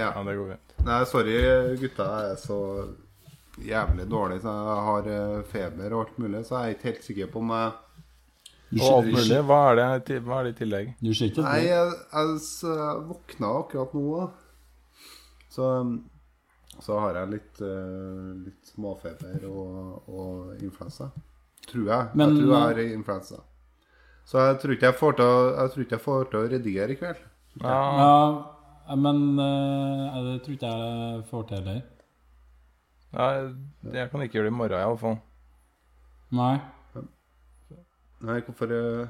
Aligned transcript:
Ja. 0.00 0.10
Ja, 0.16 0.24
det 0.26 0.36
går 0.40 0.50
fint. 0.54 0.74
Nei, 0.86 0.98
sorry, 1.10 1.36
gutta. 1.80 2.08
Jeg 2.24 2.32
er 2.34 2.40
så 2.40 2.58
jævlig 3.60 4.06
dårlig. 4.10 4.40
Så 4.42 4.52
jeg 4.56 4.84
har 4.88 5.08
eh, 5.14 5.42
feber 5.52 5.92
og 5.94 6.04
alt 6.06 6.18
mulig, 6.22 6.44
så 6.48 6.56
jeg 6.60 6.70
er 6.70 6.76
ikke 6.78 6.88
helt 6.90 7.08
sikker 7.10 7.32
på 7.34 7.42
om 7.44 7.50
jeg 7.56 7.72
Og 8.80 8.86
alt 9.00 9.10
mulig. 9.16 9.40
Hva 9.50 9.58
er 9.72 9.80
det, 10.06 10.20
hva 10.24 10.38
er 10.40 10.46
det 10.48 10.52
i 10.54 10.58
tillegg? 10.62 10.92
Du 11.02 11.10
Nei, 11.42 11.58
jeg, 11.66 11.92
jeg 12.14 13.04
våkna 13.10 13.50
akkurat 13.60 13.94
nå. 13.98 14.30
Så, 15.50 15.66
så 16.80 16.98
har 17.02 17.18
jeg 17.20 17.32
litt, 17.34 17.60
eh, 17.66 18.28
litt 18.46 18.70
småfeber 18.72 19.44
og, 19.50 20.08
og 20.08 20.62
influensa. 20.62 21.10
Tror 21.66 21.88
jeg. 21.90 22.06
Men- 22.14 22.36
jeg 22.36 22.44
tror 22.46 22.54
jeg 22.54 22.62
har 22.62 22.80
influensa. 22.94 23.40
Så 24.30 24.38
jeg 24.46 24.60
tror 24.62 24.72
ikke 24.76 24.86
jeg 24.86 24.98
får 25.00 25.16
til 25.18 25.26
å, 25.26 25.38
jeg 25.58 25.70
tror 25.74 25.84
ikke 25.84 25.96
jeg 25.98 26.04
får 26.06 26.24
til 26.30 26.38
å 26.40 26.48
redigere 26.54 26.94
i 26.94 26.98
kveld. 27.00 27.22
Ja, 27.60 27.76
Ja, 27.98 28.14
men 28.96 29.38
eh, 29.38 30.18
det 30.26 30.36
tror 30.44 30.54
ikke 30.56 30.70
jeg 30.72 31.24
får 31.30 31.42
til 31.48 31.56
heller. 31.60 31.80
Nei, 33.10 33.30
jeg 33.98 34.10
kan 34.10 34.22
ikke 34.22 34.38
gjøre 34.38 34.48
det 34.48 34.52
i 34.52 34.56
morgen, 34.56 34.80
iallfall. 34.80 35.16
Nei. 36.30 36.56
Nei, 38.20 38.36
hvorfor 38.46 38.70
eh, 38.76 39.08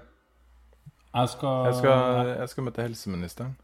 Jeg 1.14 1.28
skal, 1.28 1.66
Jeg 1.66 1.74
skal, 1.80 2.28
jeg 2.38 2.48
skal 2.48 2.64
møte 2.68 2.82
helseministeren. 2.86 3.56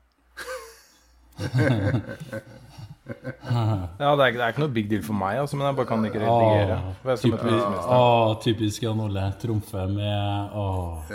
Ja, 3.07 4.17
det 4.19 4.25
er, 4.25 4.33
det 4.35 4.43
er 4.43 4.51
ikke 4.51 4.65
noe 4.65 4.73
big 4.75 4.89
deal 4.91 5.03
for 5.07 5.15
meg, 5.15 5.39
altså, 5.39 5.55
men 5.59 5.69
jeg 5.69 5.77
bare 5.79 5.87
kan 5.87 6.05
ikke 6.09 6.19
redigere. 6.25 6.79
For 7.03 7.13
jeg 7.13 7.21
skal 7.21 7.35
møte 7.37 7.45
Typisk, 7.47 7.91
å, 7.95 8.01
typisk 8.43 8.87
Jan 8.87 9.03
Ole 9.05 9.27
trumfe 9.43 9.85
med 9.93 10.57
Åh. 10.59 11.13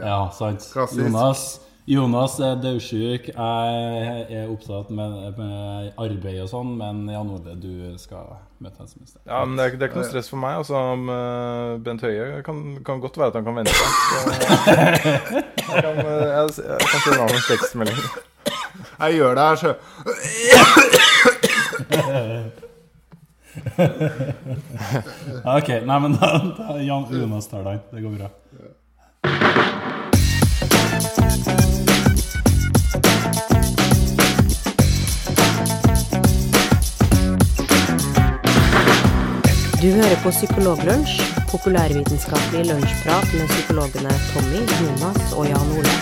Ja, 0.00 0.20
sant. 0.34 0.64
Klassisk. 0.72 1.02
Jonas, 1.02 1.42
Jonas 1.86 2.34
er 2.42 2.56
dødsjuk. 2.62 3.28
Jeg 3.28 4.26
er 4.34 4.48
opptatt 4.50 4.88
med, 4.90 5.12
med 5.38 5.92
arbeid 6.02 6.40
og 6.42 6.48
sånn, 6.50 6.72
men 6.80 7.04
Jan 7.12 7.28
Ole, 7.30 7.54
du 7.62 7.94
skal 8.02 8.32
møte 8.58 8.80
helseministeren. 8.82 9.22
Ja, 9.30 9.44
men 9.46 9.54
det 9.56 9.62
er, 9.62 9.70
ikke- 9.70 9.78
det 9.78 9.86
er 9.86 9.92
ikke 9.92 10.00
noe 10.02 10.08
stress 10.10 10.30
for 10.32 10.42
meg. 10.42 10.56
Altså, 10.58 10.74
om, 10.96 11.06
eh, 11.14 11.76
Bent 11.86 12.02
Høie 12.02 12.42
kan, 12.42 12.62
kan 12.84 13.00
godt 13.04 13.16
være 13.22 13.28
at 13.30 13.38
han 13.38 13.44
kan 13.46 13.54
vente. 13.60 13.70
Så, 13.70 13.84
jeg, 14.66 15.82
kan, 15.86 15.96
eh, 16.02 16.26
jeg, 16.34 16.58
jeg 16.58 16.90
kan 16.90 17.00
sende 17.06 17.20
ham 17.22 17.36
en 17.38 17.46
tekstmelding. 17.52 17.98
Jeg 18.98 19.14
gjør 19.20 19.34
det 19.38 19.46
her, 19.46 19.56
sjø. 19.62 19.72
Ok, 25.44 25.68
nei, 25.86 25.98
men 26.02 26.16
da, 26.20 26.32
da 26.58 26.76
Jan 26.82 27.06
Jonas 27.10 27.46
tar 27.48 27.62
den. 27.64 27.80
Det 27.92 28.02
går 28.02 28.18
bra. 28.18 28.28
Du 39.86 39.92
hører 39.94 40.18
på 40.22 40.30
Psykologlunsj, 40.34 41.20
populærvitenskapelig 41.50 42.62
lunsjprat 42.66 43.28
med 43.38 43.50
psykologene 43.52 44.14
Tommy, 44.30 44.60
Jonas 44.80 45.34
og 45.38 45.44
Jan 45.46 45.68
Ole. 45.76 45.92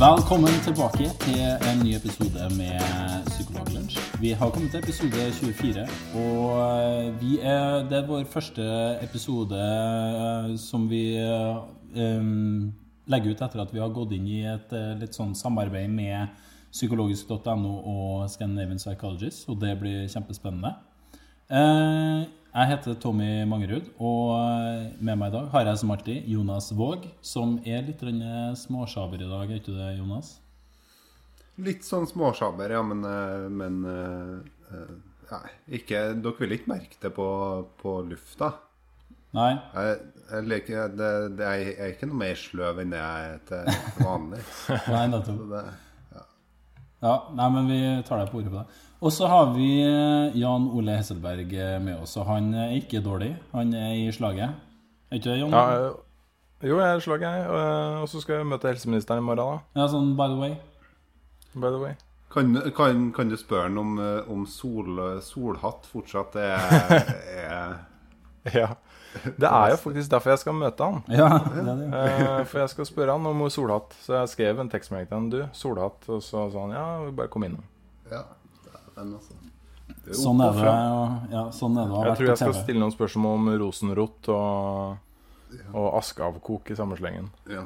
Velkommen 0.00 0.56
tilbake 0.64 1.06
til 1.20 1.44
en 1.70 1.78
ny 1.84 1.92
episode 1.94 2.48
med 2.56 2.82
Psykologlunsj. 3.28 4.00
Vi 4.24 4.32
har 4.40 4.50
kommet 4.50 4.74
til 4.74 4.82
episode 4.82 5.28
24, 5.38 5.86
og 6.24 6.42
eh, 6.64 7.36
er, 7.38 7.86
det 7.86 8.00
er 8.00 8.10
vår 8.10 8.24
første 8.34 8.66
episode 9.06 9.60
eh, 9.68 10.50
som 10.58 10.90
vi 10.90 11.04
um, 11.94 12.74
legger 13.06 13.30
ut 13.30 13.46
etter 13.46 13.62
at 13.62 13.70
vi 13.70 13.84
har 13.84 13.94
gått 13.94 14.18
inn 14.18 14.26
i 14.26 14.42
et 14.56 14.74
litt 14.98 15.14
sånn 15.14 15.38
samarbeid 15.38 15.94
med 16.02 16.42
psykologisk.no 16.72 17.74
og 17.92 18.26
Scandinavian 18.32 18.80
Psychologist, 18.80 19.48
og 19.48 19.60
det 19.62 19.74
blir 19.80 20.06
kjempespennende. 20.12 20.74
Eh, 21.50 22.26
Jeg 22.56 22.70
heter 22.70 22.94
Tommy 22.96 23.44
Mangerud, 23.44 23.90
og 24.00 24.30
eh, 24.40 24.86
med 25.04 25.18
meg 25.20 25.28
i 25.28 25.34
dag 25.34 25.50
har 25.52 25.66
jeg 25.68 25.80
som 25.82 25.90
alltid 25.92 26.28
Jonas 26.32 26.70
Våg, 26.72 27.04
som 27.20 27.58
er 27.68 27.82
litt 27.84 28.00
grann 28.00 28.22
småsjaber 28.56 29.20
i 29.20 29.28
dag, 29.28 29.50
er 29.50 29.60
ikke 29.60 29.74
det, 29.76 29.90
Jonas? 29.98 30.38
Litt 31.60 31.84
sånn 31.84 32.08
småsjaber, 32.08 32.72
ja, 32.72 32.80
men, 32.84 33.04
eh, 33.04 33.44
men 33.52 33.76
eh, 33.92 34.32
eh, 34.72 34.94
ja, 35.30 35.42
ikke, 35.68 36.00
Dere 36.24 36.40
vil 36.40 36.56
ikke 36.56 36.72
merke 36.72 36.98
det 37.02 37.12
på, 37.16 37.28
på 37.80 37.98
lufta? 38.08 38.54
Nei? 39.36 39.50
Jeg, 39.76 39.96
jeg, 40.30 40.48
liker, 40.48 40.92
det, 40.96 41.10
det 41.36 41.48
jeg 41.60 41.74
er 41.76 41.92
ikke 41.92 42.08
noe 42.08 42.20
mer 42.24 42.38
sløv 42.40 42.80
enn 42.80 42.92
det 42.94 43.00
jeg 43.02 43.32
er 43.34 43.42
til 43.50 44.04
vanlig. 44.06 44.40
Nei, 44.94 45.02
nettopp. 45.12 45.58
Ja, 47.06 47.14
nei, 47.38 47.46
men 47.54 47.68
vi 47.70 47.80
tar 48.08 48.18
deg 48.20 48.32
på 48.32 48.40
ordet 48.40 48.52
på 48.52 48.60
det. 48.62 48.82
Og 49.06 49.12
så 49.12 49.28
har 49.30 49.50
vi 49.52 49.68
eh, 49.84 50.36
Jan 50.40 50.66
Ole 50.74 50.96
Hesselberg 50.96 51.52
eh, 51.54 51.76
med 51.84 52.00
oss, 52.02 52.16
og 52.18 52.26
han 52.30 52.48
er 52.56 52.72
ikke 52.78 53.02
dårlig. 53.04 53.34
Han 53.52 53.70
er 53.76 53.92
i 53.94 54.08
slaget. 54.14 54.56
Er 55.12 55.20
ikke 55.20 55.30
det, 55.30 55.38
Jan? 55.42 55.54
Ja, 55.54 55.90
eh, 55.90 56.68
jo, 56.70 56.78
jeg 56.80 56.88
er 56.96 57.04
slag, 57.04 57.22
jeg. 57.22 57.46
Og 58.00 58.08
så 58.10 58.22
skal 58.24 58.40
jeg 58.40 58.48
møte 58.50 58.72
helseministeren 58.72 59.20
i 59.22 59.26
morgen, 59.26 59.60
da. 59.60 59.82
Ja, 59.82 59.88
sånn 59.92 60.14
by 60.18 60.30
the 60.32 60.40
way. 60.40 60.56
By 61.54 61.68
the 61.70 61.80
way. 61.82 61.94
kan, 62.32 62.56
kan, 62.76 63.12
kan 63.16 63.30
du 63.32 63.36
spørre 63.40 63.68
ham 63.68 63.78
om, 63.80 63.98
eh, 64.02 64.32
om 64.32 64.46
sol, 64.50 64.98
solhatt 65.24 65.86
fortsatt 65.92 66.36
er, 66.42 66.96
er 67.44 67.76
Ja. 68.54 68.72
Det 69.42 69.48
er 69.48 69.70
jo 69.72 69.78
faktisk 69.80 70.10
derfor 70.12 70.34
jeg 70.34 70.42
skal 70.42 70.56
møte 70.58 70.88
han. 70.88 71.00
Ja, 71.12 71.28
det 71.44 71.62
er 71.62 71.80
det. 71.80 71.88
Eh, 72.00 72.42
for 72.50 72.62
jeg 72.62 72.72
skal 72.74 72.88
spørre 72.88 73.16
han 73.16 73.26
om 73.30 73.44
solhatt. 73.52 73.96
Så 74.04 74.16
jeg 74.20 74.32
skrev 74.34 74.60
en 74.62 74.70
tekstmelding 74.72 75.08
til 75.10 75.18
han. 75.18 75.30
Du, 75.32 75.40
solhatt. 75.56 76.06
Og 76.08 76.22
så 76.24 76.46
sa 76.52 76.66
han 76.66 76.76
ja, 76.76 76.86
bare 77.16 77.32
kom 77.32 77.46
innom. 77.48 77.64
Ja, 78.10 78.22
altså. 78.96 79.40
Sånn 80.14 80.38
er 80.42 80.52
det, 80.54 80.68
og- 80.70 81.32
ja, 81.32 81.48
sånn 81.50 81.78
er 81.78 81.88
det 81.90 82.04
Jeg 82.06 82.16
tror 82.20 82.28
jeg 82.28 82.38
skal 82.38 82.54
stille 82.54 82.78
noen 82.80 82.94
spørsmål 82.94 83.40
om 83.40 83.48
rosenrot 83.58 84.28
og, 84.30 84.96
og 85.72 85.88
askeavkok 85.98 86.70
i 86.70 86.76
samme 86.78 86.98
slengen. 86.98 87.32
Ja. 87.50 87.64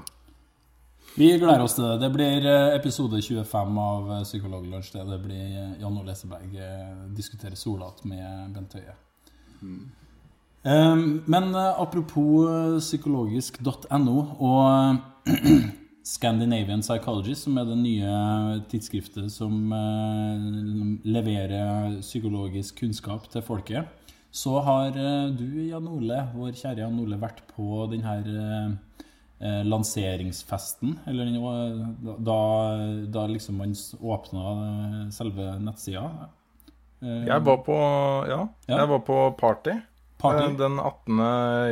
Vi 1.17 1.27
gleder 1.39 1.65
oss 1.65 1.75
til 1.75 1.85
det. 1.85 1.99
Det 2.05 2.11
blir 2.15 2.45
eh, 2.47 2.77
episode 2.77 3.19
25 3.21 3.79
av 3.83 4.11
eh, 4.15 4.23
Psykologlunsj. 4.23 4.93
Det 4.95 5.19
blir 5.25 5.77
Jan 5.81 5.97
Ole 5.99 6.15
Hesselberg 6.15 6.55
eh, 6.55 6.93
diskuterer 7.17 7.59
solhatt 7.59 8.05
med 8.09 8.55
Bent 8.55 8.77
Høie. 8.79 8.95
Um, 9.61 9.91
men 10.65 11.55
eh, 11.55 11.81
apropos 11.81 12.47
eh, 12.49 12.79
psykologisk.no 12.81 14.17
og 14.41 14.97
Scandinavian 16.11 16.83
Psychologist, 16.83 17.47
som 17.47 17.57
er 17.61 17.69
det 17.69 17.79
nye 17.81 18.61
tidsskriftet 18.71 19.31
som 19.33 19.73
eh, 19.73 20.45
leverer 21.09 21.99
psykologisk 22.03 22.83
kunnskap 22.83 23.29
til 23.33 23.45
folket, 23.47 23.89
så 24.31 24.61
har 24.67 24.93
eh, 25.01 25.31
du, 25.37 25.47
Jan 25.71 25.89
Ole, 25.89 26.21
vår 26.37 26.53
kjære 26.61 26.85
Jan 26.85 27.01
Ole, 27.03 27.19
vært 27.21 27.41
på 27.57 27.87
den 27.93 28.05
her 28.05 28.29
eh, 28.29 28.71
eh, 29.41 29.63
lanseringsfesten, 29.65 30.99
eller 31.09 31.33
da, 32.21 32.41
da 33.17 33.25
liksom 33.33 33.59
man 33.65 33.73
åpna 34.01 34.45
eh, 34.67 35.07
selve 35.15 35.55
nettsida. 35.65 36.05
Eh, 37.01 37.25
Jeg 37.33 37.47
var 37.49 37.63
på 37.65 37.79
Ja, 38.29 38.43
Ja. 38.69 38.77
jeg 38.77 38.93
var 38.93 39.01
på 39.09 39.23
party. 39.41 39.79
Party? 40.21 40.45
eh, 40.53 40.57
Den 40.59 40.79
18. 40.79 41.19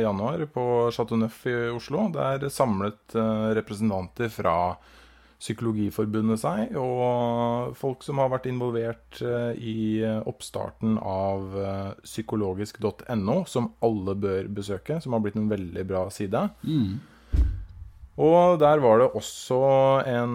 januar 0.01 0.45
på 0.53 0.63
Chateau 0.91 1.17
Neuf 1.21 1.45
i 1.47 1.53
Oslo. 1.73 2.07
Der 2.13 2.49
samlet 2.49 3.15
eh, 3.15 3.49
representanter 3.59 4.29
fra 4.33 4.55
Psykologiforbundet 5.39 6.41
seg, 6.41 6.73
og 6.75 7.69
folk 7.79 8.01
som 8.03 8.17
har 8.19 8.27
vært 8.33 8.49
involvert 8.51 9.21
eh, 9.23 9.53
i 9.55 9.75
oppstarten 10.27 10.97
av 10.99 11.53
psykologisk.no, 12.03 13.37
som 13.47 13.69
alle 13.87 14.17
bør 14.19 14.49
besøke, 14.51 14.97
som 14.99 15.15
har 15.15 15.23
blitt 15.23 15.37
en 15.39 15.47
veldig 15.47 15.85
bra 15.87 16.01
side. 16.11 16.41
Mm. 16.67 16.99
Og 18.19 18.57
der 18.59 18.81
var 18.83 18.99
det 18.99 19.07
også 19.15 19.61
en 20.11 20.33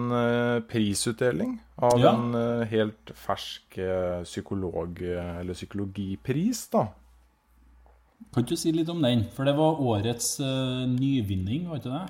prisutdeling 0.65 1.59
av 1.85 1.99
Ja. 2.01 2.15
en 2.17 2.65
helt 2.65 3.11
fersk 3.13 3.77
psykolog, 4.25 5.03
eller 5.05 5.53
psykologipris, 5.53 6.65
da. 6.73 6.87
Kan 8.35 8.43
du 8.43 8.55
si 8.59 8.71
litt 8.75 8.89
om 8.91 9.01
den? 9.03 9.25
For 9.35 9.47
det 9.47 9.55
var 9.55 9.79
årets 9.79 10.35
uh, 10.43 10.83
nyvinning, 10.91 11.69
var 11.69 11.79
ikke 11.79 11.93
det? 11.93 12.05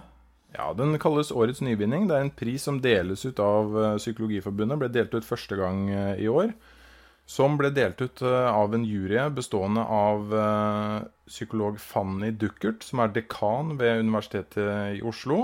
Ja, 0.55 0.71
Den 0.73 0.95
kalles 1.01 1.33
Årets 1.35 1.61
nyvinning. 1.61 2.07
Det 2.07 2.15
er 2.15 2.23
en 2.25 2.31
pris 2.33 2.63
som 2.63 2.79
deles 2.81 3.25
ut 3.27 3.39
av 3.43 3.73
eh, 3.75 3.97
Psykologiforbundet. 3.99 4.79
Ble 4.79 4.87
delt 4.87 5.11
ut 5.11 5.27
første 5.27 5.57
gang 5.59 5.89
eh, 5.91 6.21
i 6.23 6.29
år. 6.31 6.53
Som 7.27 7.57
ble 7.59 7.73
delt 7.75 7.99
ut 7.99 8.21
av 8.23 8.75
en 8.77 8.85
jury 8.85 9.17
bestående 9.33 9.81
av 9.81 10.29
psykolog 11.25 11.79
Fanny 11.81 12.29
Duckert, 12.29 12.85
som 12.85 13.01
er 13.01 13.15
dekan 13.15 13.73
ved 13.79 14.03
Universitetet 14.05 14.99
i 14.99 15.01
Oslo. 15.01 15.39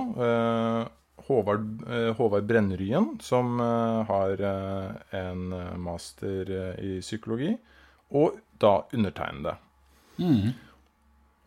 Håvard, 1.26 1.66
Håvard 2.20 2.46
Brennryen, 2.46 3.10
som 3.26 3.58
har 3.58 4.46
en 4.46 5.42
master 5.82 6.54
i 6.78 7.00
psykologi. 7.02 7.56
Og 8.14 8.38
da 8.62 8.76
undertegnede. 8.94 9.58
Mm. 10.22 10.54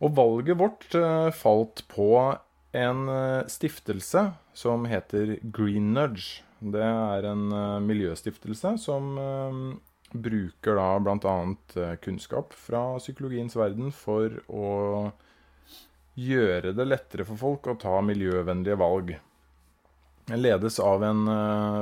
Og 0.03 0.15
valget 0.15 0.59
vårt 0.59 0.95
eh, 0.97 1.29
falt 1.35 1.85
på 1.91 2.09
en 2.75 3.09
eh, 3.09 3.47
stiftelse 3.47 4.27
som 4.55 4.87
heter 4.89 5.37
Green 5.55 5.93
Nudge. 5.95 6.43
Det 6.59 6.83
er 6.83 7.27
en 7.31 7.51
eh, 7.51 7.83
miljøstiftelse 7.83 8.75
som 8.81 9.15
bruker 10.15 10.77
da 10.77 10.89
bl.a. 11.03 11.35
kunnskap 12.03 12.53
fra 12.55 12.83
psykologiens 13.01 13.55
verden 13.57 13.89
for 13.91 14.37
å 14.47 14.67
gjøre 16.15 16.71
det 16.75 16.85
lettere 16.87 17.25
for 17.27 17.39
folk 17.39 17.67
å 17.67 17.79
ta 17.79 17.97
miljøvennlige 18.05 18.77
valg. 18.79 19.15
Den 20.29 20.41
ledes 20.41 20.79
av 20.79 21.03
en 21.05 21.27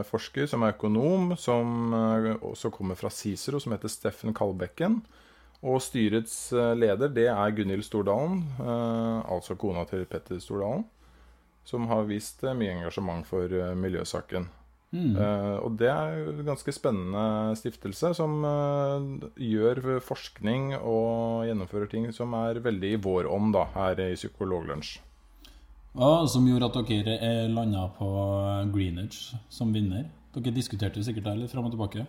forsker 0.07 0.49
som 0.49 0.65
er 0.65 0.73
økonom, 0.73 1.35
som 1.39 1.93
også 1.93 2.73
kommer 2.73 2.97
fra 2.99 3.11
Cicero, 3.13 3.61
som 3.61 3.75
heter 3.75 3.91
Steffen 3.91 4.33
Kalbekken. 4.35 4.97
Og 5.63 5.79
styrets 5.79 6.35
eh, 6.51 6.73
leder, 6.75 7.11
det 7.15 7.29
er 7.31 7.53
Gunhild 7.55 7.85
Stordalen, 7.87 8.41
eh, 8.59 9.19
altså 9.31 9.55
kona 9.59 9.85
til 9.87 10.03
Petter 10.09 10.41
Stordalen, 10.43 10.83
som 11.63 11.87
har 11.87 12.03
vist 12.09 12.43
eh, 12.43 12.55
mye 12.57 12.73
engasjement 12.75 13.23
for 13.27 13.47
miljøsaken. 13.79 14.49
Mm. 14.93 15.15
Og 15.65 15.73
det 15.79 15.87
er 15.89 16.19
en 16.29 16.43
ganske 16.45 16.69
spennende 16.69 17.55
stiftelse 17.57 18.11
som 18.13 18.43
gjør 19.41 19.79
forskning 20.05 20.75
og 20.75 21.47
gjennomfører 21.47 21.89
ting 21.89 22.05
som 22.13 22.35
er 22.37 22.59
veldig 22.61 22.91
i 22.93 22.99
vår 23.01 23.25
ånd 23.25 23.55
da, 23.55 23.63
her 23.73 24.03
i 24.03 24.11
Psykologlunsj. 24.13 24.99
Ja, 25.97 26.11
som 26.29 26.45
gjorde 26.45 26.69
at 26.69 26.77
dere 26.91 27.17
er 27.25 27.49
landa 27.49 27.87
på 27.97 28.11
Greenwich 28.75 29.31
som 29.49 29.73
vinner. 29.73 30.11
Dere 30.37 30.53
diskuterte 30.53 31.01
jo 31.01 31.07
sikkert 31.09 31.31
det 31.31 31.39
litt 31.41 31.55
fram 31.55 31.65
og 31.71 31.73
tilbake. 31.73 32.05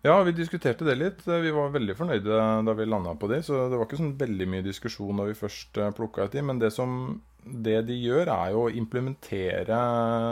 Ja, 0.00 0.14
vi 0.24 0.32
diskuterte 0.32 0.86
det 0.88 0.94
litt. 0.96 1.26
Vi 1.28 1.50
var 1.52 1.74
veldig 1.74 1.94
fornøyde 1.98 2.36
da 2.64 2.74
vi 2.76 2.86
landa 2.88 3.12
på 3.20 3.28
det. 3.28 3.42
Så 3.44 3.66
det 3.68 3.76
var 3.76 3.84
ikke 3.84 3.98
sånn 4.00 4.14
veldig 4.20 4.46
mye 4.48 4.64
diskusjon 4.64 5.20
da 5.20 5.26
vi 5.28 5.36
først 5.36 5.76
plukka 5.98 6.24
ut 6.24 6.36
de. 6.36 6.44
Men 6.46 6.62
det, 6.62 6.70
som, 6.72 7.20
det 7.44 7.82
de 7.90 7.98
gjør, 8.00 8.30
er 8.32 8.54
jo 8.54 8.62
å 8.64 8.72
implementere 8.80 9.80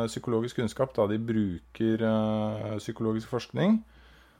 psykologisk 0.08 0.62
kunnskap 0.62 0.96
da 0.96 1.04
de 1.10 1.20
bruker 1.20 2.04
eh, 2.08 2.74
psykologisk 2.80 3.28
forskning. 3.34 3.82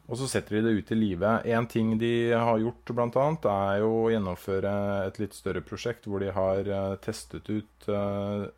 Og 0.09 0.17
så 0.17 0.31
setter 0.33 0.57
de 0.57 0.65
det 0.65 0.79
ut 0.79 0.95
i 0.95 0.97
livet. 0.97 1.45
En 1.53 1.69
ting 1.69 1.93
de 2.01 2.33
har 2.33 2.63
gjort, 2.63 2.95
bl.a., 2.97 3.27
er 3.53 3.83
jo 3.83 3.91
å 4.07 4.09
gjennomføre 4.15 4.73
et 5.11 5.21
litt 5.21 5.37
større 5.37 5.61
prosjekt 5.61 6.09
hvor 6.09 6.25
de 6.25 6.33
har 6.33 6.65
eh, 6.65 6.97
testet 7.05 7.53
ut 7.53 7.91
eh, 7.93 8.49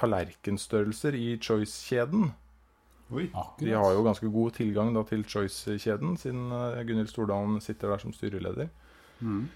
tallerkenstørrelser 0.00 1.20
i 1.20 1.34
Choice-kjeden. 1.36 2.30
Oi. 3.14 3.28
De 3.60 3.70
har 3.70 3.92
jo 3.94 4.02
ganske 4.02 4.28
god 4.32 4.56
tilgang 4.56 4.90
da, 4.94 5.04
til 5.06 5.22
Choice-kjeden, 5.28 6.16
siden 6.18 6.48
uh, 6.50 6.80
Gunhild 6.82 7.12
Stordalen 7.12 7.60
sitter 7.62 7.92
der 7.92 8.02
som 8.02 8.14
styreleder. 8.14 8.72
Mm. 9.20 9.46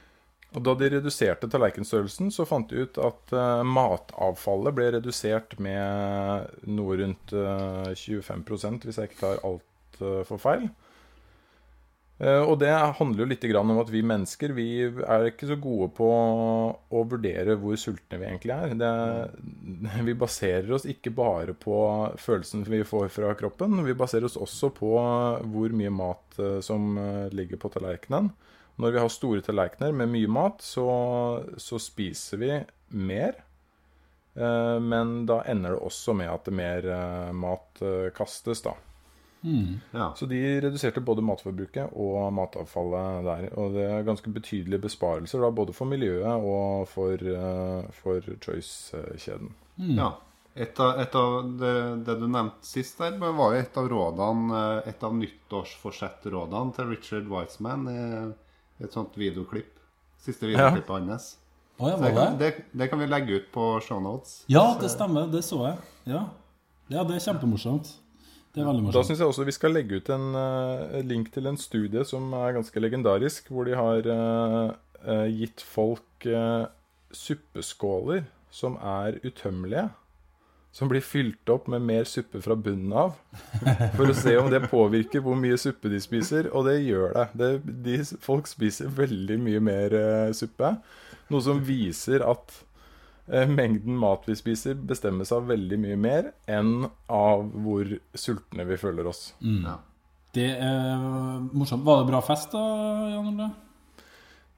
Og 0.51 0.63
Da 0.67 0.75
de 0.75 0.91
reduserte 0.97 1.49
tallerkenstørrelsen, 1.51 2.31
så 2.35 2.47
fant 2.47 2.71
de 2.71 2.85
ut 2.85 2.99
at 2.99 3.35
uh, 3.35 3.63
matavfallet 3.67 4.75
ble 4.75 4.89
redusert 4.97 5.59
med 5.63 6.71
noe 6.71 6.99
rundt 7.03 7.35
uh, 7.35 7.91
25% 7.95 8.87
hvis 8.87 8.99
jeg 8.99 9.11
ikke 9.11 9.21
tar 9.23 9.43
alt 9.47 10.01
uh, 10.03 10.23
for 10.27 10.43
feil. 10.43 10.69
Eh, 12.21 12.43
og 12.45 12.59
det 12.61 12.69
handler 12.99 13.25
jo 13.25 13.29
litt 13.31 13.45
om 13.57 13.71
at 13.81 13.91
vi 13.93 14.03
mennesker 14.05 14.53
vi 14.53 14.69
er 14.85 15.31
ikke 15.31 15.49
så 15.49 15.57
gode 15.61 15.89
på 15.97 16.09
å 16.11 17.05
vurdere 17.09 17.57
hvor 17.61 17.79
sultne 17.81 18.21
vi 18.21 18.29
egentlig 18.29 18.57
er. 18.57 18.75
Det, 18.77 18.91
vi 20.09 20.17
baserer 20.21 20.69
oss 20.77 20.85
ikke 20.89 21.15
bare 21.17 21.57
på 21.57 21.79
følelsen 22.21 22.67
vi 22.69 22.83
får 22.85 23.09
fra 23.15 23.33
kroppen, 23.41 23.81
vi 23.87 23.97
baserer 23.97 24.29
oss 24.29 24.37
også 24.41 24.73
på 24.77 24.93
hvor 25.55 25.77
mye 25.77 25.93
mat 25.95 26.41
eh, 26.41 26.59
som 26.65 26.93
eh, 27.01 27.29
ligger 27.33 27.61
på 27.63 27.73
tallerkenen. 27.73 28.33
Når 28.81 28.95
vi 28.95 29.01
har 29.01 29.13
store 29.13 29.45
tallerkener 29.45 29.97
med 29.97 30.13
mye 30.13 30.29
mat, 30.33 30.63
så, 30.65 30.85
så 31.61 31.77
spiser 31.81 32.41
vi 32.41 32.53
mer. 32.97 33.35
Men 34.41 35.27
da 35.29 35.43
ender 35.51 35.75
det 35.75 35.83
også 35.85 36.15
med 36.17 36.31
at 36.33 36.49
mer 36.55 36.87
mat 37.37 37.83
kastes, 38.17 38.63
da. 38.65 38.73
Mm. 39.43 39.81
Ja. 39.95 40.13
Så 40.17 40.27
de 40.27 40.41
reduserte 40.61 41.01
både 41.01 41.25
matforbruket 41.25 41.95
og 41.97 42.33
matavfallet 42.37 43.25
der. 43.25 43.47
Og 43.59 43.77
det 43.77 43.87
er 43.89 44.09
ganske 44.09 44.33
betydelige 44.33 44.85
besparelser, 44.85 45.41
da, 45.41 45.53
både 45.55 45.77
for 45.77 45.89
miljøet 45.91 46.45
og 46.45 46.89
for, 46.91 47.15
eh, 47.15 47.89
for 48.03 48.27
Choice-kjeden. 48.45 49.55
Mm. 49.81 49.97
ja. 49.97 50.13
Et 50.61 50.81
av, 50.83 50.99
et 50.99 51.15
av 51.15 51.35
det, 51.61 51.75
det 52.05 52.15
du 52.19 52.25
nevnte 52.27 52.67
sist 52.67 52.99
der, 52.99 53.15
var 53.23 53.55
jo 53.55 53.61
et 53.63 53.77
av 53.79 53.87
rådene 53.89 54.57
eh, 54.59 54.89
Et 54.91 55.05
av 55.07 55.15
nyttårsforsett-rådene 55.15 56.75
til 56.75 56.91
Richard 56.91 57.31
Wiseman 57.31 57.87
et 58.81 58.97
sånt 58.97 59.17
videoklipp. 59.21 59.79
Siste 60.21 60.49
videoklippet 60.49 61.09
hans. 61.09 61.31
Oh, 61.81 61.89
ja, 61.89 61.97
det, 61.97 62.13
kan, 62.13 62.39
det? 62.39 62.51
det, 62.51 62.65
det 62.77 62.89
kan 62.93 63.01
vi 63.01 63.07
legge 63.09 63.39
ut 63.41 63.49
på 63.53 63.67
shownotes. 63.85 64.43
Ja, 64.53 64.77
det 64.81 64.91
stemmer. 64.93 65.29
Det 65.33 65.41
så 65.45 65.63
jeg. 65.65 65.77
Ja, 66.13 66.27
ja 66.93 67.05
det 67.09 67.17
er 67.17 67.25
kjempemorsomt. 67.25 67.95
Det 68.51 68.63
er 68.63 68.67
veldig 68.67 68.83
Da 68.83 68.89
morsomt. 68.89 69.07
syns 69.07 69.23
jeg 69.23 69.31
også 69.31 69.47
vi 69.47 69.55
skal 69.55 69.75
legge 69.77 70.01
ut 70.01 70.11
en 70.11 70.35
uh, 70.35 70.99
link 71.07 71.31
til 71.35 71.47
en 71.47 71.59
studie 71.61 72.03
som 72.07 72.33
er 72.35 72.57
ganske 72.57 72.83
legendarisk, 72.83 73.51
hvor 73.51 73.69
de 73.69 73.77
har 73.79 74.09
uh, 74.11 75.27
gitt 75.31 75.63
folk 75.63 76.27
uh, 76.27 76.67
suppeskåler 77.15 78.25
som 78.51 78.75
er 78.83 79.21
utømmelige. 79.23 79.89
Som 80.75 80.91
blir 80.91 81.03
fylt 81.03 81.51
opp 81.51 81.67
med 81.71 81.83
mer 81.83 82.07
suppe 82.07 82.39
fra 82.43 82.55
bunnen 82.55 82.93
av. 82.95 83.17
For 83.97 84.11
å 84.11 84.15
se 84.15 84.37
om 84.39 84.51
det 84.51 84.69
påvirker 84.71 85.23
hvor 85.23 85.39
mye 85.39 85.59
suppe 85.59 85.91
de 85.91 85.99
spiser. 86.03 86.47
Og 86.55 86.69
det 86.69 86.77
gjør 86.85 87.15
det. 87.17 87.25
det 87.35 87.49
de, 87.87 87.97
folk 88.23 88.47
spiser 88.47 88.91
veldig 88.95 89.39
mye 89.43 89.63
mer 89.67 89.97
suppe. 90.35 90.77
Noe 91.31 91.43
som 91.43 91.59
viser 91.67 92.23
at 92.23 92.55
mengden 93.31 93.95
mat 94.01 94.25
vi 94.27 94.35
spiser, 94.39 94.75
bestemmes 94.75 95.31
av 95.33 95.47
veldig 95.51 95.79
mye 95.79 95.99
mer 96.01 96.33
enn 96.51 96.89
av 97.07 97.45
hvor 97.65 97.93
sultne 98.19 98.67
vi 98.67 98.79
føler 98.81 99.07
oss. 99.11 99.31
Mm. 99.45 99.63
Ja. 99.69 99.77
Det 100.35 100.51
er 100.63 101.03
morsomt. 101.51 101.85
Var 101.87 102.01
det 102.01 102.11
bra 102.11 102.21
fest 102.23 102.53
da, 102.55 102.63
Jan 103.11 103.33
Ole? 103.33 103.51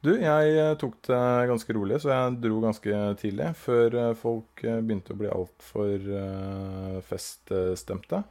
Du, 0.03 0.11
jeg 0.19 0.55
eh, 0.59 0.75
tok 0.81 0.97
det 1.07 1.23
ganske 1.47 1.75
rolig, 1.77 2.01
så 2.03 2.11
jeg 2.11 2.39
dro 2.43 2.59
ganske 2.65 3.03
tidlig. 3.21 3.53
Før 3.63 3.99
eh, 4.01 4.15
folk 4.19 4.65
eh, 4.67 4.81
begynte 4.83 5.15
å 5.15 5.21
bli 5.21 5.31
altfor 5.31 6.09
feststemte. 7.07 8.25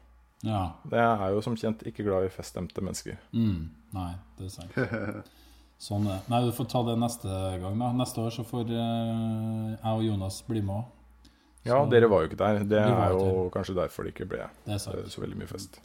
Ja. 0.44 0.63
Jeg 0.91 1.05
er 1.05 1.29
jo 1.31 1.44
som 1.45 1.55
kjent 1.57 1.85
ikke 1.87 2.03
glad 2.07 2.27
i 2.27 2.33
feststemte 2.33 2.83
mennesker. 2.83 3.15
Mm. 3.31 3.69
Nei, 3.95 4.11
det 4.37 4.49
er 4.49 4.53
sant. 4.57 5.31
Sånn 5.81 6.06
er 6.06 6.19
det. 6.19 6.30
Nei, 6.30 6.42
du 6.45 6.51
får 6.54 6.68
ta 6.69 6.83
det 6.86 6.98
neste 7.01 7.38
gang, 7.62 7.78
da. 7.81 7.92
Neste 7.98 8.22
år 8.22 8.33
så 8.36 8.45
får 8.45 8.69
uh, 8.69 9.72
jeg 9.74 9.94
og 9.95 10.04
Jonas 10.06 10.42
bli 10.45 10.62
med 10.62 10.81
òg. 10.81 11.24
Ja, 11.66 11.80
dere 11.89 12.10
var 12.10 12.24
jo 12.24 12.30
ikke 12.30 12.39
der. 12.42 12.63
Det 12.66 12.81
er 12.81 13.13
jo 13.13 13.22
ikke 13.22 13.56
kanskje 13.56 13.78
derfor 13.78 14.06
det 14.06 14.16
ikke 14.16 14.25
ble 14.30 14.45
Det 14.66 14.72
er 14.72 14.78
eh, 14.80 14.81
sant. 14.81 15.12
så 15.13 15.22
veldig 15.22 15.38
mye 15.38 15.50
fest. 15.50 15.78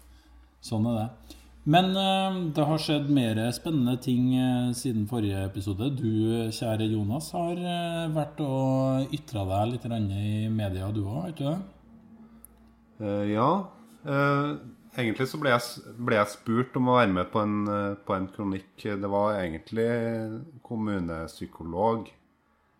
Sånn 0.65 0.89
er 0.89 0.99
det. 1.03 1.37
Men 1.67 1.91
uh, 1.97 2.37
det 2.57 2.67
har 2.69 2.81
skjedd 2.81 3.09
mer 3.13 3.41
spennende 3.57 3.97
ting 4.05 4.29
uh, 4.37 4.75
siden 4.77 5.09
forrige 5.11 5.47
episode. 5.49 5.89
Du, 5.97 6.13
kjære 6.55 6.91
Jonas, 6.93 7.33
har 7.37 7.61
vært 8.13 8.45
og 8.45 9.17
ytra 9.17 9.49
deg 9.49 9.73
litt 9.75 9.89
i 9.89 10.29
media, 10.53 10.93
du 10.93 11.03
òg, 11.07 11.33
ikke 11.33 11.49
det? 11.55 11.57
Eh, 13.01 13.33
ja. 13.35 13.49
Eh, 14.07 14.51
egentlig 14.97 15.29
så 15.31 15.41
ble 15.41 15.53
jeg, 15.53 15.95
ble 16.09 16.19
jeg 16.19 16.33
spurt 16.33 16.77
om 16.79 16.91
å 16.91 16.99
være 16.99 17.13
med 17.15 17.31
på 17.33 17.43
en, 17.45 17.57
eh, 17.71 17.97
på 18.07 18.17
en 18.17 18.29
kronikk. 18.33 18.73
Det 18.85 19.11
var 19.13 19.41
egentlig 19.41 19.91
kommunepsykolog 20.67 22.09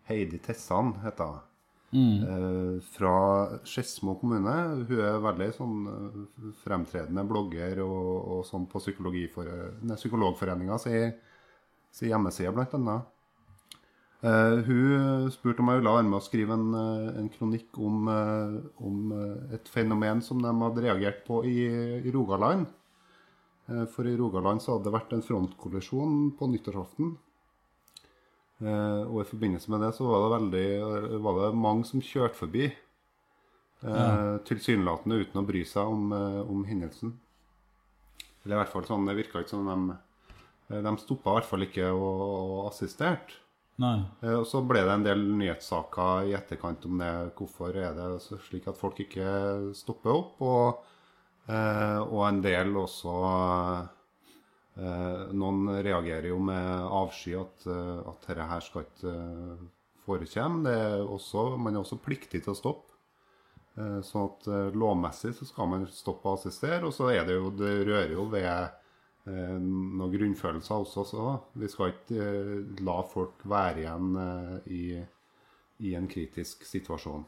Heidi 0.09 0.39
Tessan, 0.43 0.95
heter 1.03 1.35
hun. 1.35 1.43
Mm. 1.87 2.81
fra 2.83 3.47
Skedsmo 3.63 4.17
kommune. 4.19 4.53
Hun 4.89 4.99
er 4.99 5.21
veldig 5.23 5.45
sånn 5.55 5.87
eh, 5.87 6.17
fremtredende 6.65 7.23
blogger 7.29 7.79
og, 7.85 8.09
og 8.27 8.41
sånn 8.45 8.65
på 8.67 8.81
Psykologforeninga 8.83 10.77
si, 10.83 10.91
si 11.95 12.11
hjemmeside, 12.11 12.51
blant 12.55 12.75
annet. 12.75 13.07
Eh, 14.25 14.59
hun 14.65 15.29
spurte 15.29 15.61
om 15.61 15.69
jeg 15.69 15.83
ville 15.83 15.93
være 15.93 16.07
med 16.07 16.17
å 16.17 16.25
skrive 16.25 16.55
en, 16.57 16.71
eh, 16.73 17.19
en 17.21 17.29
kronikk 17.29 17.77
om, 17.77 18.07
eh, 18.09 18.55
om 18.81 19.13
et 19.53 19.69
fenomen 19.69 20.23
som 20.23 20.41
de 20.41 20.49
hadde 20.49 20.81
reagert 20.81 21.23
på 21.25 21.43
i, 21.45 21.67
i 22.01 22.11
Rogaland. 22.11 22.65
Uh, 23.69 23.85
for 23.85 24.07
i 24.07 24.15
Rogaland 24.15 24.61
så 24.61 24.77
hadde 24.77 24.85
det 24.87 24.93
vært 24.93 25.11
en 25.11 25.21
frontkollisjon 25.21 26.37
på 26.39 26.47
nyttårsaften. 26.47 27.17
Uh, 28.63 29.03
og 29.11 29.21
i 29.21 29.27
forbindelse 29.27 29.67
med 29.69 29.81
det 29.83 29.89
så 29.93 30.07
var 30.07 30.23
det, 30.23 30.29
veldig, 30.37 31.19
var 31.21 31.41
det 31.41 31.49
mange 31.59 31.83
som 31.83 31.99
kjørte 31.99 32.39
forbi. 32.39 32.69
Ja. 33.83 34.39
Tilsynelatende 34.47 35.19
uten 35.19 35.41
å 35.41 35.45
bry 35.45 35.65
seg 35.67 35.85
om, 35.85 36.09
om 36.49 36.63
hendelsen. 36.65 37.11
Eller 38.41 38.55
i 38.55 38.59
hvert 38.63 38.71
fall 38.71 38.87
sånn, 38.87 39.05
det 39.05 39.13
virka 39.19 39.43
ikke 39.43 39.51
som 39.51 39.67
de 39.67 40.79
De 40.81 40.95
stoppa 40.97 41.29
i 41.29 41.37
hvert 41.37 41.49
fall 41.51 41.67
ikke 41.67 41.91
og, 41.91 42.23
og 42.23 42.63
assisterte. 42.71 43.35
Eh, 44.23 44.33
Og 44.39 44.47
så 44.49 44.61
ble 44.65 44.81
det 44.85 44.93
en 44.93 45.05
del 45.05 45.21
nyhetssaker 45.37 46.29
i 46.31 46.35
etterkant 46.37 46.85
om 46.89 46.97
det. 47.01 47.11
Hvorfor 47.37 47.77
er 47.77 47.93
det 47.97 48.07
slik 48.47 48.67
at 48.69 48.79
folk 48.79 48.99
ikke 49.03 49.27
stopper 49.77 50.13
opp? 50.15 50.41
Og, 50.41 50.81
eh, 51.49 51.99
og 52.01 52.23
en 52.27 52.41
del 52.41 52.73
også 52.77 53.13
eh, 54.81 55.21
Noen 55.37 55.69
reagerer 55.85 56.29
jo 56.31 56.39
med 56.41 56.89
avsky 57.01 57.33
at, 57.37 57.65
at 57.67 58.27
dette 58.27 58.49
her 58.51 58.61
skal 58.61 58.85
ikke 58.85 59.07
også, 61.03 61.57
man 61.57 61.75
er 61.75 61.81
også 61.81 61.97
pliktig 61.99 62.43
til 62.43 62.53
å 62.53 62.57
stoppe. 62.57 62.93
Sånn 63.77 64.29
at 64.29 64.45
lovmessig 64.73 65.33
så 65.37 65.45
skal 65.45 65.67
man 65.69 65.83
stoppe 65.91 66.29
og 66.29 66.37
assistere. 66.39 66.85
Og 66.87 66.93
så 66.95 67.09
er 67.11 67.25
det 67.27 67.35
jo 67.35 67.51
Det 67.53 67.73
rører 67.85 68.13
jo 68.15 68.23
ved 68.31 68.47
noen 69.27 70.13
grunnfølelser 70.13 70.83
også, 70.83 71.05
så 71.11 71.37
vi 71.59 71.69
skal 71.71 71.93
ikke 71.93 72.27
eh, 72.27 72.83
la 72.85 72.99
folk 73.07 73.45
være 73.47 73.83
igjen 73.83 74.21
eh, 74.23 74.53
i, 74.73 74.83
i 75.87 75.95
en 75.99 76.07
kritisk 76.11 76.65
situasjon. 76.67 77.25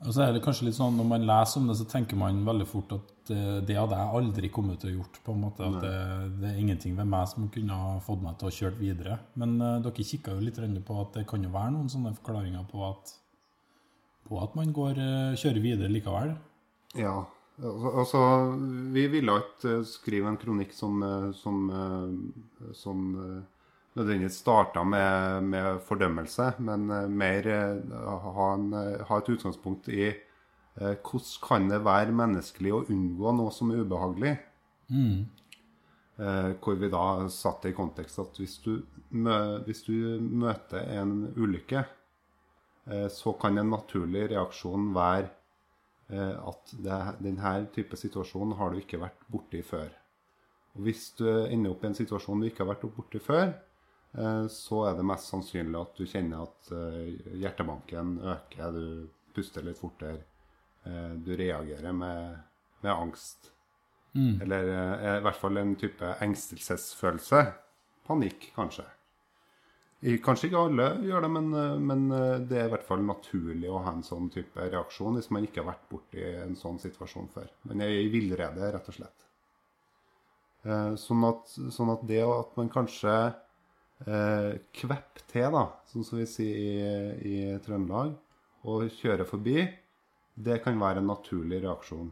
Og 0.00 0.14
så 0.16 0.22
er 0.24 0.32
det 0.32 0.40
kanskje 0.44 0.70
litt 0.70 0.78
sånn, 0.78 0.96
Når 0.96 1.08
man 1.08 1.26
leser 1.28 1.60
om 1.60 1.66
det, 1.68 1.76
så 1.76 1.86
tenker 1.88 2.16
man 2.16 2.40
veldig 2.46 2.66
fort 2.68 2.94
at 2.96 3.32
eh, 3.34 3.58
det 3.66 3.76
hadde 3.76 3.98
jeg 3.98 4.14
aldri 4.20 4.50
kommet 4.52 4.80
til 4.80 4.92
å 4.92 4.98
gjort. 5.00 5.18
på 5.24 5.34
en 5.34 5.42
måte, 5.44 5.66
At 5.66 5.82
det, 5.84 5.96
det 6.40 6.52
er 6.52 6.60
ingenting 6.62 6.94
ved 6.96 7.10
meg 7.10 7.28
som 7.28 7.50
kunne 7.52 7.80
ha 7.82 7.98
fått 8.04 8.22
meg 8.24 8.38
til 8.40 8.48
å 8.48 8.54
kjøre 8.60 8.80
videre. 8.80 9.18
Men 9.40 9.58
eh, 9.60 9.80
dere 9.84 10.06
kikka 10.12 10.36
jo 10.36 10.46
litt 10.46 10.60
på 10.86 11.00
at 11.02 11.18
det 11.18 11.26
kan 11.28 11.44
jo 11.44 11.52
være 11.52 11.74
noen 11.76 11.92
sånne 11.92 12.14
forklaringer 12.16 12.64
på 12.70 12.86
at, 12.88 13.12
på 14.28 14.40
at 14.40 14.56
man 14.56 14.72
går, 14.72 15.02
eh, 15.04 15.36
kjører 15.36 15.66
videre 15.66 15.92
likevel. 15.92 16.32
Ja. 16.96 17.18
Altså, 17.60 17.90
altså, 18.00 18.20
vi 18.94 19.04
ville 19.12 19.34
ikke 19.36 19.74
eh, 19.74 19.86
skrive 19.88 20.30
en 20.30 20.38
kronikk 20.40 20.72
som, 20.72 21.02
eh, 21.04 21.26
som, 21.36 21.58
eh, 21.70 22.70
som 22.76 23.02
nødvendigvis 23.98 24.38
starta 24.40 24.84
med, 24.84 25.44
med 25.44 25.80
fordømmelse, 25.84 26.54
men 26.58 26.86
mer 27.16 27.48
ha, 28.00 28.46
en, 28.54 28.72
ha 29.04 29.18
et 29.18 29.32
utgangspunkt 29.34 29.88
i 29.90 30.12
hvordan 30.80 31.32
kan 31.42 31.66
det 31.68 31.80
være 31.84 32.14
menneskelig 32.14 32.70
å 32.72 32.84
unngå 32.94 33.32
noe 33.36 33.52
som 33.52 33.72
er 33.72 33.82
ubehagelig? 33.82 34.36
Mm. 34.90 35.26
hvor 36.62 36.78
vi 36.78 36.88
da 36.90 37.28
satte 37.30 37.70
i 37.70 37.74
kontekst 37.74 38.18
at 38.18 38.38
hvis 38.40 38.56
du, 38.64 38.80
hvis 39.66 39.84
du 39.86 40.18
møter 40.18 40.86
en 40.98 41.28
ulykke, 41.36 41.84
så 43.10 43.34
kan 43.42 43.58
en 43.58 43.70
naturlig 43.70 44.24
reaksjon 44.32 44.88
være 44.94 45.28
at 46.10 46.72
det, 46.74 47.00
denne 47.22 47.52
type 47.74 47.96
situasjon 47.98 48.56
har 48.58 48.72
du 48.72 48.80
ikke 48.80 48.98
vært 48.98 49.20
borti 49.30 49.60
før. 49.62 49.90
Og 50.74 50.86
hvis 50.86 51.10
du 51.18 51.26
ender 51.28 51.72
opp 51.72 51.84
i 51.84 51.90
en 51.90 51.98
situasjon 51.98 52.42
du 52.42 52.48
ikke 52.48 52.64
har 52.64 52.72
vært 52.72 52.86
borti 52.96 53.20
før, 53.22 53.52
eh, 54.14 54.44
så 54.50 54.82
er 54.88 54.98
det 54.98 55.06
mest 55.06 55.30
sannsynlig 55.30 55.80
at 55.80 55.96
du 55.98 56.04
kjenner 56.06 56.44
at 56.46 56.74
eh, 56.74 57.14
hjertebanken 57.42 58.18
øker, 58.22 58.76
du 58.76 59.08
puster 59.34 59.66
litt 59.66 59.80
fortere, 59.80 60.22
eh, 60.86 61.16
du 61.18 61.32
reagerer 61.38 61.96
med, 61.96 62.38
med 62.84 62.92
angst. 62.94 63.52
Eller 64.42 64.70
eh, 64.74 65.18
i 65.18 65.26
hvert 65.26 65.38
fall 65.38 65.58
en 65.60 65.76
type 65.78 66.14
engstelsesfølelse. 66.22 67.44
Panikk, 68.06 68.50
kanskje. 68.56 68.86
Kanskje 70.00 70.48
ikke 70.48 70.60
alle 70.64 70.86
gjør 71.04 71.26
det, 71.26 71.28
men, 71.34 71.48
eh, 71.52 71.80
men 71.90 72.04
eh, 72.16 72.38
det 72.48 72.56
er 72.56 72.68
i 72.70 72.72
hvert 72.72 72.86
fall 72.86 73.02
naturlig 73.04 73.68
å 73.68 73.82
ha 73.84 73.92
en 73.92 74.04
sånn 74.06 74.30
type 74.32 74.68
reaksjon 74.72 75.18
hvis 75.18 75.28
man 75.34 75.44
ikke 75.44 75.60
har 75.60 75.74
vært 75.74 75.90
borti 75.90 76.22
en 76.40 76.56
sånn 76.56 76.78
situasjon 76.80 77.28
før. 77.34 77.50
Man 77.68 77.84
er 77.84 77.92
i 77.98 78.08
villrede, 78.12 78.70
rett 78.72 78.88
og 78.88 78.96
slett. 78.96 79.26
Eh, 80.64 80.94
Sånn 81.00 81.26
at, 81.28 81.52
sånn 81.76 81.92
at 81.92 82.06
det 82.08 82.22
at 82.24 82.56
man 82.56 82.72
kanskje 82.72 83.12
eh, 84.06 84.56
kvepper 84.80 85.26
til, 85.28 85.50
da, 85.52 85.66
sånn 85.92 86.06
som 86.08 86.20
vi 86.20 86.26
sier 86.28 86.56
i, 87.20 87.36
i 87.52 87.58
Trøndelag, 87.64 88.16
og 88.68 88.88
kjører 89.00 89.28
forbi, 89.28 89.64
det 90.40 90.62
kan 90.64 90.80
være 90.80 91.00
en 91.00 91.10
naturlig 91.12 91.60
reaksjon. 91.64 92.10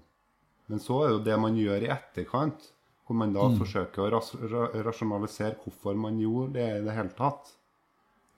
Men 0.69 0.81
så 0.85 1.03
er 1.05 1.15
jo 1.15 1.23
det 1.25 1.37
man 1.41 1.57
gjør 1.57 1.85
i 1.87 1.93
etterkant, 1.93 2.69
hvor 3.09 3.17
man 3.17 3.33
da 3.33 3.47
forsøker 3.57 4.05
å 4.05 4.11
ras 4.13 4.35
ra 4.53 4.67
rasjonalisere 4.85 5.57
hvorfor 5.63 5.97
man 5.97 6.19
gjorde 6.21 6.59
det 6.59 6.67
i 6.77 6.83
det 6.85 6.97
hele 6.97 7.15
tatt. 7.17 7.55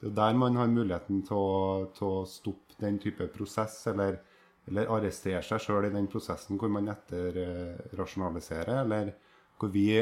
Det 0.01 0.09
er 0.09 0.17
der 0.17 0.37
man 0.41 0.57
har 0.57 0.71
muligheten 0.73 1.21
til 1.29 1.37
å, 1.37 1.87
til 1.97 2.07
å 2.09 2.27
stoppe 2.29 2.79
den 2.81 2.97
type 3.03 3.27
prosess, 3.35 3.83
eller, 3.93 4.17
eller 4.69 4.89
arrestere 4.97 5.43
seg 5.45 5.61
sjøl 5.61 5.91
i 5.91 5.93
den 5.93 6.09
prosessen 6.09 6.57
hvor 6.61 6.73
man 6.73 6.89
etterrasjonaliserer, 6.89 8.81
eller 8.87 9.13
hvor 9.61 9.69
vi, 9.75 10.01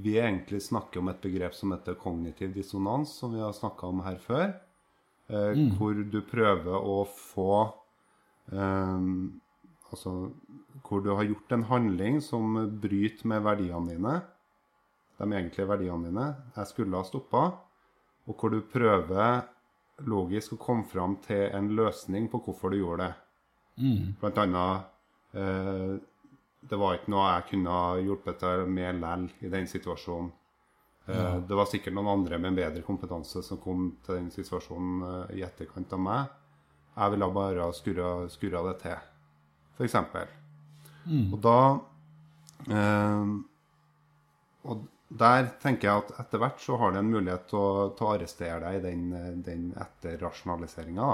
vi 0.00 0.16
egentlig 0.16 0.62
snakker 0.64 1.02
om 1.02 1.12
et 1.12 1.20
begrep 1.20 1.54
som 1.56 1.74
heter 1.76 1.98
kognitiv 2.00 2.54
dissonans, 2.56 3.12
som 3.20 3.36
vi 3.36 3.42
har 3.44 3.52
snakka 3.56 3.92
om 3.92 4.00
her 4.06 4.16
før. 4.22 4.48
Eh, 5.28 5.52
Hvor 5.76 5.94
du 5.94 6.18
prøver 6.28 6.74
å 6.76 7.04
få 7.08 7.52
eh, 8.52 9.04
Altså 9.92 10.12
hvor 10.88 11.02
du 11.04 11.10
har 11.12 11.26
gjort 11.28 11.52
en 11.52 11.66
handling 11.68 12.20
som 12.24 12.54
bryter 12.80 13.28
med 13.28 13.42
verdiene 13.44 13.92
dine. 13.92 14.14
De 15.18 15.26
egentlige 15.28 15.68
verdiene 15.68 16.08
dine. 16.08 16.24
Jeg 16.56 16.70
skulle 16.70 16.96
ha 16.96 17.04
stoppa. 17.04 17.42
Og 18.28 18.36
hvor 18.38 18.50
du 18.54 18.60
prøver 18.62 19.42
logisk 20.06 20.52
å 20.54 20.60
komme 20.62 20.84
fram 20.88 21.16
til 21.24 21.48
en 21.54 21.68
løsning 21.76 22.28
på 22.30 22.40
hvorfor 22.44 22.70
du 22.70 22.78
gjorde 22.80 23.08
det. 23.08 23.14
Blant 24.20 24.38
annet 24.38 24.84
eh, 25.34 25.92
Det 26.68 26.78
var 26.78 26.94
ikke 26.98 27.10
noe 27.10 27.28
jeg 27.32 27.46
kunne 27.50 27.76
hjulpet 28.04 28.38
til 28.38 28.66
med 28.70 29.00
lell 29.00 29.24
i 29.40 29.48
den 29.50 29.66
situasjonen. 29.66 30.30
Eh, 31.08 31.38
Det 31.48 31.56
var 31.58 31.66
sikkert 31.66 31.94
noen 31.94 32.08
andre 32.12 32.38
med 32.38 32.54
bedre 32.54 32.82
kompetanse 32.86 33.42
som 33.42 33.58
kom 33.58 33.96
til 34.06 34.14
den 34.20 34.30
situasjonen 34.30 35.02
eh, 35.30 35.36
i 35.38 35.42
etterkant 35.42 35.92
av 35.92 35.98
meg. 36.00 36.28
Jeg 36.96 37.10
ville 37.14 37.30
bare 37.34 37.70
skurra, 37.74 38.28
skurra 38.30 38.62
det 38.68 38.76
til, 38.82 38.98
f.eks. 39.78 39.94
Og 41.32 41.38
da 41.42 41.56
eh, 42.70 43.32
Og 44.70 44.84
der 45.18 45.50
tenker 45.62 45.88
jeg 45.88 46.02
at 46.02 46.12
etter 46.22 46.40
hvert 46.42 46.60
så 46.62 46.78
har 46.80 46.92
du 46.92 47.00
en 47.00 47.10
mulighet 47.12 47.48
til 47.50 47.60
å, 47.60 47.90
til 47.96 48.06
å 48.06 48.14
arrestere 48.14 48.60
deg 48.64 48.78
i 48.78 48.82
den, 48.86 49.42
den 49.46 49.68
etterrasjonaliseringa. 49.76 51.10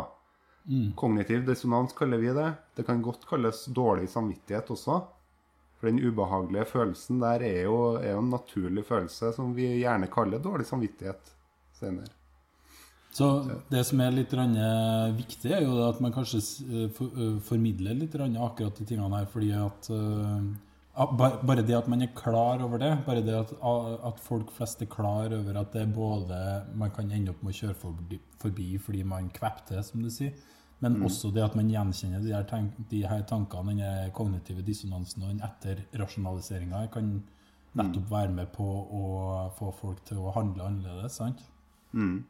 Kognitiv 1.00 1.46
dissonans 1.46 1.94
kaller 1.96 2.20
vi 2.20 2.32
det. 2.36 2.50
Det 2.76 2.84
kan 2.84 3.00
godt 3.02 3.24
kalles 3.28 3.64
dårlig 3.72 4.10
samvittighet 4.12 4.68
også. 4.74 4.98
For 5.78 5.88
den 5.88 6.02
ubehagelige 6.02 6.66
følelsen 6.68 7.22
der 7.22 7.44
er 7.46 7.62
jo, 7.68 7.78
er 8.02 8.12
jo 8.12 8.22
en 8.24 8.32
naturlig 8.34 8.84
følelse 8.88 9.32
som 9.36 9.54
vi 9.56 9.68
gjerne 9.78 10.10
kaller 10.12 10.42
dårlig 10.42 10.66
samvittighet 10.68 11.32
senere. 11.78 12.12
Så 13.14 13.28
det 13.70 13.84
som 13.88 14.00
er 14.04 14.12
litt 14.14 14.34
eh, 14.36 15.14
viktig, 15.16 15.52
er 15.54 15.64
jo 15.64 15.78
at 15.86 16.00
man 16.04 16.12
kanskje 16.14 16.42
eh, 16.68 17.00
eh, 17.06 17.38
formidler 17.46 17.96
litt 17.96 18.14
akkurat 18.18 18.76
de 18.76 18.84
tingene 18.84 19.22
her, 19.22 19.30
fordi 19.32 19.52
at 19.56 19.88
Bare 20.98 21.62
det 21.62 21.76
at 21.78 21.86
man 21.86 22.02
er 22.02 22.10
klar 22.16 22.62
over 22.64 22.80
det, 22.82 22.90
bare 23.06 23.22
det 23.22 23.34
at, 23.38 23.52
at 24.08 24.20
folk 24.22 24.50
flest 24.50 24.82
er 24.82 24.90
klar 24.90 25.30
over 25.36 25.60
at 25.60 25.72
det 25.72 25.84
er 25.84 25.92
både 25.94 26.38
Man 26.74 26.90
kan 26.90 27.12
ende 27.14 27.30
opp 27.30 27.44
med 27.46 27.54
å 27.54 27.58
kjøre 27.60 27.76
forbi, 27.78 28.18
forbi 28.42 28.70
fordi 28.82 29.04
man 29.06 29.28
kvepter, 29.34 29.78
som 29.86 30.02
du 30.02 30.10
sier, 30.10 30.34
men 30.82 30.98
også 31.06 31.30
det 31.34 31.42
at 31.42 31.54
man 31.58 31.70
gjenkjenner 31.70 32.22
de 32.22 32.34
her, 32.34 32.46
tank, 32.50 32.74
de 32.90 33.02
her 33.06 33.22
tankene, 33.30 33.76
den 33.78 34.12
kognitive 34.14 34.62
dissonansen 34.66 35.22
og 35.22 35.32
den 35.32 35.44
etterrasjonaliseringa, 35.46 36.84
kan 36.94 37.12
nettopp 37.78 38.10
være 38.10 38.34
med 38.34 38.50
på 38.54 38.66
å 38.66 39.04
få 39.58 39.70
folk 39.80 40.02
til 40.08 40.22
å 40.22 40.34
handle 40.34 40.66
annerledes. 40.66 41.18
sant? 41.18 41.42
Mm. 41.92 42.24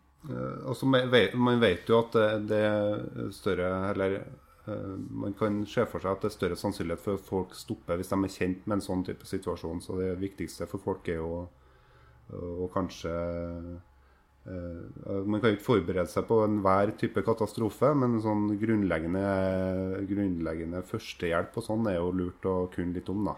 altså, 0.67 0.87
man 0.87 1.61
vet, 1.61 1.89
jo 1.89 2.03
at 2.03 2.15
det, 2.15 2.29
det 2.51 3.33
større 3.35 3.91
Eller 3.91 4.13
eh, 4.21 4.48
man 5.11 5.35
kan 5.39 5.61
se 5.67 5.85
for 5.89 6.03
seg 6.03 6.13
at 6.13 6.25
det 6.25 6.31
er 6.31 6.37
større 6.37 6.59
sannsynlighet 6.59 7.05
for 7.05 7.19
at 7.19 7.27
folk 7.27 7.55
stopper 7.57 8.01
hvis 8.01 8.13
de 8.13 8.19
er 8.19 8.35
kjent 8.35 8.67
med 8.67 8.79
en 8.79 8.85
sånn 8.85 9.05
type 9.07 9.29
situasjon. 9.29 9.83
Så 9.85 9.99
det 10.01 10.15
viktigste 10.21 10.69
for 10.71 10.83
folk 10.83 11.09
er 11.09 11.23
jo 11.23 11.47
å 12.29 12.67
kanskje 12.75 13.13
uh, 13.13 15.21
Man 15.25 15.41
kan 15.41 15.51
jo 15.51 15.57
ikke 15.57 15.67
forberede 15.67 16.11
seg 16.13 16.27
på 16.29 16.43
enhver 16.45 16.93
type 17.01 17.23
katastrofe, 17.25 17.91
men 17.97 18.19
sånn 18.25 18.47
grunnleggende, 18.61 19.25
grunnleggende 20.09 20.81
førstehjelp 20.89 21.59
og 21.61 21.67
sånn 21.67 21.89
er 21.91 21.99
jo 21.99 22.15
lurt 22.17 22.49
å 22.49 22.55
kunne 22.73 22.97
litt 22.97 23.11
om, 23.13 23.29
da. 23.29 23.35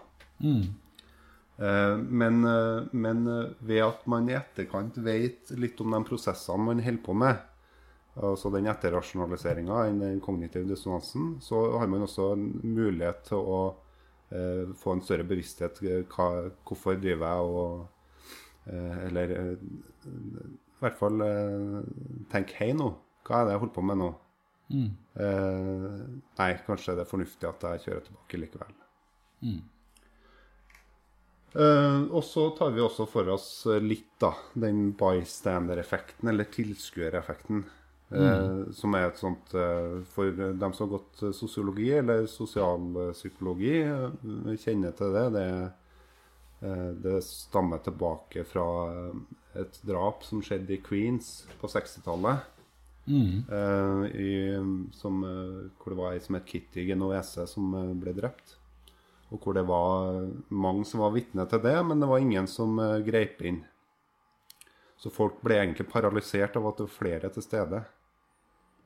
Eh, 1.61 1.97
Men, 1.97 2.45
uh, 2.45 2.87
men 2.93 3.27
eh, 3.29 3.49
ved 3.61 3.83
at 3.85 4.07
man 4.09 4.29
i 4.31 4.37
etterkant 4.39 4.97
vet 5.05 5.51
litt 5.61 5.81
om 5.83 5.93
de 5.93 6.01
prosessene 6.09 6.71
man 6.71 6.81
holder 6.81 7.03
på 7.05 7.17
med, 7.21 7.43
altså 8.23 8.51
den 8.53 8.67
etterrasjonaliseringa, 8.71 9.85
den 10.01 10.21
kognitive 10.25 10.69
dissonansen, 10.69 11.37
så 11.45 11.61
har 11.79 11.87
man 11.91 12.03
også 12.07 12.33
en 12.35 12.47
mulighet 12.77 13.23
til 13.31 13.39
å 13.41 13.61
eh, 14.31 14.73
få 14.81 14.97
en 14.97 15.03
større 15.07 15.25
bevissthet. 15.29 15.81
eh, 15.87 16.03
Hva, 16.11 16.27
hvorfor 16.69 16.99
driver 17.01 17.27
jeg 17.33 17.55
og 17.61 17.87
eh, 18.67 18.99
Eller 19.09 19.35
eh, 19.37 19.55
i 20.11 20.83
hvert 20.85 20.99
fall 21.01 21.21
eh, 21.25 21.81
tenk 22.33 22.53
hei 22.61 22.73
nå. 22.77 22.91
Hva 23.27 23.41
er 23.43 23.49
det 23.51 23.57
jeg 23.57 23.63
holder 23.65 23.75
på 23.79 23.87
med 23.91 24.01
nå? 24.01 24.11
Eh, 25.21 26.05
nei, 26.41 26.51
kanskje 26.67 26.95
det 26.97 27.05
er 27.05 27.11
fornuftig 27.11 27.49
at 27.51 27.67
jeg 27.69 27.85
kjører 27.87 28.07
tilbake 28.07 28.41
likevel. 28.45 28.77
Eh, 31.51 32.03
og 32.15 32.23
så 32.25 32.45
tar 32.59 32.71
vi 32.77 32.83
også 32.85 33.07
for 33.11 33.29
oss 33.35 33.49
litt 33.83 34.13
da, 34.23 34.31
den 34.55 34.93
bystander-effekten, 34.99 36.31
eller 36.31 36.47
tilskuereffekten. 36.55 37.65
Eh, 38.15 38.73
Som 38.77 38.95
er 38.95 39.09
et 39.09 39.19
sånt 39.21 39.55
eh, 39.55 40.01
For 40.15 40.31
dem 40.33 40.73
som 40.75 40.87
har 40.89 40.99
gått 40.99 41.23
eh, 41.23 41.35
sosiologi 41.37 41.91
eller 41.99 42.27
sosialpsykologi, 42.31 43.75
kjenner 44.63 44.97
til 44.99 45.15
det. 45.17 45.27
Det, 45.37 45.49
det 47.07 47.23
stammer 47.25 47.79
tilbake 47.81 48.45
fra 48.45 48.65
et 49.57 49.79
drap 49.89 50.25
som 50.27 50.43
skjedde 50.45 50.75
i 50.77 50.83
Queens 50.85 51.31
på 51.61 51.71
60-tallet. 51.73 52.45
eh, 53.49 54.05
i, 54.21 54.33
som, 54.93 55.25
eh, 55.25 55.71
hvor 55.79 55.93
det 55.95 55.99
var 56.01 56.13
ei 56.17 56.21
som 56.25 56.37
het 56.39 56.47
Kitty 56.47 56.87
Genoese, 56.89 57.47
som 57.51 57.73
ble 58.01 58.15
drept. 58.17 58.57
Og 59.31 59.41
hvor 59.45 59.55
det 59.55 59.65
var 59.69 60.27
mange 60.51 60.85
som 60.87 61.01
var 61.05 61.15
vitne 61.15 61.47
til 61.51 61.63
det, 61.63 61.77
men 61.87 62.01
det 62.03 62.09
var 62.11 62.19
ingen 62.23 62.49
som 62.51 62.77
greip 63.07 63.43
inn. 63.47 63.63
Så 65.01 65.11
folk 65.11 65.41
ble 65.43 65.57
egentlig 65.63 65.89
paralysert 65.91 66.57
av 66.61 66.67
at 66.71 66.79
det 66.81 66.87
var 66.89 66.97
flere 66.99 67.31
til 67.35 67.45
stede. 67.45 67.81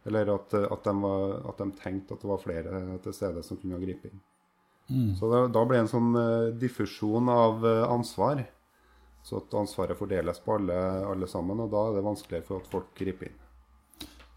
Eller 0.05 0.35
at, 0.35 0.55
eh, 0.55 0.69
at, 0.71 0.85
de, 0.85 0.95
var, 1.03 1.35
at 1.51 1.61
de 1.63 1.71
tenkte 1.81 2.15
at 2.15 2.23
det 2.23 2.31
var 2.31 2.43
flere 2.43 2.85
til 3.05 3.17
stede 3.17 3.43
som 3.47 3.61
kunne 3.61 3.81
gripe 3.83 4.11
inn. 4.13 4.23
Så 5.17 5.31
da, 5.33 5.47
da 5.49 5.63
ble 5.65 5.79
det 5.79 5.87
en 5.87 5.95
sånn 5.95 6.17
eh, 6.21 6.51
diffusjon 6.61 7.31
av 7.33 7.65
eh, 7.65 7.85
ansvar. 7.89 8.43
Så 9.25 9.41
at 9.41 9.57
ansvaret 9.57 9.97
fordeles 9.97 10.43
på 10.45 10.59
alle, 10.59 10.77
alle 11.09 11.29
sammen, 11.31 11.63
og 11.65 11.71
da 11.73 11.87
er 11.89 11.97
det 11.97 12.05
vanskeligere 12.05 12.45
for 12.45 12.61
at 12.61 12.69
folk 12.69 12.91
griper 12.99 13.31
inn. 13.31 13.41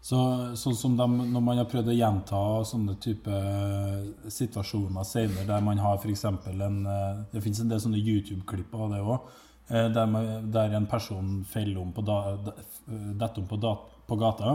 Så, 0.08 0.16
sånn 0.56 0.76
som 0.78 0.94
de, 0.96 1.04
når 1.34 1.42
man 1.44 1.58
har 1.60 1.66
prøvd 1.68 1.90
å 1.92 1.96
gjenta 1.98 2.40
sånne 2.64 2.94
type 3.02 3.40
situasjoner 4.32 5.04
senere, 5.04 5.44
der 5.50 5.66
man 5.66 5.82
har 5.84 5.98
f.eks. 5.98 6.24
en 6.30 6.80
eh, 6.88 7.20
Det 7.34 7.44
finnes 7.44 7.60
en 7.60 7.74
del 7.74 7.84
sånne 7.84 8.00
YouTube-klipp 8.00 8.72
av 8.78 8.94
det 8.94 9.04
òg, 9.04 9.28
der, 9.68 10.14
der 10.48 10.78
en 10.78 10.86
person 10.88 11.42
feller 11.44 11.82
om 11.82 11.90
på, 11.92 12.00
da, 12.00 12.38
detter 12.88 13.42
om 13.42 13.48
på, 13.50 13.58
da, 13.60 13.74
på 14.08 14.16
gata. 14.16 14.54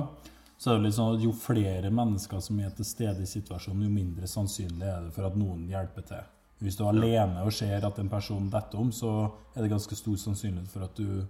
Så 0.64 0.72
er 0.72 0.78
det 0.80 0.86
litt 0.86 0.96
sånn 0.96 1.18
at 1.18 1.24
jo 1.26 1.34
flere 1.36 1.90
mennesker 1.92 2.40
som 2.40 2.60
er 2.64 2.70
til 2.72 2.88
stede 2.88 3.26
i 3.26 3.28
situasjonen, 3.28 3.84
jo 3.84 3.92
mindre 3.92 4.30
sannsynlig 4.32 4.88
er 4.88 5.02
det 5.04 5.12
for 5.12 5.28
at 5.28 5.36
noen 5.36 5.66
hjelper 5.68 6.06
til. 6.08 6.30
Hvis 6.64 6.78
du 6.80 6.86
er 6.86 6.94
alene 6.94 7.44
og 7.44 7.52
ser 7.52 7.84
at 7.84 8.00
en 8.00 8.12
person 8.12 8.46
detter 8.52 8.80
om, 8.80 8.94
så 8.96 9.12
er 9.52 9.66
det 9.66 9.74
ganske 9.74 9.98
stor 10.00 10.22
sannsynlighet 10.22 10.72
for 10.72 10.86
at 10.86 10.96
du, 10.96 11.26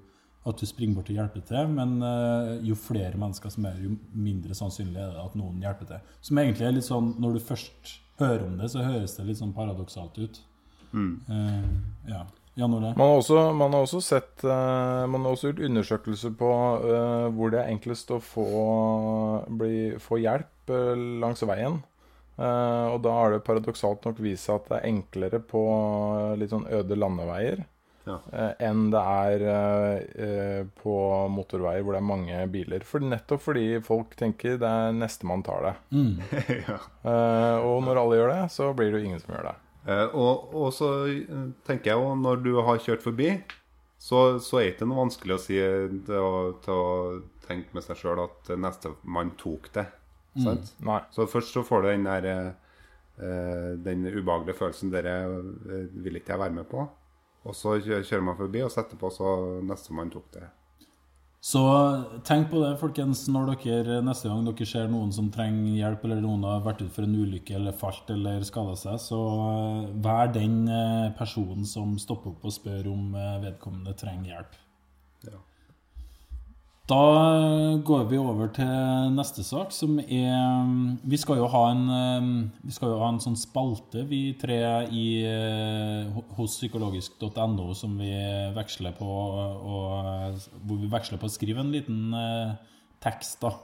at 0.45 0.61
du 0.61 0.69
springer 0.69 0.99
bort 0.99 1.09
og 1.09 1.17
hjelper 1.17 1.47
til. 1.49 1.73
Men 1.79 1.95
uh, 2.05 2.51
jo 2.61 2.77
flere 2.77 3.17
mennesker 3.17 3.55
som 3.55 3.65
er, 3.71 3.81
jo 3.81 3.97
mindre 4.13 4.53
sannsynlig 4.59 5.01
er 5.01 5.15
det 5.15 5.25
at 5.25 5.39
noen 5.39 5.65
hjelper 5.65 5.89
til. 5.95 6.13
Som 6.29 6.43
egentlig 6.43 6.69
er 6.69 6.77
litt 6.77 6.89
sånn, 6.91 7.15
Når 7.23 7.33
du 7.39 7.43
først 7.47 7.95
hører 8.21 8.45
om 8.51 8.61
det, 8.61 8.69
så 8.69 8.85
høres 8.85 9.17
det 9.17 9.25
litt 9.31 9.41
sånn 9.41 9.57
paradoksalt 9.57 10.21
ut. 10.21 10.43
Eh, 10.93 11.69
ja. 12.11 12.21
Man 12.93 13.07
har 13.09 13.17
også, 13.17 13.39
man 13.57 13.73
har 13.73 13.81
også 13.87 13.99
sett 14.05 14.43
eh, 14.45 15.05
Man 15.09 15.23
har 15.25 15.33
også 15.33 15.49
gjort 15.49 15.63
undersøkelser 15.65 16.35
på 16.37 16.49
eh, 16.85 17.25
hvor 17.33 17.49
det 17.53 17.63
er 17.63 17.71
enklest 17.73 18.11
å 18.13 18.19
få, 18.21 18.45
bli, 19.57 19.95
få 20.03 20.19
hjelp 20.21 20.69
eh, 20.69 20.93
langs 21.23 21.41
veien. 21.49 21.79
Eh, 22.37 22.85
og 22.93 22.99
da 23.05 23.15
har 23.17 23.33
det 23.35 23.43
paradoksalt 23.47 24.05
nok 24.05 24.21
vist 24.21 24.45
seg 24.49 24.59
at 24.61 24.69
det 24.69 24.77
er 24.79 24.89
enklere 24.91 25.41
på 25.49 25.63
litt 26.37 26.53
sånn 26.53 26.69
øde 26.69 26.97
landeveier 26.97 27.65
Ja. 28.05 28.17
enn 28.59 28.89
det 28.91 28.99
er 28.99 30.65
på 30.81 30.95
motorveier 31.31 31.85
hvor 31.85 31.95
det 31.95 32.01
er 32.01 32.07
mange 32.09 32.39
biler. 32.51 32.83
For 32.83 32.99
nettopp 32.99 33.45
fordi 33.45 33.67
folk 33.85 34.13
tenker 34.19 34.57
det 34.59 34.67
er 34.69 34.91
nestemann 34.97 35.41
tar 35.45 35.69
det. 35.69 35.75
ja. 36.67 36.79
Eh, 37.01 37.57
og 37.63 37.81
når 37.85 38.01
alle 38.01 38.17
gjør 38.19 38.33
det, 38.35 38.41
så 38.51 38.73
blir 38.75 38.91
det 38.91 38.99
jo 39.01 39.07
ingen 39.11 39.23
som 39.23 39.33
gjør 39.37 39.47
det. 39.53 39.55
Eh, 39.87 40.15
og, 40.15 40.53
og 40.55 40.71
så 40.75 40.91
eh, 41.11 41.49
tenker 41.67 41.91
jeg 41.91 41.99
jo, 41.99 42.13
når 42.19 42.43
du 42.45 42.53
har 42.63 42.79
kjørt 42.83 43.03
forbi, 43.03 43.33
så, 43.99 44.39
så 44.43 44.59
er 44.59 44.65
det 44.67 44.73
ikke 44.75 44.87
noe 44.89 45.03
vanskelig 45.05 45.35
å 45.35 45.41
si 45.41 45.59
eh, 45.59 45.91
til 46.07 46.19
å, 46.19 46.41
til 46.63 46.79
å 46.79 46.87
tenke 47.47 47.75
med 47.75 47.85
seg 47.85 47.99
sjøl 47.99 48.23
at 48.25 48.53
nestemann 48.59 49.33
tok 49.39 49.69
det. 49.75 49.87
Sant? 50.43 50.73
Nei. 50.81 51.01
Så 51.13 51.27
først 51.29 51.53
så 51.53 51.61
får 51.67 51.83
du 51.83 51.87
den 51.91 52.07
der 52.07 52.25
eh, 52.33 53.73
Den 53.85 54.07
ubehagelige 54.07 54.57
følelsen 54.57 54.89
dere 54.89 55.13
vil 55.93 56.17
ikke 56.17 56.33
jeg 56.33 56.41
være 56.41 56.55
med 56.55 56.65
på. 56.71 56.87
Og 57.43 57.55
så 57.55 57.75
kjører 57.83 58.23
man 58.25 58.39
forbi, 58.39 58.63
og 58.63 58.71
så 58.71 58.81
etterpå 58.81 59.11
så 59.13 59.33
nestemann 59.67 60.09
tok 60.13 60.31
det. 60.33 60.47
Så 61.43 61.61
tenk 62.23 62.47
på 62.53 62.61
det, 62.61 62.69
folkens, 62.79 63.25
når 63.27 63.49
dere 63.65 63.97
neste 64.05 64.29
gang 64.31 64.45
dere 64.47 64.67
ser 64.67 64.87
noen 64.87 65.09
som 65.11 65.27
trenger 65.31 65.73
hjelp, 65.75 66.05
eller 66.07 66.21
noen 66.23 66.45
har 66.47 66.61
vært 66.63 66.85
ute 66.85 66.93
for 66.95 67.03
en 67.03 67.17
ulykke 67.19 67.57
eller 67.57 67.75
falt 67.75 68.13
eller 68.15 68.45
skada 68.47 68.77
seg, 68.79 68.95
så 69.03 69.19
eh, 69.49 69.89
vær 70.05 70.31
den 70.31 70.61
eh, 70.71 71.09
personen 71.17 71.67
som 71.67 71.97
stopper 71.99 72.31
opp 72.31 72.47
og 72.47 72.55
spør 72.55 72.87
om 72.93 73.17
eh, 73.19 73.41
vedkommende 73.43 73.95
trenger 73.99 74.37
hjelp. 74.37 74.55
Ja. 75.27 75.41
Da 76.93 77.77
går 77.85 78.03
vi 78.11 78.17
over 78.21 78.49
til 78.53 79.13
neste 79.15 79.41
sak, 79.45 79.71
som 79.73 79.95
er 80.03 80.97
Vi 81.09 81.17
skal 81.17 81.39
jo 81.39 81.47
ha 81.49 81.61
en, 81.71 82.51
skal 82.69 82.91
jo 82.91 82.99
ha 83.01 83.07
en 83.09 83.21
sånn 83.23 83.37
spalte, 83.39 84.03
vi 84.09 84.35
tre, 84.37 84.59
i, 84.93 85.05
eh, 85.25 86.11
hos 86.37 86.57
psykologisk.no, 86.59 87.69
som 87.77 87.95
vi 87.97 88.11
veksler 88.57 88.93
på 88.99 89.07
og, 89.09 90.37
Hvor 90.67 90.81
vi 90.83 90.91
veksler 90.91 91.21
på 91.21 91.29
å 91.29 91.33
skrive 91.33 91.63
en 91.63 91.71
liten 91.73 92.13
eh, 92.19 92.53
tekst, 93.01 93.39
da. 93.41 93.55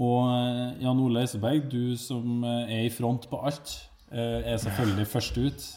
Og 0.00 0.30
eh, 0.30 0.80
Jan 0.86 1.02
Ole 1.02 1.26
Eiseberg, 1.26 1.68
du 1.68 1.96
som 2.00 2.46
er 2.46 2.86
i 2.86 2.94
front 2.94 3.28
på 3.28 3.42
alt, 3.42 3.74
er 4.08 4.56
selvfølgelig 4.62 5.12
først 5.12 5.42
ut. 5.42 5.68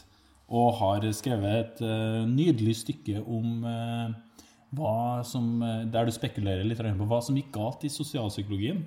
Og 0.54 0.74
har 0.80 1.04
skrevet 1.12 1.82
et 1.82 2.26
nydelig 2.30 2.78
stykke 2.80 3.20
om 3.20 3.66
som, 5.26 5.62
eh, 5.62 5.84
der 5.90 6.06
du 6.06 6.12
spekulerer 6.12 6.64
litt 6.64 6.78
på 6.78 7.06
hva 7.08 7.22
som 7.22 7.36
gikk 7.36 7.52
galt 7.52 7.84
i 7.84 7.88
sosialpsykologien. 7.88 8.84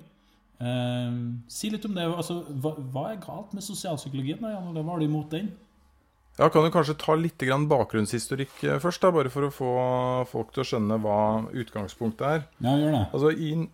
Eh, 0.60 1.12
si 1.48 1.70
litt 1.70 1.84
om 1.84 1.94
det. 1.94 2.04
Altså, 2.04 2.44
hva, 2.60 2.74
hva 2.92 3.10
er 3.12 3.20
galt 3.20 3.52
med 3.52 3.62
sosialpsykologien? 3.62 4.40
da, 4.40 4.54
Jan 4.54 4.72
Hva 4.74 4.92
har 4.92 4.98
du 4.98 5.04
imot 5.04 5.30
den? 5.30 5.52
Ja, 6.38 6.48
Kan 6.48 6.64
du 6.64 6.70
kanskje 6.70 6.96
ta 6.98 7.14
litt 7.14 7.38
grann 7.38 7.68
bakgrunnshistorikk 7.68 8.64
eh, 8.64 8.78
først, 8.82 9.00
da, 9.02 9.10
bare 9.14 9.30
for 9.30 9.46
å 9.46 9.52
få 9.54 9.70
folk 10.26 10.52
til 10.52 10.64
å 10.64 10.66
skjønne 10.66 10.98
hva 11.02 11.18
utgangspunktet 11.52 12.26
er? 12.26 12.46
Ja, 12.58 12.74
gjør 12.74 12.96
det. 12.96 13.04
Altså, 13.12 13.30
i 13.30 13.68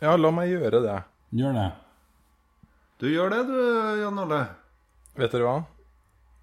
Ja, 0.00 0.16
la 0.16 0.30
meg 0.34 0.50
gjøre 0.50 0.80
det. 0.82 0.98
Gjør 1.36 1.52
det. 1.54 1.68
Du 3.02 3.08
gjør 3.10 3.30
det, 3.30 3.42
du, 3.50 3.58
Jan 4.00 4.18
Ole. 4.22 4.40
Vet 5.18 5.34
dere 5.34 5.44
hva? 5.46 5.56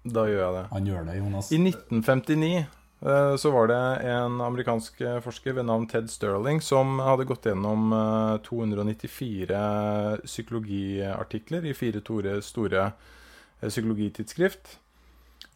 Da 0.04 0.24
gjør 0.28 0.40
jeg 0.44 0.54
det. 0.56 0.62
Han 0.70 0.86
gjør 0.88 1.08
det, 1.08 1.16
Jonas. 1.18 1.50
I 1.52 1.58
1959 1.58 2.52
eh, 2.60 2.70
så 3.40 3.50
var 3.50 3.70
det 3.70 3.80
en 4.12 4.40
amerikansk 4.44 5.00
eh, 5.00 5.20
forsker 5.24 5.54
ved 5.56 5.64
navn 5.70 5.86
Ted 5.88 6.10
Sterling 6.12 6.58
som 6.60 6.98
hadde 7.00 7.24
gått 7.28 7.46
gjennom 7.48 7.94
eh, 7.96 8.34
294 8.44 9.60
psykologiartikler 10.26 11.64
i 11.64 11.72
fire 11.76 12.02
store, 12.44 12.84
eh, 13.62 13.70
psykologitidsskrift, 13.70 14.74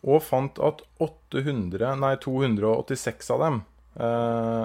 og 0.09 0.25
fant 0.25 0.61
at 0.65 0.81
800, 1.05 1.93
nei, 2.01 2.15
286 2.25 3.31
av 3.37 3.45
dem 3.45 3.61
eh, 4.01 4.65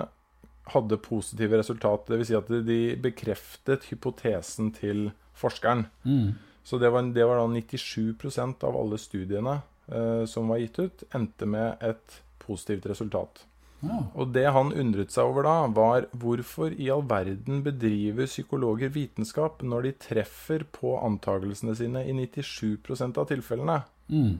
hadde 0.71 1.01
positive 1.03 1.59
resultat. 1.59 2.07
Dvs. 2.07 2.31
Si 2.31 2.37
at 2.39 2.53
de 2.63 2.79
bekreftet 3.01 3.89
hypotesen 3.91 4.71
til 4.75 5.09
forskeren. 5.35 5.87
Mm. 6.07 6.37
Så 6.63 6.79
det 6.79 6.93
var, 6.93 7.03
det 7.11 7.27
var 7.27 7.41
da 7.41 7.47
97% 7.51 8.63
av 8.67 8.79
alle 8.79 8.99
studiene 9.01 9.59
eh, 9.91 10.23
som 10.29 10.47
var 10.51 10.63
gitt 10.63 10.79
ut, 10.79 11.05
endte 11.15 11.47
med 11.49 11.83
et 11.83 12.19
positivt 12.49 12.89
resultat. 12.89 13.45
Ja. 13.79 14.01
Og 14.19 14.33
det 14.35 14.43
han 14.51 14.73
undret 14.75 15.13
seg 15.13 15.29
over 15.29 15.45
da, 15.47 15.55
var 15.71 16.09
hvorfor 16.19 16.73
i 16.75 16.89
all 16.91 17.05
verden 17.07 17.61
bedriver 17.63 18.27
psykologer 18.27 18.91
vitenskap 18.91 19.63
når 19.63 19.87
de 19.87 19.95
treffer 20.09 20.65
på 20.75 20.97
antakelsene 20.99 21.75
sine 21.79 22.03
i 22.03 22.15
97 22.17 23.15
av 23.15 23.25
tilfellene? 23.29 23.81
Mm. 24.11 24.39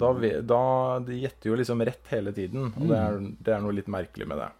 Da, 0.00 0.12
da 0.46 0.62
De 1.02 1.16
gjetter 1.18 1.50
jo 1.50 1.56
liksom 1.58 1.82
rett 1.82 2.12
hele 2.12 2.34
tiden, 2.36 2.68
og 2.76 2.90
det 2.90 2.98
er, 2.98 3.22
det 3.40 3.54
er 3.54 3.62
noe 3.64 3.74
litt 3.74 3.90
merkelig 3.90 4.28
med 4.28 4.42
det. 4.42 4.50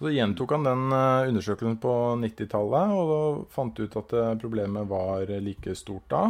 Så 0.00 0.10
gjentok 0.10 0.50
han 0.56 0.66
den 0.66 0.90
eh, 0.92 1.28
undersøkelsen 1.30 1.78
på 1.80 1.92
90-tallet, 2.20 2.96
og 2.98 3.12
da 3.12 3.20
fant 3.54 3.78
ut 3.78 3.94
at 4.00 4.16
eh, 4.18 4.32
problemet 4.42 4.90
var 4.90 5.30
like 5.40 5.76
stort 5.78 6.10
da. 6.12 6.24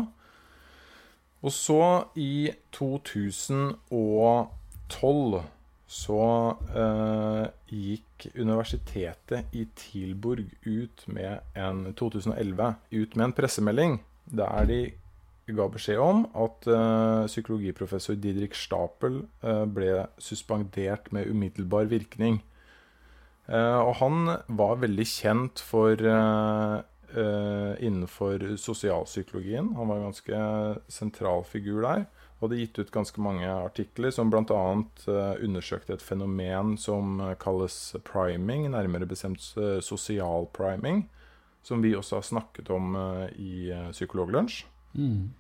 Og 1.45 1.53
så, 1.53 1.81
i 2.21 2.53
2012, 4.93 5.43
så 5.95 6.25
eh, 6.75 7.45
gikk 7.71 8.27
universitetet 8.35 9.53
i 9.55 9.67
Tilburg 9.79 10.49
ut 10.65 11.05
med 11.13 11.45
en 11.55 11.87
2011 11.95 12.75
ut 12.91 13.17
med 13.17 13.27
en 13.29 13.35
pressemelding 13.37 13.99
der 14.25 14.65
de 14.71 14.79
ga 15.53 15.67
beskjed 15.69 16.01
om 16.01 16.25
at 16.41 16.67
eh, 16.73 17.27
psykologiprofessor 17.29 18.17
Didrik 18.17 18.57
Stapel 18.57 19.21
eh, 19.45 19.65
ble 19.69 20.07
suspendert 20.19 21.13
med 21.13 21.29
umiddelbar 21.29 21.91
virkning. 21.91 22.41
Eh, 23.45 23.79
og 23.85 23.93
han 24.01 24.31
var 24.49 24.81
veldig 24.81 25.07
kjent 25.09 25.61
for 25.61 26.01
eh, 26.01 26.77
eh, 27.13 27.73
innenfor 27.85 28.55
sosialpsykologien. 28.61 29.75
Han 29.77 29.91
var 29.91 30.01
en 30.01 30.09
ganske 30.09 30.45
sentral 30.89 31.45
figur 31.45 31.85
der. 31.85 32.07
Og 32.45 32.51
hadde 32.51 32.61
gitt 32.61 32.77
ut 32.77 32.91
ganske 32.93 33.23
mange 33.25 33.49
artikler 33.49 34.13
som 34.13 34.29
bl.a. 34.29 34.43
Uh, 35.07 35.37
undersøkte 35.41 35.97
et 35.97 36.05
fenomen 36.05 36.75
som 36.77 37.17
eh, 37.25 37.37
kalles 37.41 37.79
priming, 38.05 38.67
nærmere 38.75 39.09
bestemt 39.09 39.47
uh, 39.57 39.79
sosial 39.81 40.45
priming, 40.53 41.07
som 41.65 41.81
vi 41.81 41.95
også 41.97 42.19
har 42.21 42.27
snakket 42.29 42.69
om 42.75 42.93
eh, 43.01 43.31
i 43.41 43.55
Psykologlunsj. 43.95 44.67
Mm. 44.93 45.33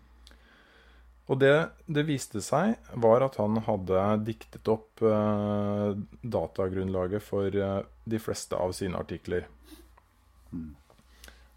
Og 1.25 1.41
det 1.41 1.55
det 1.89 2.05
viste 2.09 2.43
seg, 2.45 2.77
var 3.01 3.25
at 3.25 3.39
han 3.41 3.57
hadde 3.65 4.01
diktet 4.27 4.69
opp 4.69 5.01
eh, 5.05 5.97
datagrunnlaget 6.21 7.25
for 7.25 7.49
eh, 7.49 7.81
de 8.05 8.21
fleste 8.21 8.59
av 8.61 8.75
sine 8.77 9.01
artikler. 9.01 9.47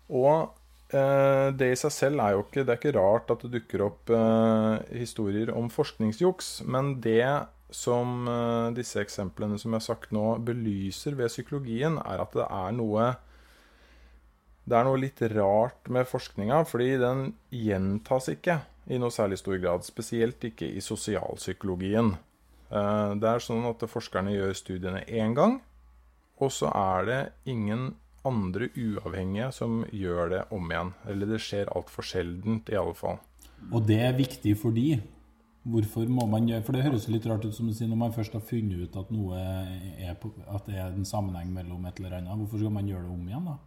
Og 0.07 0.31
eh, 0.31 0.47
det 0.91 1.67
i 1.73 1.75
seg 1.79 1.91
selv 1.91 2.21
er 2.23 2.31
jo 2.31 2.45
ikke 2.45 2.63
Det 2.63 2.71
er 2.71 2.79
ikke 2.79 2.95
rart 2.95 3.31
at 3.33 3.41
det 3.43 3.49
dukker 3.57 3.81
opp 3.89 4.11
eh, 4.15 4.77
historier 5.01 5.51
om 5.51 5.67
forskningsjuks, 5.73 6.61
men 6.63 7.01
det 7.03 7.27
som 7.75 8.27
eh, 8.31 8.69
disse 8.77 9.01
eksemplene 9.03 9.57
som 9.59 9.73
jeg 9.73 9.81
har 9.81 9.87
sagt 9.89 10.13
nå, 10.15 10.37
belyser 10.47 11.17
ved 11.19 11.27
psykologien, 11.33 11.97
er 11.99 12.23
at 12.23 12.37
det 12.37 12.45
er 12.47 12.77
noe 12.77 13.09
det 14.67 14.75
er 14.75 14.83
noe 14.83 14.99
litt 14.99 15.21
rart 15.31 15.87
med 15.91 16.07
forskninga, 16.07 16.63
fordi 16.67 16.97
den 16.99 17.29
gjentas 17.55 18.27
ikke 18.33 18.57
i 18.91 18.97
noe 18.99 19.11
særlig 19.15 19.37
stor 19.39 19.55
grad. 19.63 19.85
Spesielt 19.87 20.43
ikke 20.43 20.67
i 20.67 20.83
sosialpsykologien. 20.83 22.15
Eh, 22.71 23.11
Det 23.15 23.29
er 23.29 23.43
sånn 23.43 23.67
at 23.67 23.83
forskerne 23.87 24.35
gjør 24.35 24.55
studiene 24.55 25.03
én 25.07 25.35
gang, 25.35 25.61
og 26.39 26.51
så 26.51 26.71
er 26.71 27.07
det 27.07 27.21
ingen 27.45 27.95
andre 28.27 28.69
uavhengige 28.75 29.51
som 29.55 29.81
gjør 29.95 30.33
det 30.33 30.41
om 30.55 30.71
igjen. 30.71 30.93
Eller 31.09 31.33
det 31.33 31.41
skjer 31.43 31.71
altfor 31.75 32.05
sjeldent, 32.05 32.71
i 32.71 32.79
alle 32.79 32.95
fall. 32.97 33.21
Og 33.71 33.85
det 33.87 34.01
er 34.05 34.17
viktig 34.17 34.53
for 34.59 34.75
de. 34.75 34.99
Hvorfor 35.67 36.07
må 36.07 36.23
man 36.31 36.45
gjøre 36.47 36.63
For 36.63 36.77
det 36.77 36.85
høres 36.85 37.09
litt 37.11 37.25
rart 37.27 37.43
ut 37.43 37.55
som 37.55 37.67
du 37.67 37.73
sier 37.75 37.89
når 37.91 37.99
man 37.99 38.13
først 38.15 38.37
har 38.37 38.43
funnet 38.45 38.85
ut 38.87 38.99
at 39.01 39.09
noe 39.11 39.39
er 39.41 40.13
på, 40.21 40.31
at 40.47 40.69
det 40.69 40.77
er 40.79 40.93
en 40.93 41.07
sammenheng 41.07 41.49
mellom 41.51 41.87
et 41.89 41.99
eller 41.99 42.19
annet. 42.21 42.37
Hvorfor 42.39 42.61
skal 42.61 42.75
man 42.77 42.87
gjøre 42.87 43.03
det 43.07 43.15
om 43.15 43.25
igjen, 43.27 43.49
da? 43.49 43.57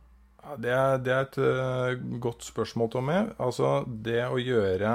Ja, 0.40 0.56
det, 0.56 0.70
er, 0.72 1.00
det 1.04 1.12
er 1.12 1.26
et 1.26 1.38
eh, 1.44 2.04
godt 2.24 2.46
spørsmål, 2.46 2.88
Tommy. 2.94 3.18
Altså, 3.36 3.72
det 3.86 4.22
å 4.24 4.40
gjøre 4.40 4.94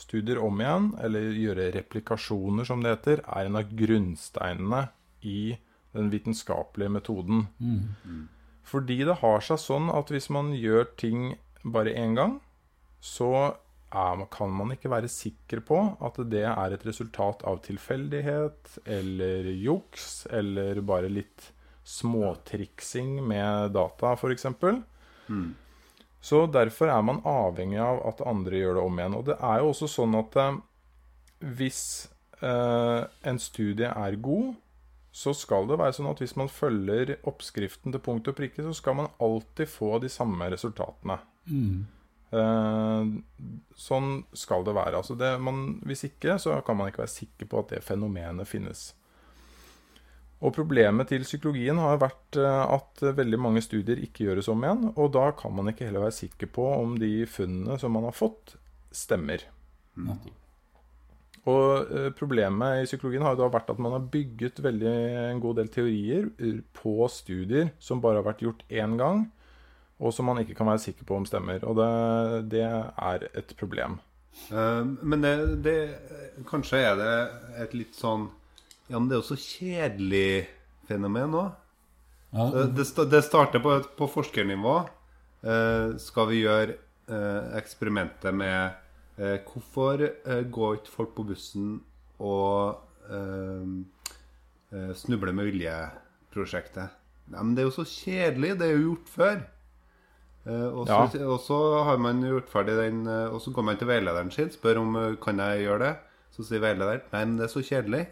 studier 0.00 0.40
om 0.42 0.58
igjen, 0.62 0.90
eller 1.04 1.30
gjøre 1.36 1.70
replikasjoner, 1.76 2.66
som 2.66 2.82
det 2.82 2.96
heter, 2.96 3.22
er 3.28 3.46
en 3.46 3.60
av 3.60 3.70
grunnsteinene 3.78 4.82
i 5.22 5.40
den 5.94 6.10
vitenskapelige 6.10 6.94
metoden. 6.96 7.44
Fordi 8.70 9.00
det 9.06 9.18
har 9.22 9.42
seg 9.42 9.58
sånn 9.58 9.90
at 9.90 10.12
hvis 10.14 10.28
man 10.30 10.52
gjør 10.54 10.92
ting 11.00 11.32
bare 11.64 11.94
én 11.98 12.14
gang, 12.18 12.38
så 13.02 13.30
er, 13.90 14.20
kan 14.30 14.52
man 14.54 14.70
ikke 14.74 14.92
være 14.92 15.10
sikker 15.10 15.64
på 15.66 15.78
at 16.06 16.20
det 16.30 16.44
er 16.46 16.76
et 16.76 16.84
resultat 16.86 17.42
av 17.48 17.58
tilfeldighet 17.64 18.76
eller 18.86 19.48
juks 19.58 20.28
eller 20.30 20.78
bare 20.86 21.10
litt 21.10 21.50
småtriksing 21.90 23.18
med 23.26 23.74
data, 23.74 24.14
f.eks. 24.14 24.46
Så 26.20 26.44
derfor 26.52 26.92
er 26.92 27.02
man 27.02 27.22
avhengig 27.26 27.80
av 27.80 28.02
at 28.10 28.20
andre 28.28 28.60
gjør 28.60 28.76
det 28.76 28.86
om 28.86 28.98
igjen. 29.00 29.16
Og 29.16 29.26
det 29.30 29.36
er 29.40 29.62
jo 29.62 29.70
også 29.72 29.88
sånn 29.88 30.16
at 30.18 30.36
eh, 30.38 30.58
hvis 31.56 31.82
eh, 32.44 33.00
en 33.30 33.40
studie 33.40 33.88
er 33.88 34.18
god, 34.20 34.52
så 35.12 35.32
skal 35.34 35.66
det 35.66 35.78
være 35.80 35.96
sånn 35.96 36.10
at 36.10 36.20
hvis 36.22 36.36
man 36.38 36.50
følger 36.50 37.16
oppskriften 37.26 37.94
til 37.94 38.02
punkt 38.04 38.28
og 38.30 38.36
prikke, 38.38 38.62
så 38.62 38.74
skal 38.76 39.00
man 39.00 39.10
alltid 39.22 39.70
få 39.70 39.96
de 40.02 40.10
samme 40.12 40.46
resultatene. 40.52 41.18
Eh, 42.30 43.10
sånn 43.74 44.10
skal 44.38 44.64
det 44.66 44.76
være. 44.76 45.00
Altså 45.02 45.16
det, 45.18 45.34
man, 45.42 45.80
hvis 45.88 46.06
ikke, 46.06 46.38
så 46.38 46.60
kan 46.66 46.78
man 46.78 46.90
ikke 46.90 47.02
være 47.02 47.16
sikker 47.16 47.50
på 47.50 47.62
at 47.62 47.74
det 47.74 47.84
fenomenet 47.86 48.48
finnes. 48.48 48.90
Og 50.40 50.54
Problemet 50.56 51.10
til 51.10 51.26
psykologien 51.26 51.80
har 51.82 51.98
vært 52.00 52.38
eh, 52.40 52.62
at 52.78 53.02
veldig 53.18 53.40
mange 53.42 53.64
studier 53.66 53.98
ikke 54.00 54.28
gjøres 54.28 54.48
om 54.52 54.62
igjen. 54.64 54.92
Og 54.94 55.10
da 55.18 55.26
kan 55.36 55.56
man 55.56 55.72
ikke 55.72 55.90
heller 55.90 56.06
være 56.06 56.20
sikker 56.22 56.52
på 56.54 56.70
om 56.78 56.94
de 57.02 57.26
funnene 57.28 57.76
som 57.82 57.98
man 57.98 58.06
har 58.08 58.16
fått, 58.16 58.54
stemmer. 58.94 59.42
Nettopp. 59.98 60.36
Og 61.48 61.92
eh, 61.96 62.10
Problemet 62.18 62.82
i 62.82 62.88
psykologien 62.88 63.22
har 63.24 63.32
jo 63.36 63.42
da 63.44 63.50
vært 63.54 63.70
at 63.72 63.78
man 63.80 63.94
har 63.96 64.08
bygget 64.12 64.60
veldig 64.64 64.94
en 65.30 65.40
god 65.40 65.60
del 65.62 65.70
teorier 65.72 66.26
eh, 66.38 66.58
på 66.76 67.08
studier 67.12 67.70
som 67.80 68.02
bare 68.04 68.20
har 68.20 68.26
vært 68.28 68.42
gjort 68.44 68.64
én 68.68 68.98
gang, 69.00 69.24
og 70.00 70.12
som 70.16 70.28
man 70.28 70.40
ikke 70.42 70.56
kan 70.58 70.68
være 70.68 70.82
sikker 70.84 71.08
på 71.08 71.16
om 71.16 71.26
stemmer. 71.28 71.64
Og 71.64 71.76
det, 71.80 71.88
det 72.52 72.66
er 72.66 73.26
et 73.32 73.54
problem. 73.60 73.98
Eh, 74.52 74.84
Men 75.02 75.24
det, 75.24 75.34
det 75.64 75.78
Kanskje 76.50 76.84
er 76.90 77.00
det 77.00 77.14
et 77.64 77.74
litt 77.76 77.96
sånn 77.98 78.28
Ja, 78.88 78.98
men 78.98 79.08
det 79.10 79.16
er 79.16 79.20
jo 79.22 79.30
så 79.32 79.40
kjedelig 79.40 80.46
fenomen 80.88 81.34
òg. 81.38 81.50
Ja, 82.30 82.46
Det, 82.70 82.86
det 83.10 83.24
starter 83.26 83.62
på, 83.62 83.72
på 83.98 84.06
forskernivå. 84.10 84.76
Eh, 85.42 85.96
skal 85.98 86.28
vi 86.30 86.42
gjøre 86.44 86.76
eh, 87.08 87.56
eksperimentet 87.58 88.34
med 88.36 88.60
eh, 88.60 88.78
Hvorfor 89.46 90.00
eh, 90.08 90.42
går 90.48 90.78
ikke 90.80 90.94
folk 90.94 91.14
på 91.16 91.24
bussen 91.28 91.80
og 92.20 92.78
eh, 93.10 93.72
eh, 94.72 94.92
snubler 94.96 95.34
med 95.36 95.50
vilje-prosjektet? 95.50 96.96
Nei, 97.30 97.42
men 97.44 97.54
det 97.54 97.62
er 97.64 97.68
jo 97.68 97.74
så 97.78 97.86
kjedelig. 97.86 98.54
Det 98.58 98.66
er 98.68 98.76
jo 98.76 98.84
gjort 98.90 99.10
før. 99.14 99.42
Eh, 100.48 100.68
og, 100.72 100.86
så, 100.88 101.20
og 101.28 101.40
så 101.44 101.58
har 101.86 102.00
man 102.00 102.22
gjort 102.24 102.48
ferdig 102.48 102.72
den 102.78 103.02
eh, 103.06 103.26
Og 103.28 103.42
så 103.44 103.52
går 103.52 103.66
man 103.66 103.76
til 103.76 103.90
veilederen 103.90 104.30
sin 104.32 104.48
spør 104.50 104.80
om 104.80 104.96
eh, 104.96 105.18
kan 105.20 105.38
jeg 105.42 105.66
gjøre 105.66 105.82
det. 105.84 105.92
Så 106.32 106.46
sier 106.48 106.62
veilederen 106.64 107.02
nei, 107.12 107.24
men 107.26 107.36
det 107.36 107.44
er 107.48 107.52
så 107.52 107.62
kjedelig. 107.66 108.06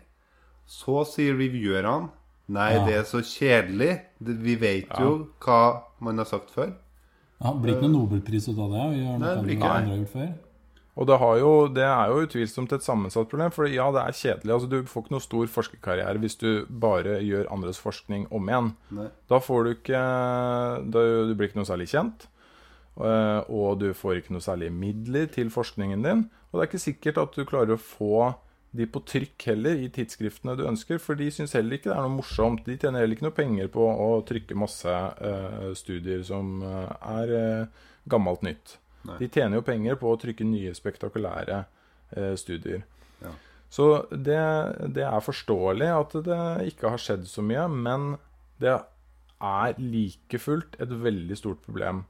Så 0.68 0.99
sier 1.09 1.38
reviewerne 1.38 2.11
nei, 2.53 2.68
Ja. 2.77 2.85
det 2.85 2.99
er 2.99 3.07
så 3.09 3.23
kjedelig. 3.25 3.94
Vi 4.21 4.59
vet 4.61 4.92
jo 5.01 5.14
hva 5.44 5.61
man 6.05 6.21
har 6.21 6.29
sagt 6.29 6.53
før. 6.53 6.75
ja, 7.40 7.53
blir 7.55 7.77
ikke 7.77 7.87
noen 7.88 7.97
nobelpris 8.03 8.49
ut 8.51 8.59
av 8.59 8.73
det? 8.77 8.85
gjøre 8.99 9.18
Nei, 9.23 9.33
det 9.35 9.44
blir 9.47 9.64
andre 9.64 9.99
ikke 10.03 10.21
det. 10.27 10.29
Og 10.99 11.07
det, 11.07 11.19
har 11.23 11.37
jo, 11.39 11.51
det 11.71 11.85
er 11.87 12.11
jo 12.11 12.25
utvilsomt 12.27 12.73
et 12.75 12.83
sammensatt 12.83 13.29
problem. 13.31 13.53
For 13.55 13.71
ja, 13.71 13.85
det 13.95 14.01
er 14.03 14.17
kjedelig. 14.19 14.51
Altså, 14.57 14.71
du 14.73 14.81
får 14.91 15.05
ikke 15.05 15.15
noe 15.15 15.23
stor 15.23 15.53
forskerkarriere 15.55 16.19
hvis 16.19 16.35
du 16.41 16.49
bare 16.67 17.21
gjør 17.23 17.47
andres 17.55 17.79
forskning 17.79 18.25
om 18.35 18.51
igjen. 18.51 18.73
Nei. 18.99 19.07
Da 19.31 19.39
får 19.39 19.63
du 19.69 19.71
ikke 19.77 20.01
da, 20.91 21.05
Du 21.29 21.37
blir 21.39 21.51
ikke 21.53 21.61
noe 21.61 21.69
særlig 21.71 21.87
kjent. 21.93 22.27
eh, 22.99 23.41
Og 23.47 23.79
du 23.79 23.93
får 23.95 24.19
ikke 24.19 24.35
noe 24.35 24.43
særlig 24.43 24.73
midler 24.75 25.31
til 25.31 25.53
forskningen 25.55 26.03
din. 26.03 26.27
Og 26.51 26.59
det 26.59 26.65
er 26.65 26.71
ikke 26.73 26.87
sikkert 26.89 27.23
at 27.23 27.39
du 27.39 27.45
klarer 27.47 27.77
å 27.77 27.81
få 27.81 28.35
de 28.75 28.85
på 28.91 29.01
trykk 29.09 29.47
heller 29.49 29.79
i 29.81 29.87
tidsskriftene 29.89 30.57
du 30.59 30.67
ønsker, 30.69 30.99
for 31.01 31.17
de 31.17 31.31
syns 31.33 31.55
heller 31.57 31.79
ikke 31.79 31.89
det 31.89 31.95
er 31.97 32.05
noe 32.05 32.19
morsomt. 32.19 32.67
De 32.67 32.75
tjener 32.77 33.01
heller 33.01 33.17
ikke 33.17 33.25
noe 33.29 33.37
penger 33.39 33.71
på 33.73 33.81
å 33.81 34.09
trykke 34.29 34.59
masse 34.61 34.93
uh, 34.93 35.71
studier 35.79 36.21
som 36.27 36.59
eh, 36.67 36.91
er 37.15 37.33
uh, 37.33 37.87
gammelt 38.13 38.45
nytt. 38.45 38.77
Nei. 39.09 39.18
De 39.23 39.31
tjener 39.33 39.59
jo 39.59 39.66
penger 39.66 39.99
på 40.01 40.12
å 40.12 40.21
trykke 40.21 40.47
nye 40.47 40.75
spektakulære 40.77 41.62
eh, 41.64 42.35
studier. 42.38 42.85
Ja. 43.23 43.33
Så 43.73 43.88
det, 44.11 44.40
det 44.97 45.05
er 45.05 45.25
forståelig 45.25 45.88
at 45.92 46.14
det 46.25 46.42
ikke 46.71 46.92
har 46.94 47.03
skjedd 47.03 47.27
så 47.29 47.44
mye, 47.44 47.66
men 47.68 48.14
det 48.62 48.79
er 49.38 49.81
like 49.81 50.40
fullt 50.40 50.79
et 50.83 50.92
veldig 50.92 51.37
stort 51.38 51.61
problem. 51.66 52.07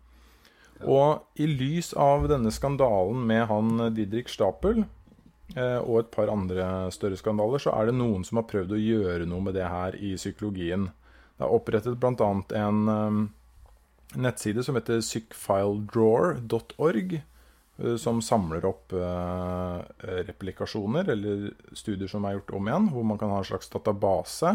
Og 0.87 1.43
i 1.43 1.49
lys 1.51 1.91
av 1.99 2.29
denne 2.31 2.53
skandalen 2.55 3.25
med 3.27 3.49
han 3.51 3.89
Didrik 3.97 4.31
Stapel 4.31 4.85
eh, 5.57 5.81
og 5.81 6.05
et 6.05 6.13
par 6.15 6.31
andre 6.31 6.69
større 6.95 7.19
skandaler, 7.19 7.63
så 7.63 7.75
er 7.75 7.91
det 7.91 7.99
noen 7.99 8.23
som 8.27 8.39
har 8.39 8.47
prøvd 8.51 8.77
å 8.77 8.83
gjøre 8.83 9.27
noe 9.27 9.49
med 9.49 9.59
det 9.59 9.67
her 9.67 9.99
i 9.99 10.15
psykologien. 10.15 10.87
Det 11.39 11.47
er 11.47 11.57
opprettet 11.59 11.99
bl.a. 11.99 12.31
en 12.63 12.95
eh, 12.95 13.19
nettside 14.17 14.65
som 14.65 14.77
heter 14.79 15.01
psychfiledrawer.org, 15.01 17.23
eh, 17.79 17.97
som 17.97 18.23
samler 18.23 18.65
opp 18.69 18.93
eh, 18.93 19.79
replikasjoner 20.31 21.09
eller 21.13 21.51
studier 21.77 22.09
som 22.11 22.25
er 22.25 22.33
gjort 22.39 22.51
om 22.57 22.69
igjen, 22.69 22.89
hvor 22.95 23.05
man 23.05 23.19
kan 23.21 23.31
ha 23.35 23.39
en 23.43 23.51
slags 23.51 23.69
database. 23.73 24.51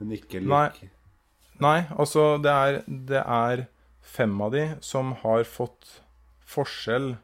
men 0.00 0.12
ikke 0.16 0.40
lik 0.40 0.48
Nei. 0.48 0.90
Nei, 1.60 1.86
altså 1.98 2.40
det 2.42 2.50
er, 2.50 2.82
det 2.88 3.22
er 3.24 3.66
fem 4.02 4.40
av 4.42 4.52
de 4.52 4.64
som 4.80 5.12
har 5.22 5.44
fått 5.44 6.00
forskjell. 6.44 7.16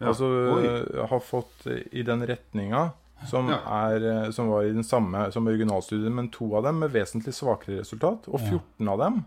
Ja. 0.00 0.08
Altså 0.08 0.26
Oi. 0.56 1.06
har 1.08 1.20
fått 1.20 1.66
i 1.92 2.02
den 2.02 2.24
retninga 2.26 2.92
som, 3.28 3.48
Ja. 3.48 3.60
er, 3.88 4.30
som 4.32 4.48
var 4.48 4.64
i 4.64 4.72
den 4.72 4.82
samme 4.84 5.30
som 5.32 5.46
originalstudien, 5.46 6.14
men 6.14 6.28
to 6.30 6.48
av 6.56 6.64
dem 6.64 6.78
med 6.80 6.90
vesentlig 6.92 7.32
svakere 7.34 7.78
resultat. 7.80 8.26
Og 8.28 8.40
Ja. 8.40 8.50
14 8.58 8.88
av 8.88 8.98
dem, 8.98 9.24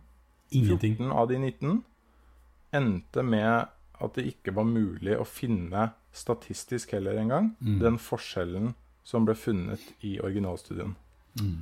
Ingenting. 0.51 0.95
14 0.97 1.11
av 1.11 1.27
de 1.29 1.37
19, 1.37 1.83
endte 2.73 3.23
med 3.23 3.67
at 4.01 4.13
det 4.15 4.25
ikke 4.25 4.53
var 4.55 4.63
mulig 4.65 5.15
å 5.17 5.25
finne 5.25 5.91
statistisk 6.13 6.91
heller 6.91 7.17
engang 7.17 7.55
Mm. 7.61 7.79
den 7.79 7.97
forskjellen 7.97 8.73
som 9.03 9.25
ble 9.25 9.33
funnet 9.35 9.79
i 10.03 10.19
originalstudien. 10.19 10.95
Kje- 11.37 11.55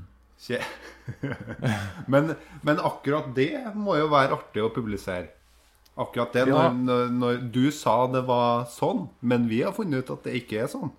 men, 2.12 2.36
men 2.62 2.82
akkurat 2.84 3.32
det 3.36 3.74
må 3.78 3.98
jo 4.00 4.12
være 4.12 4.38
artig 4.38 4.64
å 4.66 4.72
publisere. 4.76 5.32
Akkurat 5.96 6.34
det 6.36 6.46
når, 6.50 6.74
når, 6.76 7.12
når 7.16 7.42
du 7.56 7.64
sa 7.72 8.02
det 8.12 8.26
var 8.28 8.66
sånn, 8.72 9.06
men 9.24 9.48
vi 9.48 9.62
har 9.64 9.76
funnet 9.76 10.04
ut 10.04 10.16
at 10.18 10.28
det 10.28 10.36
ikke 10.42 10.66
er 10.66 10.72
sånn. 10.72 10.92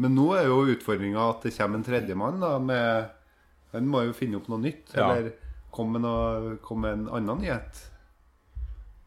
Men 0.00 0.16
nå 0.16 0.30
er 0.34 0.48
jo 0.48 0.64
utfordringa 0.72 1.28
at 1.30 1.44
det 1.44 1.52
kommer 1.54 1.78
en 1.78 1.86
tredjemann 1.86 2.40
med 2.66 3.12
Han 3.74 3.90
må 3.90 4.04
jo 4.08 4.14
finne 4.16 4.38
opp 4.40 4.48
noe 4.50 4.62
nytt, 4.62 4.94
Ja. 4.94 5.10
eller 5.10 5.34
komme 5.74 5.98
med, 5.98 6.62
kom 6.62 6.80
med 6.82 6.92
en 6.98 7.08
annen 7.18 7.42
nyhet. 7.42 7.82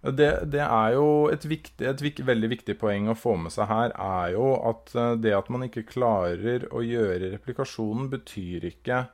Det, 0.04 0.30
det 0.54 0.62
er 0.62 0.94
jo 0.94 1.28
et, 1.32 1.44
viktig, 1.48 1.84
et 1.88 2.02
vik, 2.04 2.20
veldig 2.28 2.50
viktig 2.52 2.76
poeng 2.80 3.10
å 3.12 3.16
få 3.18 3.34
med 3.42 3.52
seg 3.52 3.68
her, 3.72 3.92
er 3.96 4.34
jo 4.36 4.52
at 4.70 4.94
eh, 4.96 5.16
det 5.20 5.34
at 5.36 5.50
man 5.52 5.66
ikke 5.66 5.88
klarer 5.90 6.68
å 6.72 6.84
gjøre 6.86 7.32
replikasjonen, 7.34 8.10
betyr 8.12 8.68
ikke 8.70 9.08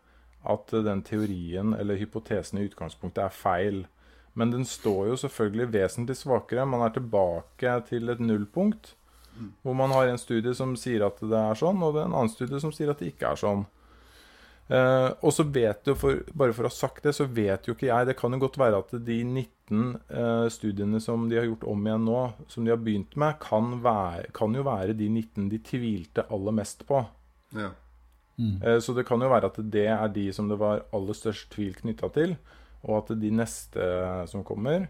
at 0.49 0.73
den 0.85 1.03
teorien 1.05 1.75
eller 1.77 1.99
hypotesen 1.99 2.59
i 2.59 2.65
utgangspunktet 2.67 3.23
er 3.25 3.35
feil. 3.35 3.83
Men 4.33 4.51
den 4.51 4.65
står 4.65 5.11
jo 5.11 5.19
selvfølgelig 5.21 5.69
vesentlig 5.75 6.17
svakere. 6.19 6.65
Man 6.65 6.81
er 6.85 6.95
tilbake 6.95 7.77
til 7.89 8.09
et 8.09 8.21
nullpunkt. 8.23 8.95
Hvor 9.63 9.73
man 9.73 9.93
har 9.93 10.07
en 10.07 10.21
studie 10.21 10.53
som 10.53 10.75
sier 10.77 11.05
at 11.07 11.21
det 11.21 11.39
er 11.39 11.57
sånn, 11.57 11.81
og 11.81 11.95
det 11.95 12.03
er 12.03 12.09
en 12.09 12.17
annen 12.19 12.33
studie 12.33 12.59
som 12.61 12.73
sier 12.73 12.91
at 12.93 13.01
det 13.01 13.13
ikke 13.13 13.31
er 13.33 13.39
sånn. 13.41 13.63
Eh, 14.67 15.09
og 15.19 15.33
så 15.35 15.43
vet 15.43 15.89
jo, 15.89 15.95
for, 15.99 16.21
bare 16.31 16.53
for 16.55 16.65
å 16.65 16.71
ha 16.71 16.75
sagt 16.75 17.03
det, 17.07 17.15
så 17.17 17.25
vet 17.27 17.67
jo 17.67 17.73
ikke 17.75 17.89
jeg 17.89 18.07
Det 18.07 18.15
kan 18.15 18.31
jo 18.31 18.39
godt 18.45 18.55
være 18.61 18.79
at 18.79 18.93
de 19.05 19.17
19 19.25 19.81
eh, 20.07 20.45
studiene 20.53 21.01
som 21.03 21.25
de 21.29 21.37
har 21.39 21.49
gjort 21.49 21.65
om 21.73 21.89
igjen 21.89 22.05
nå, 22.07 22.21
som 22.47 22.63
de 22.63 22.71
har 22.71 22.79
begynt 22.79 23.17
med, 23.19 23.35
kan, 23.43 23.73
være, 23.83 24.29
kan 24.37 24.55
jo 24.55 24.63
være 24.65 24.95
de 24.97 25.09
19 25.09 25.49
de 25.51 25.59
tvilte 25.67 26.27
aller 26.31 26.55
mest 26.61 26.85
på. 26.87 27.03
Ja. 27.57 27.73
Eh, 28.39 28.79
Så 28.79 28.93
det 28.95 29.05
kan 29.05 29.21
jo 29.21 29.29
være 29.29 29.45
at 29.51 29.59
det 29.71 29.87
er 29.87 30.07
de 30.09 30.31
som 30.33 30.47
det 30.49 30.57
var 30.59 30.85
aller 30.93 31.13
størst 31.13 31.51
tvil 31.53 31.73
knytta 31.75 32.09
til, 32.13 32.35
og 32.83 32.97
at 33.03 33.19
de 33.19 33.29
neste 33.31 34.27
som 34.27 34.43
kommer, 34.43 34.87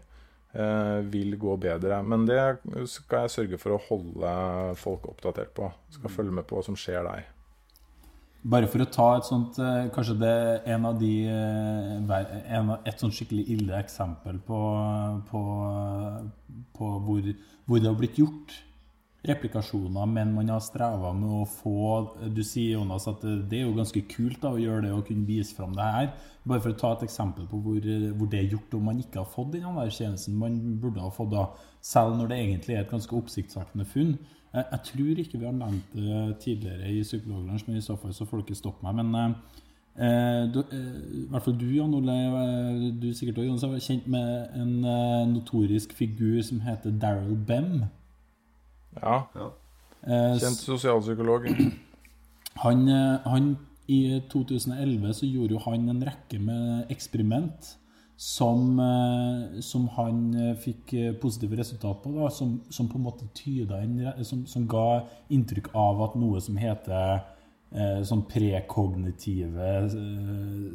eh, 0.54 1.00
vil 1.12 1.36
gå 1.38 1.56
bedre. 1.60 2.02
Men 2.02 2.24
det 2.26 2.58
skal 2.88 3.26
jeg 3.28 3.30
sørge 3.30 3.58
for 3.58 3.76
å 3.76 3.82
holde 3.88 4.74
folk 4.76 5.06
oppdatert 5.12 5.52
på. 5.54 5.70
Skal 5.90 6.10
følge 6.10 6.32
med 6.32 6.46
på 6.46 6.56
hva 6.56 6.64
som 6.64 6.74
skjer 6.76 7.04
der. 7.04 7.24
Bare 8.44 8.66
for 8.68 8.82
å 8.84 8.90
ta 8.92 9.06
et 9.16 9.24
sånt 9.24 9.56
eh, 9.58 9.86
Kanskje 9.88 10.18
det 10.20 10.28
er 10.28 10.74
en 10.74 10.84
av 10.84 10.98
de 11.00 11.12
eh, 11.24 11.94
en, 11.96 12.70
av- 12.74 12.82
Et 12.84 12.98
sånt 13.00 13.14
skikkelig 13.16 13.46
ille 13.54 13.78
eksempel 13.78 14.36
på, 14.44 14.58
på, 15.30 15.40
på 16.76 16.90
hvor, 17.06 17.30
hvor 17.64 17.80
det 17.80 17.88
har 17.88 17.96
blitt 17.96 18.18
gjort 18.20 18.52
replikasjoner, 19.24 20.06
men 20.06 20.34
man 20.34 20.52
har 20.52 20.60
streva 20.60 21.12
med 21.16 21.30
å 21.32 21.44
få 21.48 21.78
Du 22.34 22.42
sier, 22.44 22.74
Jonas, 22.76 23.06
at 23.08 23.22
det, 23.24 23.58
er 23.58 23.64
jo 23.64 23.76
ganske 23.76 24.04
kult 24.10 24.40
da, 24.42 24.52
å 24.52 24.60
gjøre 24.60 24.86
det 24.86 24.92
og 24.92 25.06
kunne 25.08 25.28
vise 25.28 25.56
fram 25.56 25.72
det 25.76 25.88
her. 25.96 26.10
Bare 26.44 26.60
for 26.60 26.74
å 26.74 26.78
ta 26.80 26.92
et 26.92 27.06
eksempel 27.06 27.48
på 27.48 27.60
hvor, 27.64 27.80
hvor 28.18 28.30
det 28.30 28.42
er 28.42 28.52
gjort 28.52 28.76
om 28.76 28.84
man 28.90 29.00
ikke 29.00 29.22
har 29.22 29.30
fått 29.32 29.54
den 29.54 29.64
tjenesten, 29.88 30.36
man 30.36 30.58
burde 30.80 31.00
ha 31.00 31.08
fått, 31.12 31.32
da, 31.32 31.48
selv 31.80 32.18
når 32.18 32.30
det 32.30 32.40
egentlig 32.42 32.76
er 32.76 32.84
et 32.84 32.92
ganske 32.92 33.16
oppsiktsvekkende 33.16 33.88
funn. 33.88 34.16
Jeg, 34.54 34.64
jeg 34.70 34.80
tror 34.90 35.24
ikke 35.24 35.40
vi 35.40 35.48
har 35.48 35.56
nevnt 35.56 35.96
det 35.96 36.38
tidligere 36.44 36.92
i 36.92 37.02
Psykologlunsj, 37.02 37.68
men 37.68 37.80
i 37.80 37.84
så 37.84 37.96
fall 37.96 38.14
så 38.14 38.28
får 38.28 38.44
dere 38.44 38.60
stoppe 38.60 38.84
meg. 38.84 39.00
Men 39.00 39.34
eh, 39.96 40.44
du, 40.52 40.60
eh, 40.68 40.94
i 41.24 41.26
hvert 41.32 41.48
fall 41.48 41.58
du, 41.58 41.66
Jan 41.72 41.96
Ole, 41.96 42.20
eh, 42.28 42.86
du 43.00 43.08
sikkert 43.16 43.40
også, 43.40 43.48
Jonas, 43.48 43.66
er 43.70 43.88
kjent 43.88 44.06
med 44.14 44.56
en 44.60 44.78
eh, 44.84 45.26
notorisk 45.32 45.96
figur 45.96 46.42
som 46.44 46.60
heter 46.66 46.92
Daryl 46.92 47.40
Bem. 47.48 47.86
Ja, 49.00 49.50
Eh, 50.06 50.38
Kjent 50.38 50.60
sosialpsykolog. 50.60 51.48
Han, 52.54 52.88
eh, 52.88 53.20
han 53.24 53.56
I 53.86 54.22
2011 54.32 55.12
så 55.12 55.26
gjorde 55.26 55.52
jo 55.56 55.62
han 55.66 55.88
en 55.92 56.04
rekke 56.06 56.38
med 56.40 56.92
eksperiment 56.92 57.74
som, 58.16 58.78
eh, 58.80 59.60
som 59.60 59.88
han 59.96 60.20
fikk 60.62 60.94
positive 61.20 61.58
resultat 61.58 62.00
på, 62.00 62.12
da, 62.14 62.30
som, 62.32 62.62
som 62.70 62.88
på 62.88 62.96
en 62.96 63.04
måte 63.04 63.28
tyda 63.36 63.82
inn, 63.84 63.98
som, 64.24 64.46
som 64.48 64.64
ga 64.70 65.02
inntrykk 65.28 65.68
av 65.76 66.00
at 66.06 66.16
noe 66.16 66.40
som 66.40 66.56
heter 66.56 67.18
eh, 67.74 68.00
sånn 68.08 68.24
prekognitive 68.30 69.74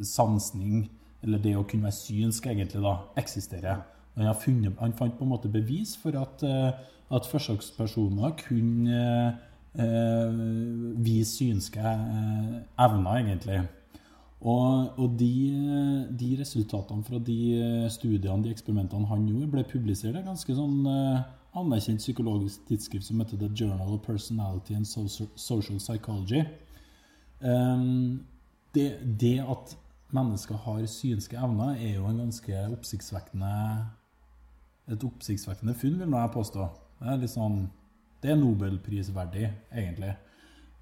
sansning, 0.06 0.84
eller 1.24 1.42
det 1.42 1.56
å 1.58 1.64
kunne 1.66 1.88
være 1.88 1.98
synsk, 1.98 2.46
egentlig, 2.46 2.84
da, 2.84 2.94
eksisterer. 3.18 3.82
Han, 4.26 4.38
funnet, 4.38 4.78
han 4.80 4.96
fant 4.96 5.16
på 5.18 5.26
en 5.26 5.32
måte 5.32 5.50
bevis 5.52 5.96
for 6.00 6.16
at, 6.18 6.44
eh, 6.46 6.72
at 7.10 7.28
forsøkspersoner 7.30 8.36
kunne 8.42 9.02
eh, 9.74 10.40
vise 11.00 11.36
synske 11.36 11.80
eh, 11.80 12.56
evner, 12.78 13.20
egentlig. 13.20 13.60
Og, 14.40 14.98
og 14.98 15.18
de, 15.20 15.34
de 16.16 16.30
resultatene 16.40 17.04
fra 17.04 17.18
de 17.20 17.88
studiene, 17.92 18.44
de 18.44 18.54
eksperimentene 18.54 19.10
han 19.10 19.26
gjorde, 19.28 19.50
ble 19.52 19.66
publisert 19.68 20.16
i 20.16 20.24
ganske 20.24 20.56
sånn 20.56 20.86
eh, 20.88 21.20
anerkjent 21.60 22.00
psykologisk 22.00 22.64
tidsskrift 22.68 23.08
som 23.08 23.20
heter 23.20 23.40
The 23.40 23.50
Journal 23.52 23.94
of 23.96 24.02
Personality 24.06 24.74
and 24.74 24.86
Social 24.86 25.78
Psychology. 25.80 26.44
Um, 27.40 28.26
det, 28.74 28.98
det 29.20 29.40
at 29.40 29.76
mennesker 30.14 30.56
har 30.56 30.86
synske 30.86 31.36
evner, 31.38 31.76
er 31.76 31.94
jo 31.98 32.06
en 32.06 32.18
ganske 32.24 32.66
oppsiktsvekkende 32.72 33.52
et 34.90 35.04
oppsiktsvekkende 35.06 35.74
funn, 35.78 35.98
vil 36.00 36.16
jeg 36.16 36.34
påstå. 36.34 36.68
Det 37.00 37.08
er 37.12 37.20
litt 37.22 37.32
sånn 37.32 37.60
Det 38.20 38.34
er 38.34 38.36
nobelprisverdig, 38.36 39.46
egentlig. 39.72 40.12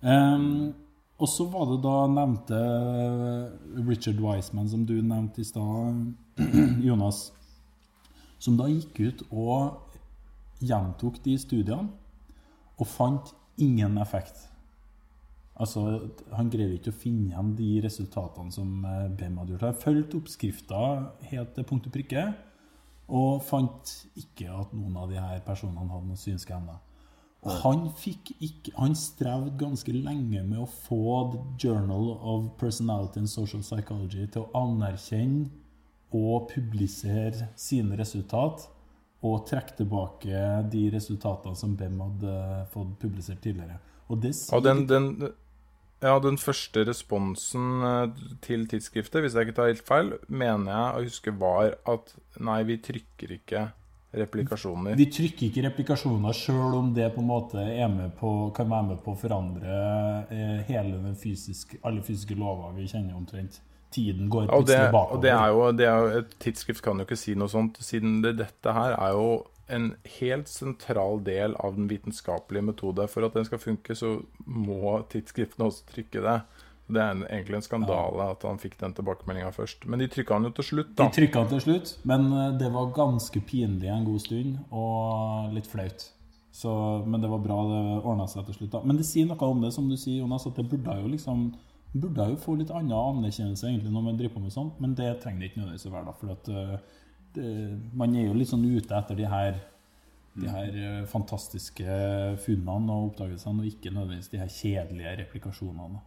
Um, 0.03 0.75
og 1.19 1.29
så 1.31 1.45
var 1.51 1.69
det 1.71 1.77
da 1.85 1.95
nevnte 2.11 2.59
Richard 3.87 4.19
Wiseman, 4.23 4.67
som 4.71 4.83
du 4.87 4.97
nevnte 4.99 5.43
i 5.43 5.47
stad, 5.47 6.01
Jonas, 6.89 7.29
som 8.43 8.59
da 8.59 8.67
gikk 8.71 8.99
ut 8.99 9.25
og 9.31 9.95
gjentok 10.59 11.19
de 11.23 11.37
studiene 11.39 11.91
og 12.79 12.87
fant 12.91 13.33
ingen 13.59 13.99
effekt. 14.03 14.49
Altså, 15.59 16.11
Han 16.39 16.51
greide 16.51 16.77
ikke 16.79 16.93
å 16.95 17.01
finne 17.01 17.33
igjen 17.33 17.55
de 17.59 17.71
resultatene 17.83 18.55
som 18.55 18.85
eh, 18.87 19.09
Bem 19.19 19.41
hadde 19.41 19.57
gjort. 19.57 19.67
Han 19.67 19.81
fulgte 19.83 20.21
oppskrifta 20.21 20.83
helt 21.33 21.57
til 21.57 21.67
punkt 21.67 21.89
og 21.91 21.95
prikke, 21.97 22.29
og 23.09 23.41
fant 23.45 23.95
ikke 24.21 24.51
at 24.53 24.75
noen 24.77 24.97
av 25.01 25.09
de 25.11 25.17
her 25.21 25.41
personene 25.47 25.89
hadde 25.89 26.11
noen 26.11 26.21
synske 26.21 26.55
evner. 26.55 26.83
Og 27.47 27.55
han 27.63 27.85
fikk 27.95 28.33
ikke 28.43 28.73
Han 28.75 28.97
strevde 28.99 29.53
ganske 29.61 29.93
lenge 29.95 30.41
med 30.43 30.59
å 30.59 30.67
få 30.67 31.31
The 31.33 31.43
Journal 31.63 32.11
of 32.19 32.49
Personality 32.59 33.23
and 33.23 33.31
Social 33.31 33.63
Psychology 33.63 34.27
til 34.27 34.43
å 34.43 34.65
anerkjenne 34.65 35.47
og 36.09 36.49
publisere 36.51 37.51
sine 37.59 37.97
resultat, 38.01 38.65
og 39.21 39.43
trekke 39.49 39.75
tilbake 39.81 40.43
de 40.73 40.87
resultatene 40.95 41.59
som 41.59 41.75
Bem 41.77 41.99
hadde 42.01 42.35
fått 42.73 42.95
publisert 43.03 43.43
tidligere. 43.45 43.77
Og 44.09 44.23
Og 44.57 44.65
den, 44.65 44.87
den, 44.89 45.09
ja, 46.03 46.19
den 46.23 46.39
første 46.39 46.85
responsen 46.89 47.83
eh, 47.83 48.23
til 48.45 48.67
tidsskriftet, 48.71 49.23
hvis 49.25 49.35
jeg 49.35 49.49
ikke 49.49 49.57
tar 49.59 49.73
helt 49.73 49.87
feil, 49.89 50.13
mener 50.29 50.73
jeg 50.73 50.87
å 50.95 51.05
huske 51.09 51.35
var 51.41 51.75
at 51.91 52.15
nei, 52.39 52.63
vi 52.69 52.79
trykker 52.85 53.35
ikke 53.39 53.65
replikasjoner. 54.19 54.97
Vi 54.97 55.07
trykker 55.13 55.49
ikke 55.51 55.65
replikasjoner 55.67 56.37
sjøl 56.37 56.77
om 56.79 56.93
det 56.97 57.11
på 57.15 57.21
en 57.21 57.29
måte 57.29 57.65
på, 58.19 58.31
kan 58.57 58.71
være 58.71 58.87
med 58.93 59.03
på 59.05 59.13
å 59.13 59.19
forandre 59.21 59.81
eh, 60.33 60.63
hele 60.71 60.97
den 61.03 61.17
fysiske, 61.19 61.81
alle 61.85 62.03
fysiske 62.07 62.37
lover 62.39 62.73
vi 62.79 62.89
kjenner 62.89 63.19
omtrent. 63.19 63.61
Tiden 63.91 64.29
går 64.29 64.45
Ja, 64.45 64.53
plutselig 64.53 64.93
bakover. 64.93 65.17
og 65.17 65.23
det 65.25 65.31
er 65.33 65.49
jo, 65.49 65.61
det 65.73 65.87
er 65.89 65.99
jo 65.99 66.19
Et 66.21 66.33
tidsskrift 66.45 66.83
kan 66.85 66.99
jo 67.01 67.07
ikke 67.07 67.17
si 67.17 67.35
noe 67.41 67.49
sånt, 67.49 67.79
siden 67.81 68.19
det, 68.21 68.35
dette 68.37 68.75
her 68.77 68.93
er 68.99 69.15
jo 69.17 69.29
en 69.69 69.91
helt 70.19 70.49
sentral 70.49 71.21
del 71.25 71.55
av 71.61 71.77
den 71.77 71.89
vitenskapelige 71.91 72.65
metode. 72.71 73.07
For 73.13 73.27
at 73.27 73.37
den 73.37 73.47
skal 73.49 73.61
funke, 73.63 73.97
så 73.99 74.19
må 74.47 74.97
tidsskriftene 75.13 75.69
også 75.69 75.87
trykke 75.93 76.25
det. 76.25 76.39
Det 76.89 77.01
er 77.03 77.13
en, 77.13 77.25
egentlig 77.29 77.59
en 77.59 77.67
skandale 77.67 78.31
at 78.33 78.45
han 78.49 78.61
fikk 78.61 78.79
den 78.81 78.95
tilbakemeldinga 78.97 79.51
først. 79.53 79.85
Men 79.85 80.01
de 80.01 80.09
trykka 80.09 80.39
han 80.39 80.49
jo 80.49 80.55
til 80.57 80.69
slutt, 80.71 80.95
da. 80.97 81.09
De 81.09 81.19
trykka 81.19 81.43
han 81.43 81.51
til 81.51 81.65
slutt, 81.67 81.91
men 82.09 82.31
eh, 82.33 82.55
det 82.63 82.71
var 82.73 82.95
ganske 82.97 83.43
pinlig 83.45 83.91
en 83.93 84.07
god 84.09 84.23
stund, 84.25 84.55
og 84.73 85.53
litt 85.53 85.69
flaut. 85.69 86.07
Så, 86.59 86.73
men 87.05 87.21
det 87.21 87.29
var 87.31 87.45
bra 87.45 87.59
det 87.69 87.83
ordna 88.01 88.25
seg 88.31 88.49
til 88.49 88.57
slutt. 88.57 88.73
da. 88.73 88.81
Men 88.89 88.97
det 88.99 89.07
sier 89.07 89.29
noe 89.29 89.51
om 89.53 89.61
det, 89.63 89.75
som 89.77 89.91
du 89.91 89.99
sier, 90.01 90.23
Jonas, 90.23 90.49
at 90.49 90.57
det 90.57 90.65
burde 90.71 90.97
jo 90.97 91.13
liksom 91.13 91.51
burde 91.93 92.27
jo 92.33 92.41
få 92.41 92.55
litt 92.59 92.73
annen 92.75 92.93
anerkjennelse 92.93 93.69
egentlig 93.69 93.93
når 93.95 94.03
man 94.05 94.19
driver 94.19 94.35
på 94.37 94.43
med 94.45 94.53
sånt, 94.53 94.81
men 94.83 94.95
det 94.97 95.09
trenger 95.23 95.41
det 95.41 95.51
ikke 95.51 95.63
nødvendigvis 95.63 95.89
å 95.89 95.93
være. 95.95 96.09
da, 96.09 96.17
for 96.21 96.35
at 96.35 96.51
eh, 96.53 97.05
Man 97.37 98.15
er 98.17 98.29
jo 98.29 98.37
litt 98.39 98.49
sånn 98.51 98.65
ute 98.65 98.97
etter 98.97 99.19
de 99.19 99.27
her 99.29 99.59
de 100.39 100.51
her 100.53 100.77
eh, 100.77 101.01
fantastiske 101.11 101.99
funnene 102.45 102.95
og 102.95 103.13
oppdagelsene, 103.13 103.63
og 103.63 103.73
ikke 103.73 103.93
nødvendigvis 103.95 104.33
de 104.33 104.43
her 104.43 104.53
kjedelige 104.53 105.17
replikasjonene. 105.23 106.03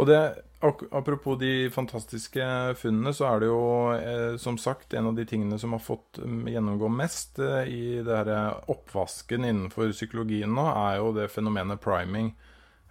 Og 0.00 0.06
det, 0.06 0.18
apropos 0.62 1.36
de 1.40 1.68
fantastiske 1.74 2.44
funnene, 2.78 3.12
så 3.16 3.26
er 3.28 3.42
det 3.42 3.50
jo 3.50 3.64
eh, 3.96 4.36
som 4.40 4.58
sagt 4.60 4.94
en 4.96 5.10
av 5.10 5.18
de 5.18 5.26
tingene 5.28 5.58
som 5.60 5.74
har 5.76 5.82
fått 5.82 6.22
mm, 6.22 6.46
gjennomgå 6.54 6.90
mest 6.94 7.40
eh, 7.42 7.68
i 7.68 7.82
det 8.06 8.20
her 8.22 8.70
oppvasken 8.70 9.46
innenfor 9.46 9.92
psykologien 9.94 10.54
nå, 10.56 10.66
er 10.70 11.00
jo 11.00 11.12
det 11.16 11.28
fenomenet 11.34 11.82
priming. 11.82 12.32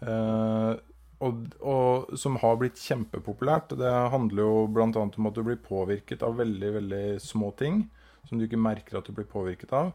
Eh, 0.01 0.71
og, 1.19 1.39
og 1.59 2.13
som 2.19 2.37
har 2.39 2.59
blitt 2.61 2.79
kjempepopulært. 2.79 3.75
Det 3.79 3.91
handler 4.13 4.45
jo 4.45 4.67
bl.a. 4.71 4.87
om 4.87 5.29
at 5.29 5.35
du 5.35 5.43
blir 5.43 5.59
påvirket 5.63 6.23
av 6.23 6.37
veldig, 6.39 6.71
veldig 6.79 7.05
små 7.23 7.51
ting 7.59 7.83
som 8.27 8.39
du 8.39 8.45
ikke 8.45 8.61
merker 8.61 8.99
at 8.99 9.09
du 9.09 9.15
blir 9.15 9.27
påvirket 9.29 9.73
av. 9.75 9.91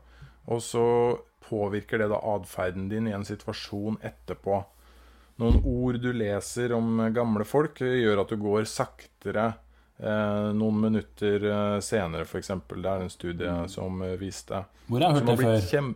Og 0.52 0.60
så 0.60 0.84
påvirker 1.48 2.00
det 2.00 2.10
da 2.12 2.20
atferden 2.34 2.88
din 2.90 3.08
i 3.08 3.16
en 3.16 3.24
situasjon 3.24 4.00
etterpå. 4.04 4.60
Noen 5.40 5.60
ord 5.66 5.98
du 6.02 6.12
leser 6.14 6.72
om 6.76 7.00
gamle 7.14 7.46
folk, 7.48 7.80
gjør 7.80 8.22
at 8.22 8.30
du 8.30 8.38
går 8.38 8.68
saktere 8.70 9.48
eh, 9.98 10.50
noen 10.54 10.78
minutter 10.84 11.48
eh, 11.50 11.78
senere, 11.82 12.28
f.eks. 12.28 12.52
Det 12.70 12.90
er 12.92 13.04
en 13.06 13.12
studie 13.12 13.54
som 13.72 14.04
eh, 14.04 14.18
viste. 14.20 14.62
Hvor 14.86 15.02
har 15.02 15.10
jeg 15.10 15.22
hørt 15.22 15.32
det 15.32 15.38
før? 15.42 15.94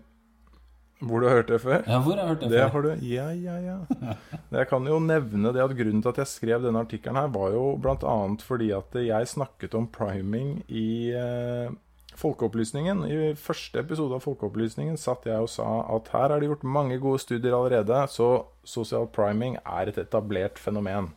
Hvor 0.98 1.22
du 1.22 1.28
har 1.28 1.36
hørt 1.38 1.50
det 1.52 1.60
før? 1.62 1.82
Ja, 1.86 2.00
hvor 2.02 2.16
har 2.16 2.24
jeg 2.24 2.28
hørt 2.32 2.40
det, 2.42 2.48
Det 2.50 2.60
før? 2.60 2.70
har 2.74 2.82
du 2.82 3.06
Ja, 3.06 3.26
ja, 3.30 3.56
ja. 3.62 4.14
Jeg 4.50 4.68
kan 4.68 4.86
jo 4.90 4.98
nevne 4.98 5.52
det 5.54 5.62
at 5.62 5.74
grunnen 5.78 6.02
til 6.02 6.10
at 6.10 6.18
jeg 6.24 6.26
skrev 6.26 6.64
denne 6.64 6.80
artikkelen 6.82 7.16
her, 7.20 7.28
var 7.30 7.52
jo 7.54 7.76
bl.a. 7.78 8.16
fordi 8.42 8.72
at 8.74 8.98
jeg 8.98 9.28
snakket 9.30 9.76
om 9.78 9.86
priming 9.86 10.64
i 10.68 11.12
eh, 11.14 11.70
Folkeopplysningen. 12.18 13.04
I 13.06 13.34
første 13.38 13.78
episode 13.78 14.16
av 14.18 14.24
Folkeopplysningen 14.26 14.98
satt 14.98 15.28
jeg 15.30 15.38
og 15.38 15.48
sa 15.52 15.68
at 15.94 16.10
her 16.16 16.34
er 16.34 16.40
det 16.42 16.48
gjort 16.50 16.66
mange 16.66 16.98
gode 16.98 17.22
studier 17.22 17.54
allerede, 17.54 18.00
så 18.10 18.48
sosial 18.66 19.06
priming 19.06 19.54
er 19.62 19.92
et 19.92 20.00
etablert 20.02 20.58
fenomen. 20.58 21.12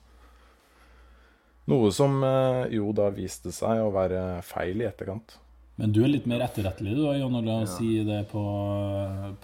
Noe 1.71 1.89
som 1.95 2.21
eh, 2.25 2.67
jo 2.77 2.91
da 2.93 3.09
viste 3.13 3.49
seg 3.55 3.81
å 3.81 3.89
være 3.95 4.41
feil 4.45 4.81
i 4.83 4.85
etterkant. 4.89 5.39
Men 5.81 5.93
du 5.95 6.03
er 6.05 6.11
litt 6.13 6.27
mer 6.29 6.43
etterrettelig 6.45 6.93
du, 6.93 7.03
Jon, 7.17 7.33
når 7.33 7.47
ja. 7.49 7.59
si 7.73 7.91
det 8.05 8.19
på, 8.29 8.41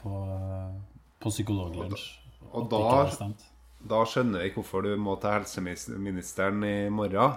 på, 0.01 0.11
på 1.23 1.31
psykologlunsj. 1.33 2.03
Og 2.53 2.67
da- 2.69 3.31
Da 3.87 3.99
skjønner 4.09 4.41
jeg 4.43 4.53
hvorfor 4.55 4.83
du 4.85 4.91
må 5.01 5.15
til 5.21 5.33
helseministeren 5.33 6.63
i 6.65 6.89
morgen 6.93 7.35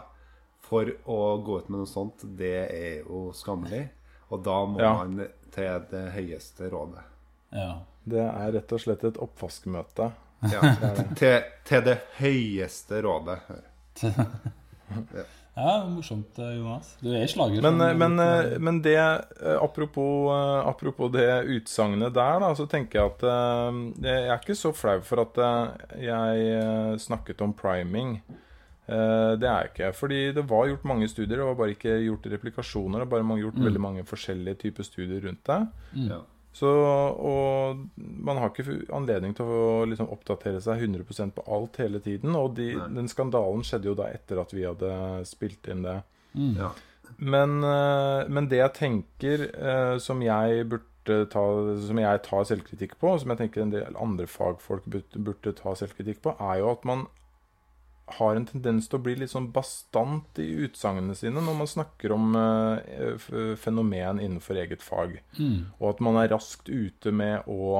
for 0.65 0.89
å 1.11 1.19
gå 1.45 1.59
ut 1.63 1.69
med 1.73 1.83
noe 1.83 1.89
sånt. 1.91 2.25
Det 2.39 2.53
er 2.73 3.01
jo 3.07 3.31
skammelig. 3.37 3.87
Og 4.31 4.43
da 4.47 4.59
må 4.67 4.81
Ja. 4.81 4.93
man 5.01 5.17
til 5.53 5.81
det 5.91 6.05
høyeste 6.15 6.71
rådet. 6.73 7.03
Ja. 7.53 7.79
Det 8.05 8.21
er 8.25 8.53
rett 8.53 8.73
og 8.73 8.81
slett 8.81 9.05
et 9.05 9.19
oppvaskmøte. 9.21 10.11
Ja, 10.53 10.61
til, 11.19 11.43
til 11.69 11.83
det 11.85 11.99
høyeste 12.21 13.01
rådet. 13.05 13.41
ja, 14.03 15.25
morsomt, 15.57 16.39
eh, 16.39 16.57
Jonas. 16.57 16.97
Du 17.03 17.11
er 17.13 17.27
slager. 17.27 17.63
Men, 17.63 17.81
eh, 17.81 17.95
men, 17.97 18.19
eh, 18.21 18.59
men 18.59 18.81
det 18.83 18.97
apropos, 19.61 20.31
apropos 20.65 21.11
det 21.13 21.45
utsagnet 21.47 22.15
der, 22.15 22.41
da, 22.41 22.55
så 22.55 22.67
tenker 22.69 23.01
jeg 23.01 23.11
at 23.11 24.01
Jeg 24.03 24.29
er 24.31 24.39
ikke 24.39 24.57
så 24.57 24.73
flau 24.75 25.01
for 25.01 25.21
at 25.21 25.35
jeg 25.99 26.99
snakket 26.99 27.43
om 27.43 27.53
priming. 27.53 28.21
Eh, 28.89 29.37
Det 29.37 29.47
er 29.47 29.63
jeg 29.63 29.71
ikke. 29.75 29.93
Fordi 29.95 30.33
det 30.35 30.49
var 30.49 30.67
gjort 30.67 30.85
mange 30.85 31.09
studier, 31.09 31.37
det 31.37 31.47
var 31.47 31.55
bare 31.55 31.75
ikke 31.77 31.99
gjort 32.07 32.27
replikasjoner. 32.33 32.99
Det 32.99 33.09
var 33.09 33.23
bare 33.23 33.39
gjort 33.39 33.55
gjort 33.55 33.65
veldig 33.65 33.81
mange 33.81 34.05
forskjellige 34.05 34.59
typer 34.59 34.83
studier 34.83 35.21
rundt 35.27 35.45
det. 35.45 35.69
Ja. 36.09 36.21
Så, 36.53 36.67
og 36.67 37.85
man 37.97 38.41
har 38.41 38.51
ikke 38.51 38.81
anledning 38.95 39.37
til 39.39 39.47
å 39.47 39.85
liksom 39.87 40.11
oppdatere 40.11 40.59
seg 40.63 40.83
100% 40.83 41.37
på 41.37 41.45
alt 41.47 41.79
hele 41.79 42.01
tiden. 42.03 42.35
Og 42.37 42.57
de, 42.59 42.73
den 42.91 43.11
skandalen 43.11 43.63
skjedde 43.67 43.93
jo 43.93 43.97
da 43.99 44.09
etter 44.11 44.43
at 44.43 44.55
vi 44.55 44.67
hadde 44.67 44.93
spilt 45.31 45.71
inn 45.71 45.85
det. 45.87 46.01
Ja. 46.59 46.73
Men, 47.19 47.61
eh, 47.67 48.29
men 48.31 48.49
det 48.51 48.61
jeg 48.61 48.77
tenker 48.79 49.47
eh, 49.51 49.97
som 50.03 50.23
jeg 50.23 50.67
burde 50.71 50.87
ta 51.33 51.43
Som 51.83 51.99
jeg 51.99 52.21
tar 52.23 52.45
selvkritikk 52.47 52.93
på, 53.01 53.15
og 53.15 53.23
som 53.23 53.33
jeg 53.33 53.41
tenker 53.41 53.65
en 53.65 53.73
del 53.73 53.97
andre 53.99 54.29
fagfolk 54.31 54.85
burde, 54.85 55.23
burde 55.25 55.55
ta 55.59 55.73
selvkritikk 55.75 56.21
på, 56.23 56.35
er 56.39 56.61
jo 56.61 56.69
at 56.75 56.85
man 56.87 57.07
har 58.18 58.37
en 58.37 58.46
tendens 58.46 58.88
til 58.88 58.99
å 58.99 59.03
bli 59.05 59.16
litt 59.20 59.33
sånn 59.33 59.51
bastant 59.55 60.38
i 60.42 60.49
utsagnene 60.66 61.16
sine 61.18 61.42
når 61.44 61.59
man 61.59 61.70
snakker 61.70 62.14
om 62.14 62.37
eh, 62.38 63.29
fenomen 63.61 64.23
innenfor 64.23 64.61
eget 64.62 64.85
fag. 64.85 65.18
Mm. 65.38 65.70
Og 65.79 65.87
at 65.92 66.03
man 66.05 66.20
er 66.20 66.33
raskt 66.35 66.70
ute 66.70 67.12
med 67.14 67.49
å 67.51 67.70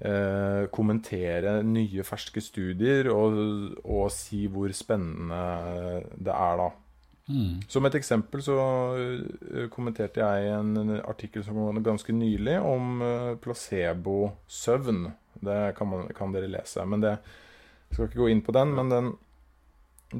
eh, 0.00 0.66
kommentere 0.74 1.60
nye, 1.66 2.06
ferske 2.06 2.42
studier 2.44 3.10
og, 3.12 3.38
og 3.84 4.10
si 4.14 4.46
hvor 4.52 4.72
spennende 4.76 6.02
det 6.16 6.34
er, 6.34 6.64
da. 6.64 6.72
Mm. 7.26 7.56
Som 7.66 7.88
et 7.88 7.96
eksempel 7.98 8.42
så 8.46 8.58
eh, 8.98 9.64
kommenterte 9.72 10.22
jeg 10.22 10.52
en, 10.60 11.00
artikkel 11.00 11.42
som 11.46 11.58
var 11.58 11.82
ganske 11.86 12.14
nylig 12.14 12.60
om 12.62 13.00
placebo-søvn. 13.42 15.08
Det 15.46 15.58
kan, 15.76 15.90
man, 15.90 16.06
kan 16.16 16.32
dere 16.32 16.48
lese. 16.48 16.84
Men 16.88 17.02
det 17.02 17.18
jeg 17.88 17.94
skal 17.96 18.08
ikke 18.10 18.22
gå 18.24 18.28
inn 18.32 18.42
på 18.46 18.52
den. 18.56 18.74
Men 18.76 18.92
den, 18.92 19.10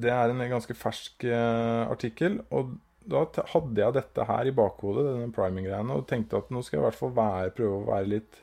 det 0.03 0.11
er 0.13 0.33
en 0.33 0.43
ganske 0.51 0.75
fersk 0.79 1.25
eh, 1.29 1.85
artikkel. 1.91 2.41
Og 2.51 2.77
da 3.07 3.25
hadde 3.53 3.79
jeg 3.85 3.95
dette 3.95 4.25
her 4.27 4.49
i 4.51 4.55
bakhodet, 4.57 5.05
denne 5.13 5.33
priming-greiene, 5.35 5.95
og 5.95 6.09
tenkte 6.11 6.41
at 6.41 6.49
nå 6.51 6.63
skal 6.67 6.79
jeg 6.81 6.85
i 6.85 6.87
hvert 6.89 7.01
fall 7.03 7.13
være, 7.17 7.53
prøve 7.59 7.83
å 7.83 7.89
være 7.93 8.13
litt 8.17 8.43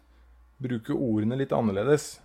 Bruke 0.63 0.93
ordene 0.95 1.35
litt 1.35 1.51
annerledes. 1.51 2.21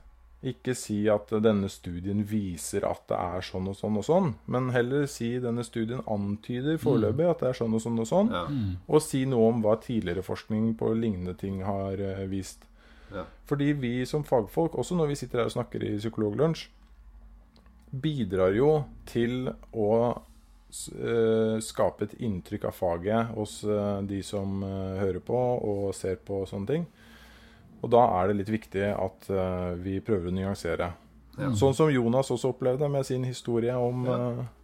Ikke 0.46 0.70
si 0.78 1.00
at 1.10 1.32
denne 1.42 1.66
studien 1.72 2.20
viser 2.28 2.84
at 2.86 3.00
det 3.10 3.16
er 3.18 3.42
sånn 3.42 3.66
og 3.66 3.74
sånn 3.74 3.96
og 3.98 4.04
sånn, 4.06 4.28
men 4.46 4.68
heller 4.70 5.08
si 5.10 5.32
denne 5.42 5.64
studien 5.66 6.04
antyder 6.06 6.78
foreløpig 6.78 7.26
at 7.26 7.40
det 7.42 7.48
er 7.48 7.58
sånn 7.58 7.74
og 7.74 7.82
sånn 7.82 7.98
og 7.98 8.06
sånn, 8.06 8.30
Ja. 8.30 8.44
og 8.86 9.02
si 9.02 9.24
noe 9.26 9.48
om 9.50 9.64
hva 9.64 9.74
tidligere 9.82 10.22
forskning 10.22 10.76
på 10.78 10.92
lignende 10.94 11.34
ting 11.40 11.64
har 11.66 11.98
eh, 11.98 12.22
vist. 12.30 12.68
Ja. 13.10 13.24
Fordi 13.50 13.72
vi 13.72 14.04
som 14.06 14.22
fagfolk, 14.22 14.78
også 14.78 14.94
når 14.94 15.10
vi 15.10 15.18
sitter 15.24 15.40
her 15.42 15.50
og 15.50 15.56
snakker 15.56 15.82
i 15.82 15.96
Psykologlunsj, 15.98 16.68
bidrar 17.90 18.52
jo 18.56 18.84
til 19.08 19.48
å 19.72 19.90
eh, 20.12 21.56
skape 21.64 22.04
et 22.08 22.14
inntrykk 22.20 22.68
av 22.68 22.76
faget 22.76 23.32
hos 23.36 23.62
eh, 23.64 24.00
de 24.08 24.20
som 24.26 24.62
eh, 24.62 24.98
hører 25.00 25.20
på 25.24 25.38
og 25.38 25.94
ser 25.96 26.16
på 26.24 26.42
og 26.42 26.48
sånne 26.50 26.66
ting. 26.74 26.86
Og 27.82 27.90
da 27.94 28.02
er 28.20 28.28
det 28.32 28.40
litt 28.40 28.48
viktig 28.50 28.88
at 28.90 29.28
vi 29.78 30.00
prøver 30.02 30.32
å 30.32 30.34
nyansere. 30.34 30.88
Ja. 31.38 31.52
Sånn 31.54 31.76
som 31.78 31.92
Jonas 31.94 32.26
også 32.34 32.50
opplevde 32.50 32.88
med 32.90 33.06
sin 33.06 33.22
historie 33.28 33.76
om 33.78 34.04
Ja. 34.08 34.22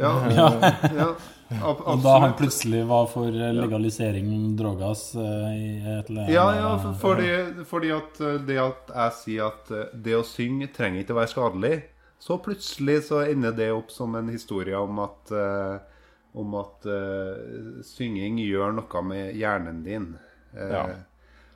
Ja, 0.00 0.08
Ja. 0.26 0.46
ja, 0.90 1.68
Og 1.86 2.00
da 2.02 2.14
han 2.18 2.32
plutselig 2.34 2.80
var 2.88 3.04
for 3.12 3.28
legalisering 3.30 4.56
drogas 4.58 5.12
i 5.14 5.76
et 5.78 6.08
eller 6.10 6.24
annet 6.24 6.32
Ja, 6.34 6.46
ja, 6.56 6.70
for- 6.82 6.96
fordi, 6.98 7.28
fordi 7.68 7.92
at 7.94 8.18
det 8.48 8.56
at 8.58 8.90
jeg 8.90 9.12
sier 9.20 9.52
at 9.52 9.70
det 10.02 10.16
å 10.18 10.24
synge 10.26 10.66
trenger 10.74 11.04
ikke 11.04 11.14
å 11.14 11.20
være 11.20 11.30
skadelig, 11.30 11.76
så 12.24 12.38
plutselig 12.40 13.02
så 13.10 13.20
ender 13.26 13.52
det 13.52 13.72
opp 13.74 13.90
som 13.92 14.14
en 14.16 14.30
historie 14.32 14.76
om 14.80 15.02
at 15.04 15.32
eh, 15.34 15.74
om 16.34 16.54
at 16.58 16.86
eh, 16.88 17.82
synging 17.86 18.40
gjør 18.42 18.72
noe 18.78 19.02
med 19.06 19.36
hjernen 19.38 19.82
din. 19.84 20.06
Eh, 20.54 20.70
Ja. 20.72 20.86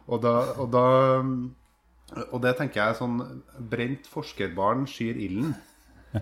Og 0.08 0.22
da, 0.24 0.34
og 0.56 0.70
da 0.72 0.84
Og 2.32 2.40
det 2.40 2.54
tenker 2.56 2.80
jeg 2.80 2.96
sånn 2.96 3.18
Brent 3.68 4.06
forskerbarn 4.08 4.86
skyr 4.88 5.18
ilden. 5.20 5.50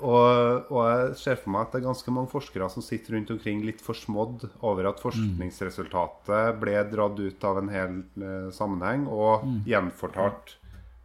Og, 0.00 0.70
og 0.72 0.78
jeg 0.88 1.10
ser 1.20 1.36
for 1.36 1.52
meg 1.52 1.66
at 1.66 1.74
det 1.74 1.80
er 1.82 1.84
ganske 1.90 2.14
mange 2.16 2.30
forskere 2.32 2.68
som 2.72 2.80
sitter 2.82 3.12
rundt 3.18 3.28
omkring 3.34 3.60
litt 3.66 3.82
forsmådd 3.84 4.46
over 4.64 4.88
at 4.88 5.02
forskningsresultatet 5.04 6.56
ble 6.62 6.78
dratt 6.88 7.20
ut 7.20 7.44
av 7.44 7.60
en 7.60 7.68
hel 7.68 7.98
sammenheng 8.56 9.04
og 9.12 9.44
gjenfortalt 9.68 10.56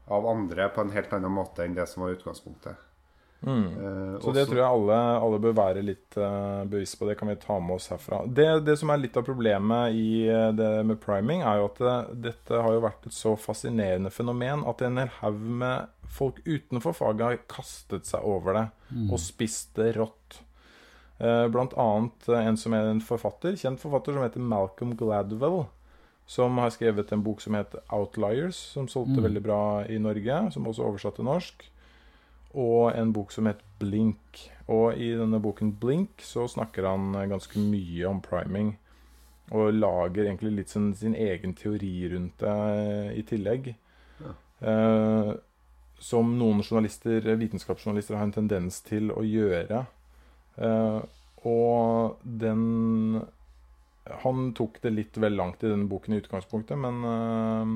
av 0.07 0.27
andre 0.27 0.69
på 0.69 0.81
en 0.81 0.91
helt 0.93 1.13
annen 1.13 1.31
måte 1.33 1.63
enn 1.65 1.73
det 1.75 1.87
som 1.89 2.03
var 2.03 2.11
utgangspunktet. 2.15 2.75
Eh, 3.45 4.19
Så 4.21 4.31
det 4.33 4.41
også- 4.41 4.49
tror 4.49 4.57
jeg 4.57 4.65
alle, 4.65 4.95
alle 5.21 5.39
bør 5.39 5.53
være 5.53 5.81
litt 5.83 6.17
uh, 6.17 6.63
bevisst 6.65 6.97
på. 6.97 7.05
Det 7.07 7.17
kan 7.19 7.27
vi 7.27 7.35
ta 7.35 7.59
med 7.59 7.75
oss 7.75 7.89
herfra. 7.89 8.23
Det, 8.25 8.65
det 8.65 8.77
som 8.79 8.89
er 8.89 8.97
litt 8.97 9.17
av 9.17 9.23
problemet 9.27 9.93
i 9.93 10.27
eh, 10.29 10.51
det 10.51 10.85
med 10.85 10.99
priming, 11.03 11.41
er 11.41 11.59
jo 11.59 11.65
at 11.65 11.77
det, 11.77 12.21
dette 12.31 12.61
har 12.61 12.73
jo 12.73 12.81
vært 12.81 13.05
et 13.05 13.13
så 13.13 13.35
fascinerende 13.37 14.09
fenomen 14.09 14.65
at 14.65 14.81
en 14.81 14.97
hel 14.97 15.11
haug 15.19 15.39
med 15.61 15.87
folk 16.09 16.39
utenfor 16.45 16.93
faget 16.95 17.21
har 17.27 17.37
kastet 17.51 18.05
seg 18.05 18.23
over 18.23 18.53
det 18.53 18.65
og 19.11 19.19
spist 19.19 19.75
det 19.75 19.95
rått. 19.97 20.39
Eh, 21.19 21.45
Blant 21.47 21.73
annet 21.77 22.27
eh, 22.29 22.47
en 22.47 22.57
som 22.57 22.73
er 22.73 22.89
en 22.89 23.01
forfatter, 23.01 23.53
kjent 23.59 23.79
forfatter 23.79 24.13
som 24.13 24.23
heter 24.25 24.41
Malcolm 24.41 24.95
Gladwell. 24.97 25.65
Som 26.25 26.57
har 26.57 26.71
skrevet 26.73 27.11
en 27.11 27.23
bok 27.23 27.41
som 27.41 27.53
heter 27.53 27.79
'Outliers', 27.89 28.73
som 28.73 28.87
solgte 28.87 29.21
veldig 29.21 29.43
bra 29.43 29.85
i 29.85 29.97
Norge. 29.97 30.51
Som 30.51 30.67
også 30.67 30.81
oversatte 30.81 30.89
oversatt 30.89 31.15
til 31.15 31.25
norsk 31.25 31.71
og 32.55 32.95
en 32.95 33.11
bok 33.13 33.33
som 33.35 33.49
heter 33.49 33.65
Blink. 33.79 34.45
Og 34.71 34.97
i 34.97 35.11
denne 35.17 35.41
boken 35.43 35.73
Blink 35.79 36.23
så 36.23 36.47
snakker 36.49 36.87
han 36.87 37.11
ganske 37.29 37.59
mye 37.59 38.07
om 38.07 38.21
priming. 38.23 38.75
Og 39.53 39.75
lager 39.75 40.25
egentlig 40.25 40.53
litt 40.55 40.71
sin, 40.71 40.93
sin 40.97 41.15
egen 41.15 41.53
teori 41.53 42.07
rundt 42.13 42.39
det 42.41 42.55
i 43.19 43.25
tillegg. 43.27 43.75
Eh, 44.61 45.33
som 45.99 46.31
noen 46.39 46.63
journalister, 46.63 47.27
vitenskapsjournalister 47.37 48.17
har 48.17 48.25
en 48.25 48.33
tendens 48.39 48.79
til 48.87 49.11
å 49.13 49.21
gjøre. 49.27 49.83
Eh, 50.57 50.99
og 51.45 52.23
den 52.23 53.21
Han 54.25 54.51
tok 54.53 54.81
det 54.83 54.93
litt 54.93 55.17
vel 55.17 55.37
langt 55.37 55.63
i 55.63 55.71
denne 55.71 55.89
boken 55.89 56.13
i 56.13 56.21
utgangspunktet, 56.21 56.77
men 56.77 57.05
eh, 57.09 57.71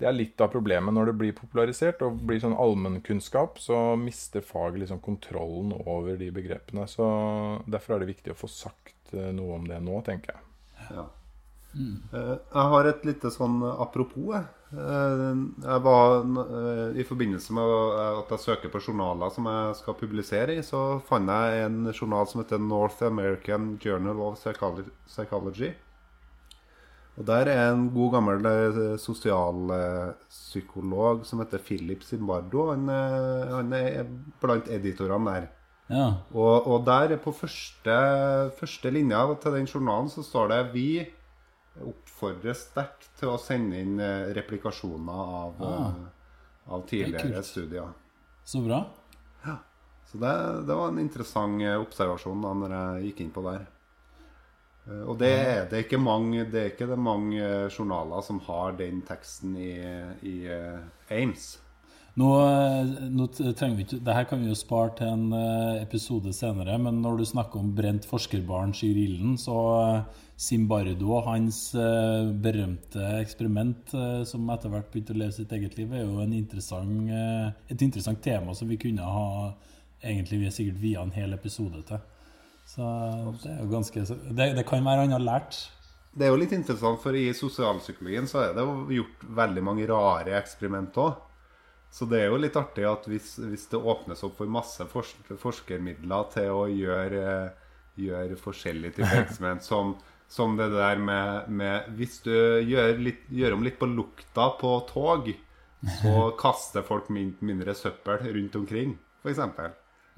det 0.00 0.08
er 0.08 0.16
litt 0.16 0.40
av 0.42 0.50
problemet 0.52 0.94
når 0.94 1.10
det 1.10 1.16
blir 1.20 1.36
popularisert 1.36 2.02
og 2.04 2.22
blir 2.26 2.40
sånn 2.42 2.56
allmennkunnskap, 2.58 3.60
så 3.62 3.94
mister 4.00 4.44
faget 4.44 4.82
liksom 4.82 5.02
kontrollen 5.04 5.74
over 5.84 6.16
de 6.20 6.30
begrepene. 6.34 6.88
Så 6.90 7.06
Derfor 7.70 7.96
er 7.96 8.04
det 8.04 8.14
viktig 8.14 8.34
å 8.34 8.38
få 8.38 8.50
sagt 8.50 9.14
eh, 9.14 9.30
noe 9.36 9.60
om 9.60 9.68
det 9.70 9.78
nå, 9.84 10.00
tenker 10.06 10.34
jeg. 10.34 10.48
Ja. 10.96 11.06
Eh, 11.76 12.36
Jeg 12.54 12.68
har 12.72 12.84
et 12.86 13.04
lite 13.04 13.30
sånn 13.30 13.62
apropos. 13.62 14.32
jeg. 14.34 14.44
Eh, 14.74 15.78
var, 15.78 16.24
eh, 16.24 16.92
I 17.00 17.04
forbindelse 17.04 17.52
med 17.52 17.64
at 18.24 18.28
jeg 18.30 18.38
søker 18.38 18.68
på 18.70 18.80
journaler 18.80 19.30
som 19.30 19.44
jeg 19.46 19.74
skal 19.76 19.94
publisere 19.94 20.56
i, 20.56 20.62
så 20.62 21.00
fant 21.06 21.28
jeg 21.28 21.64
en 21.66 21.92
journal 21.92 22.26
som 22.26 22.40
heter 22.42 22.58
North 22.58 23.02
American 23.02 23.78
Journal 23.78 24.20
of 24.20 24.38
Psychology. 25.06 25.74
Og 27.16 27.24
Der 27.26 27.46
er 27.46 27.72
en 27.72 27.90
god 27.94 28.12
gammel 28.12 28.98
sosialpsykolog 28.98 31.24
som 31.26 31.38
heter 31.38 31.58
Philip 31.58 32.02
Zimbardo. 32.02 32.70
Han, 32.72 32.88
han 32.88 33.72
er 33.72 34.04
blant 34.40 34.66
editorene 34.68 35.24
der. 35.30 35.46
Ja. 35.90 36.14
Og, 36.32 36.66
og 36.66 36.84
der 36.86 37.16
på 37.20 37.32
første, 37.32 38.50
første 38.58 38.90
linja 38.90 39.34
til 39.40 39.52
den 39.52 39.66
journalen 39.66 40.08
så 40.08 40.22
står 40.24 40.48
det 40.48 40.72
Vi 40.72 41.06
oppfordrer 41.82 42.54
sterkt 42.54 43.08
til 43.18 43.32
å 43.32 43.38
sende 43.40 43.80
inn 43.82 43.98
eh, 44.00 44.30
replikasjoner 44.36 45.32
av, 45.40 45.62
ah, 45.66 45.94
av 46.76 46.84
tidligere 46.86 47.42
studier. 47.42 47.88
Så 48.44 48.60
bra. 48.64 48.84
Så 50.06 50.18
det, 50.22 50.32
det 50.68 50.74
var 50.78 50.88
en 50.92 50.98
interessant 51.02 51.62
eh, 51.64 51.74
observasjon 51.80 52.42
da 52.44 52.52
når 52.54 52.74
jeg 52.76 53.08
gikk 53.08 53.20
inn 53.24 53.32
på 53.34 53.42
der. 53.48 53.64
Eh, 54.86 55.02
Og 55.10 55.18
det 55.18 55.32
er 55.34 55.74
ikke 55.80 55.98
mange 55.98 56.44
Det 56.44 56.60
er 56.60 56.70
ikke 56.70 56.86
det 56.92 56.98
mange 57.00 57.40
eh, 57.42 57.68
journaler 57.72 58.22
som 58.22 58.38
har 58.46 58.76
den 58.78 59.02
teksten 59.08 59.56
i, 59.58 59.72
i 60.22 60.36
eh, 60.46 60.78
Ames. 61.10 61.58
Nå, 62.14 62.28
eh, 62.46 62.90
nå 63.10 63.24
trenger 63.34 63.74
vi 63.74 63.84
ikke 63.88 63.96
Dette 63.98 64.26
kan 64.30 64.38
vi 64.38 64.46
jo 64.46 64.54
spare 64.54 64.92
til 65.00 65.08
en 65.10 65.32
eh, 65.34 65.80
episode 65.82 66.30
senere, 66.36 66.76
men 66.78 67.00
når 67.02 67.18
du 67.18 67.24
snakker 67.26 67.58
om 67.58 67.72
brent 67.74 68.06
forskerbarn 68.06 68.74
i 68.86 68.92
grillen, 68.92 69.34
så 69.40 69.56
Simbardo 70.34 71.12
og 71.14 71.28
hans 71.28 71.58
eh, 71.78 72.30
berømte 72.42 73.02
eksperiment, 73.20 73.92
eh, 73.94 74.22
som 74.26 74.48
etter 74.50 74.72
hvert 74.72 74.90
begynte 74.90 75.14
å 75.14 75.20
leve 75.20 75.34
sitt 75.36 75.52
eget 75.54 75.76
liv, 75.78 75.92
er 75.94 76.02
jo 76.02 76.22
interessant, 76.26 77.10
eh, 77.10 77.52
et 77.70 77.86
interessant 77.86 78.22
tema 78.22 78.54
som 78.54 78.70
vi 78.70 78.78
kunne 78.82 79.06
ha 79.06 79.52
egentlig 80.04 80.40
vi 80.42 80.48
er 80.50 80.54
sikkert 80.54 80.82
via 80.82 81.02
en 81.02 81.14
hel 81.14 81.34
episode 81.34 81.82
til. 81.86 82.02
Så 82.66 82.82
det 83.42 83.52
er 83.52 83.60
jo 83.60 83.70
ganske 83.70 84.02
Det, 84.06 84.54
det 84.56 84.66
kan 84.66 84.84
være 84.84 85.04
han 85.04 85.14
har 85.18 85.22
lært. 85.22 85.58
Det 86.14 86.26
er 86.26 86.32
jo 86.32 86.40
litt 86.40 86.54
interessant, 86.54 87.02
for 87.02 87.14
i 87.14 87.28
sosialpsykologien 87.34 88.26
så 88.30 88.42
er 88.48 88.56
det 88.56 88.64
jo 88.66 88.74
gjort 89.02 89.24
veldig 89.42 89.62
mange 89.66 89.86
rare 89.90 90.34
eksperimenter 90.38 91.08
òg. 91.08 91.22
Så 91.94 92.08
det 92.10 92.24
er 92.24 92.32
jo 92.32 92.40
litt 92.42 92.56
artig 92.58 92.82
at 92.90 93.04
hvis, 93.06 93.36
hvis 93.38 93.68
det 93.70 93.78
åpnes 93.78 94.24
opp 94.26 94.34
for 94.40 94.50
masse 94.50 94.82
fors 94.90 95.12
forskermidler 95.38 96.24
til 96.32 96.48
å 96.50 96.64
gjøre, 96.66 97.52
gjøre 98.02 98.38
forskjellige 98.40 98.96
typer 98.96 99.20
eksperiment, 99.24 99.62
som, 99.62 99.92
som 100.26 100.56
det 100.58 100.72
der 100.74 100.98
med, 100.98 101.46
med 101.54 101.92
Hvis 101.94 102.16
du 102.24 102.32
gjør, 102.34 102.96
litt, 102.98 103.22
gjør 103.30 103.54
om 103.54 103.62
litt 103.62 103.78
på 103.78 103.86
lukta 103.86 104.48
på 104.58 104.72
tog, 104.90 105.30
så 106.00 106.16
kaster 106.42 106.82
folk 106.82 107.12
min, 107.14 107.30
mindre 107.46 107.76
søppel 107.78 108.26
rundt 108.26 108.58
omkring, 108.58 108.96
f.eks. 109.22 109.44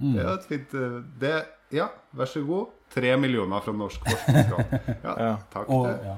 Det 0.01 0.21
er 0.21 0.27
jo 0.31 0.33
et 0.39 0.49
fint 0.49 0.75
det, 1.21 1.37
Ja, 1.77 1.91
vær 2.17 2.29
så 2.31 2.41
god. 2.47 2.73
Tre 2.93 3.13
millioner 3.21 3.61
fra 3.65 3.73
Norsk 3.77 4.01
forskningsråd. 4.07 4.75
Ja, 5.07 5.15
Ja. 5.27 5.31
takk. 5.53 5.69
Og, 5.73 5.89
det. 5.91 6.17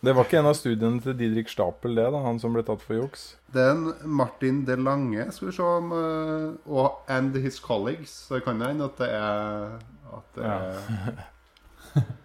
Det 0.00 0.14
var 0.16 0.24
ikke 0.24 0.38
en 0.40 0.48
av 0.48 0.56
studiene 0.56 1.02
til 1.04 1.16
Didrik 1.18 1.50
Stapel, 1.52 1.98
det, 1.98 2.06
da, 2.14 2.22
han 2.24 2.38
som 2.40 2.54
ble 2.56 2.62
tatt 2.64 2.80
for 2.80 2.96
juks? 2.96 3.34
Det 3.52 3.60
er 3.60 3.74
en 3.74 4.14
Martin 4.20 4.62
De 4.64 4.78
Lange 4.80 5.26
skal 5.36 5.50
vi 5.50 5.56
se 5.58 5.66
om, 5.66 5.92
eh, 5.92 6.46
og 6.72 7.10
And 7.12 7.36
His 7.36 7.60
Colleagues. 7.60 8.14
Så 8.24 8.38
det 8.38 8.46
kan 8.46 8.62
hende 8.64 8.88
at 8.88 8.96
det 9.02 9.10
er, 9.12 9.76
at 10.16 10.38
det 10.38 10.48
er 10.48 12.00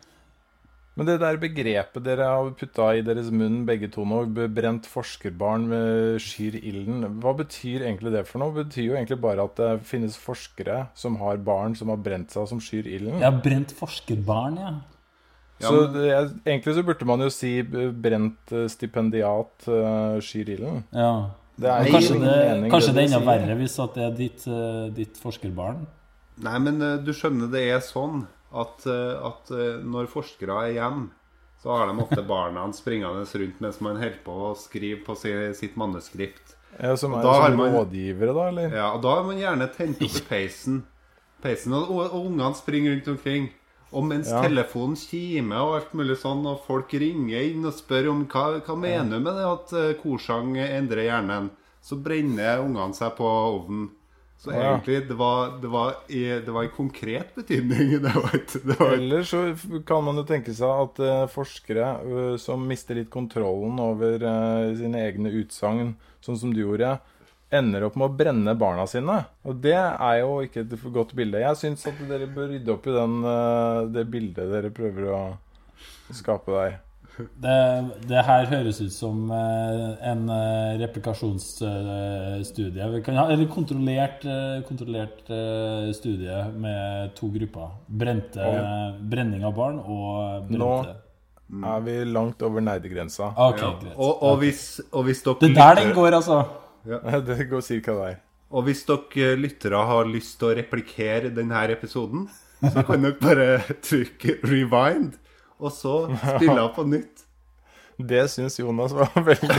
Men 0.96 1.10
det 1.10 1.18
der 1.20 1.36
begrepet 1.36 2.06
dere 2.06 2.30
har 2.32 2.54
putta 2.56 2.94
i 2.96 3.04
deres 3.04 3.28
munn, 3.28 3.66
begge 3.68 3.90
to 3.92 4.06
nå, 4.08 4.22
brent 4.56 4.88
forskerbarn 4.88 5.66
med 5.68 6.22
skyr 6.24 6.56
ilden, 6.62 7.04
hva 7.20 7.34
betyr 7.36 7.84
egentlig 7.84 8.14
det 8.14 8.24
for 8.30 8.40
noe? 8.40 8.56
Det 8.56 8.70
betyr 8.70 8.86
jo 8.86 8.96
egentlig 8.96 9.20
bare 9.20 9.44
at 9.44 9.60
det 9.60 9.74
finnes 9.90 10.16
forskere 10.16 10.86
som 10.96 11.20
har 11.20 11.44
barn 11.44 11.76
som 11.76 11.92
har 11.92 12.00
brent 12.00 12.32
seg, 12.32 12.48
som 12.48 12.64
skyr 12.64 12.88
ilden. 12.88 13.20
ja, 13.20 13.34
brent 13.36 13.76
forskerbarn, 13.76 14.62
ja. 14.64 14.76
Ja, 15.62 15.70
så 15.70 15.82
men- 15.86 15.94
det, 15.94 16.06
er- 16.12 16.34
egentlig 16.52 16.76
så 16.76 16.84
burde 16.84 17.06
man 17.08 17.20
jo 17.24 17.30
si 17.32 17.60
eh, 17.60 17.92
brent 17.92 18.52
eh, 18.52 18.66
stipendiat 18.68 19.68
uh, 19.72 20.20
skyr 20.20 20.50
ja. 20.92 21.30
Det 21.56 21.70
er 21.72 21.86
kanskje 21.88 22.16
ingen 22.18 22.26
det, 22.28 22.40
mening, 22.50 22.72
kanskje 22.74 22.92
det 22.94 23.00
er 23.04 23.06
enda 23.08 23.20
sier. 23.22 23.28
verre 23.30 23.56
hvis 23.62 23.76
at 23.80 23.94
det 23.96 24.04
er 24.04 24.16
ditt, 24.18 24.48
uh, 24.52 24.90
ditt 24.92 25.20
forskerbarn. 25.24 25.86
Nei, 26.44 26.58
men 26.60 26.82
uh, 26.84 26.98
du 27.00 27.14
skjønner 27.16 27.48
det 27.54 27.62
er 27.72 27.80
sånn 27.80 28.26
at, 28.56 28.84
eh, 28.88 29.16
at 29.28 29.52
eh, 29.52 29.80
når 29.84 30.08
forskere 30.12 30.58
er 30.68 30.74
hjemme, 30.76 31.10
så 31.64 31.72
har 31.76 31.88
de 31.90 31.96
ofte 32.04 32.22
barna 32.28 32.66
springende 32.76 33.24
rundt 33.26 33.62
mens 33.64 33.80
man 33.84 33.96
holder 34.00 34.20
på 34.24 34.36
å 34.50 34.54
skrive 34.60 35.00
på 35.08 35.16
si, 35.20 35.32
sitt 35.56 35.76
manuskript. 35.80 36.54
Ja, 36.80 36.96
som 37.00 37.16
er 37.16 37.24
som 37.24 37.56
man- 37.58 37.72
rådgivere, 37.76 38.34
da, 38.36 38.48
eller? 38.52 38.76
Ja, 38.76 38.90
og 38.96 39.02
Da 39.04 39.16
har 39.16 39.24
man 39.24 39.40
gjerne 39.40 39.70
tent 39.76 40.02
opp 40.04 40.20
i 40.20 40.24
peisen, 40.28 40.84
peisen 41.44 41.74
og, 41.74 41.88
og, 41.90 42.12
og 42.12 42.26
ungene 42.34 42.52
springer 42.56 42.92
rundt 42.98 43.08
omkring. 43.16 43.50
Og 43.94 44.04
mens 44.04 44.30
Ja. 44.30 44.42
telefonen 44.42 44.96
kimer 44.98 45.62
og 45.62 45.76
alt 45.76 45.94
mulig 45.94 46.18
sånn, 46.18 46.46
og 46.46 46.64
folk 46.66 46.92
ringer 46.92 47.42
inn 47.52 47.66
og 47.66 47.74
spør 47.74 48.10
om 48.12 48.26
hva, 48.28 48.60
hva 48.60 48.76
mener 48.78 49.20
du 49.20 49.24
med 49.24 49.36
det 49.36 49.46
at 49.46 49.74
eh, 49.74 49.94
korsang 50.02 50.58
endrer 50.58 51.06
hjernen, 51.08 51.52
så 51.82 51.96
brenner 52.02 52.60
ungene 52.66 52.94
seg 52.98 53.16
på 53.16 53.24
ovnen. 53.30 53.92
Så 54.38 54.52
Ja. 54.52 54.76
egentlig, 54.76 55.08
det 55.08 55.16
var, 55.18 55.56
det, 55.62 55.70
var 55.72 55.96
i, 56.10 56.24
det 56.44 56.52
var 56.52 56.64
i 56.66 56.68
konkret 56.76 57.34
betydning. 57.36 58.00
Det 58.04 58.14
var 58.14 58.32
det 58.66 58.80
var 58.80 58.94
Eller 58.94 59.24
så 59.24 59.56
kan 59.88 60.04
man 60.04 60.18
jo 60.18 60.24
tenke 60.28 60.54
seg 60.54 60.68
at 60.70 61.00
uh, 61.00 61.26
forskere 61.32 61.88
uh, 62.04 62.38
som 62.38 62.68
mister 62.68 62.96
litt 63.00 63.10
kontrollen 63.10 63.80
over 63.80 64.20
uh, 64.22 64.76
sine 64.76 65.00
egne 65.08 65.32
utsagn, 65.40 65.96
sånn 66.22 66.38
som 66.38 66.54
du 66.54 66.62
gjorde, 66.66 67.00
ender 67.58 67.86
opp 67.88 67.96
med 68.00 68.10
å 68.10 68.16
brenne 68.20 68.54
barna 68.60 68.86
sine. 68.90 69.18
Og 69.46 69.54
det 69.64 69.78
er 69.78 70.16
jo 70.22 70.32
ikke 70.46 70.62
et 70.66 70.74
godt 70.94 71.12
bilde. 71.18 71.44
Jeg 71.44 71.56
syns 71.62 71.88
at 71.90 71.98
dere 72.10 72.28
bør 72.32 72.48
rydde 72.54 72.74
opp 72.74 72.86
i 72.88 72.96
den, 72.96 73.14
eh, 73.32 73.80
det 73.96 74.04
bildet 74.12 74.52
dere 74.52 74.70
prøver 74.76 75.04
å 75.12 75.22
skape 76.14 76.52
der. 76.56 76.74
Det, 77.16 77.60
det 78.10 78.22
her 78.28 78.44
høres 78.50 78.82
ut 78.84 78.92
som 78.92 79.32
eh, 79.32 79.94
en 80.12 80.24
eh, 80.36 80.80
replikasjonsstudie. 80.82 82.90
Vi 82.98 83.02
kan 83.06 83.16
ha, 83.22 83.26
eller 83.32 83.48
kontrollert, 83.48 84.22
kontrollert 84.68 85.24
studie 85.96 86.38
med 86.60 87.16
to 87.16 87.32
grupper. 87.38 87.68
Brente, 87.88 88.44
Brenning 89.00 89.48
av 89.48 89.56
barn 89.56 89.80
og 89.80 90.52
brente 90.52 91.06
Nå 91.46 91.62
Er 91.62 91.82
vi 91.86 91.94
langt 92.10 92.42
over 92.42 92.64
nerdegrensa? 92.64 93.28
Okay, 93.38 93.70
ja. 93.70 93.92
og, 93.96 94.24
og, 94.24 94.38
hvis, 94.42 94.82
og 94.92 95.04
hvis 95.06 95.22
dere 95.22 95.36
Det 95.44 95.52
er 95.52 95.58
der 95.60 95.76
den 95.84 95.92
går, 95.94 96.16
altså. 96.18 96.40
Det 97.28 97.50
går 97.50 97.62
ca. 97.62 97.92
der. 97.92 98.16
Og 98.50 98.64
hvis 98.68 98.86
dere 98.86 99.36
lyttere 99.40 99.86
har 99.90 100.10
lyst 100.10 100.38
til 100.40 100.52
å 100.52 100.56
replikere 100.58 101.32
denne 101.34 101.64
episoden, 101.74 102.28
så 102.62 102.84
kan 102.86 103.04
dere 103.04 103.18
bare 103.22 103.48
trykke 103.88 104.40
'rewind', 104.44 105.18
og 105.60 105.72
så 105.72 105.96
spille 106.14 106.60
av 106.62 106.76
på 106.76 106.86
nytt. 106.88 107.24
Det 108.12 108.26
syns 108.28 108.60
Jonas 108.60 108.92
var 108.92 109.08
veldig 109.16 109.56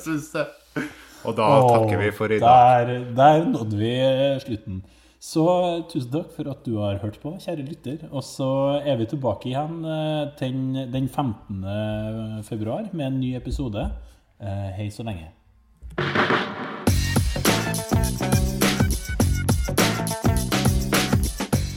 Syns 0.00 0.30
jeg. 0.32 0.86
Og 1.28 1.36
da 1.36 1.48
takker 1.68 1.98
vi 2.00 2.08
for 2.16 2.32
i 2.32 2.38
dag. 2.40 2.88
Der, 2.88 3.02
der 3.14 3.44
nådde 3.44 3.76
vi 3.76 3.92
slutten. 4.40 4.78
Så 5.22 5.44
tusen 5.92 6.10
takk 6.10 6.32
for 6.34 6.48
at 6.50 6.64
du 6.66 6.80
har 6.80 6.96
hørt 6.98 7.20
på, 7.22 7.36
kjære 7.44 7.66
lytter. 7.68 8.08
Og 8.10 8.24
så 8.26 8.48
er 8.80 8.96
vi 8.98 9.06
tilbake 9.12 9.52
igjen 9.52 9.84
eh, 9.84 10.32
den, 10.40 10.64
den 10.90 11.06
15. 11.12 12.42
februar 12.48 12.88
med 12.90 13.06
en 13.06 13.20
ny 13.20 13.36
episode. 13.36 13.84
Eh, 14.40 14.72
Hei 14.80 14.88
så 14.90 15.06
lenge. 15.06 15.28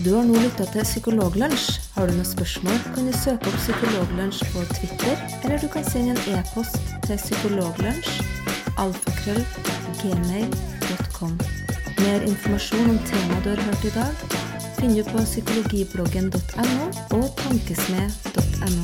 Du 0.05 0.13
har 0.13 0.23
nå 0.23 0.37
lytta 0.37 0.65
til 0.69 0.83
Psykologlunsj. 0.85 1.79
Har 1.95 2.05
du 2.05 2.13
noen 2.13 2.27
spørsmål, 2.29 2.77
kan 2.93 3.07
du 3.09 3.13
søke 3.17 3.49
opp 3.49 3.57
Psykologlunsj 3.57 4.43
på 4.53 4.61
Twitter, 4.75 5.15
eller 5.43 5.57
du 5.63 5.67
kan 5.73 5.83
sende 5.87 6.11
en 6.13 6.21
e-post 6.37 6.77
til 7.07 7.17
psykologlunsj 7.17 8.11
Mer 12.03 12.19
informasjon 12.27 12.89
om 12.89 12.99
temaet 13.09 13.43
du 13.43 13.49
har 13.49 13.61
hørt 13.65 13.83
i 13.89 13.91
dag, 13.95 14.13
finner 14.77 15.01
du 15.01 15.05
på 15.09 15.17
psykologibloggen.no 15.25 16.83
og 17.17 17.25
tankesmed.no. 17.41 18.83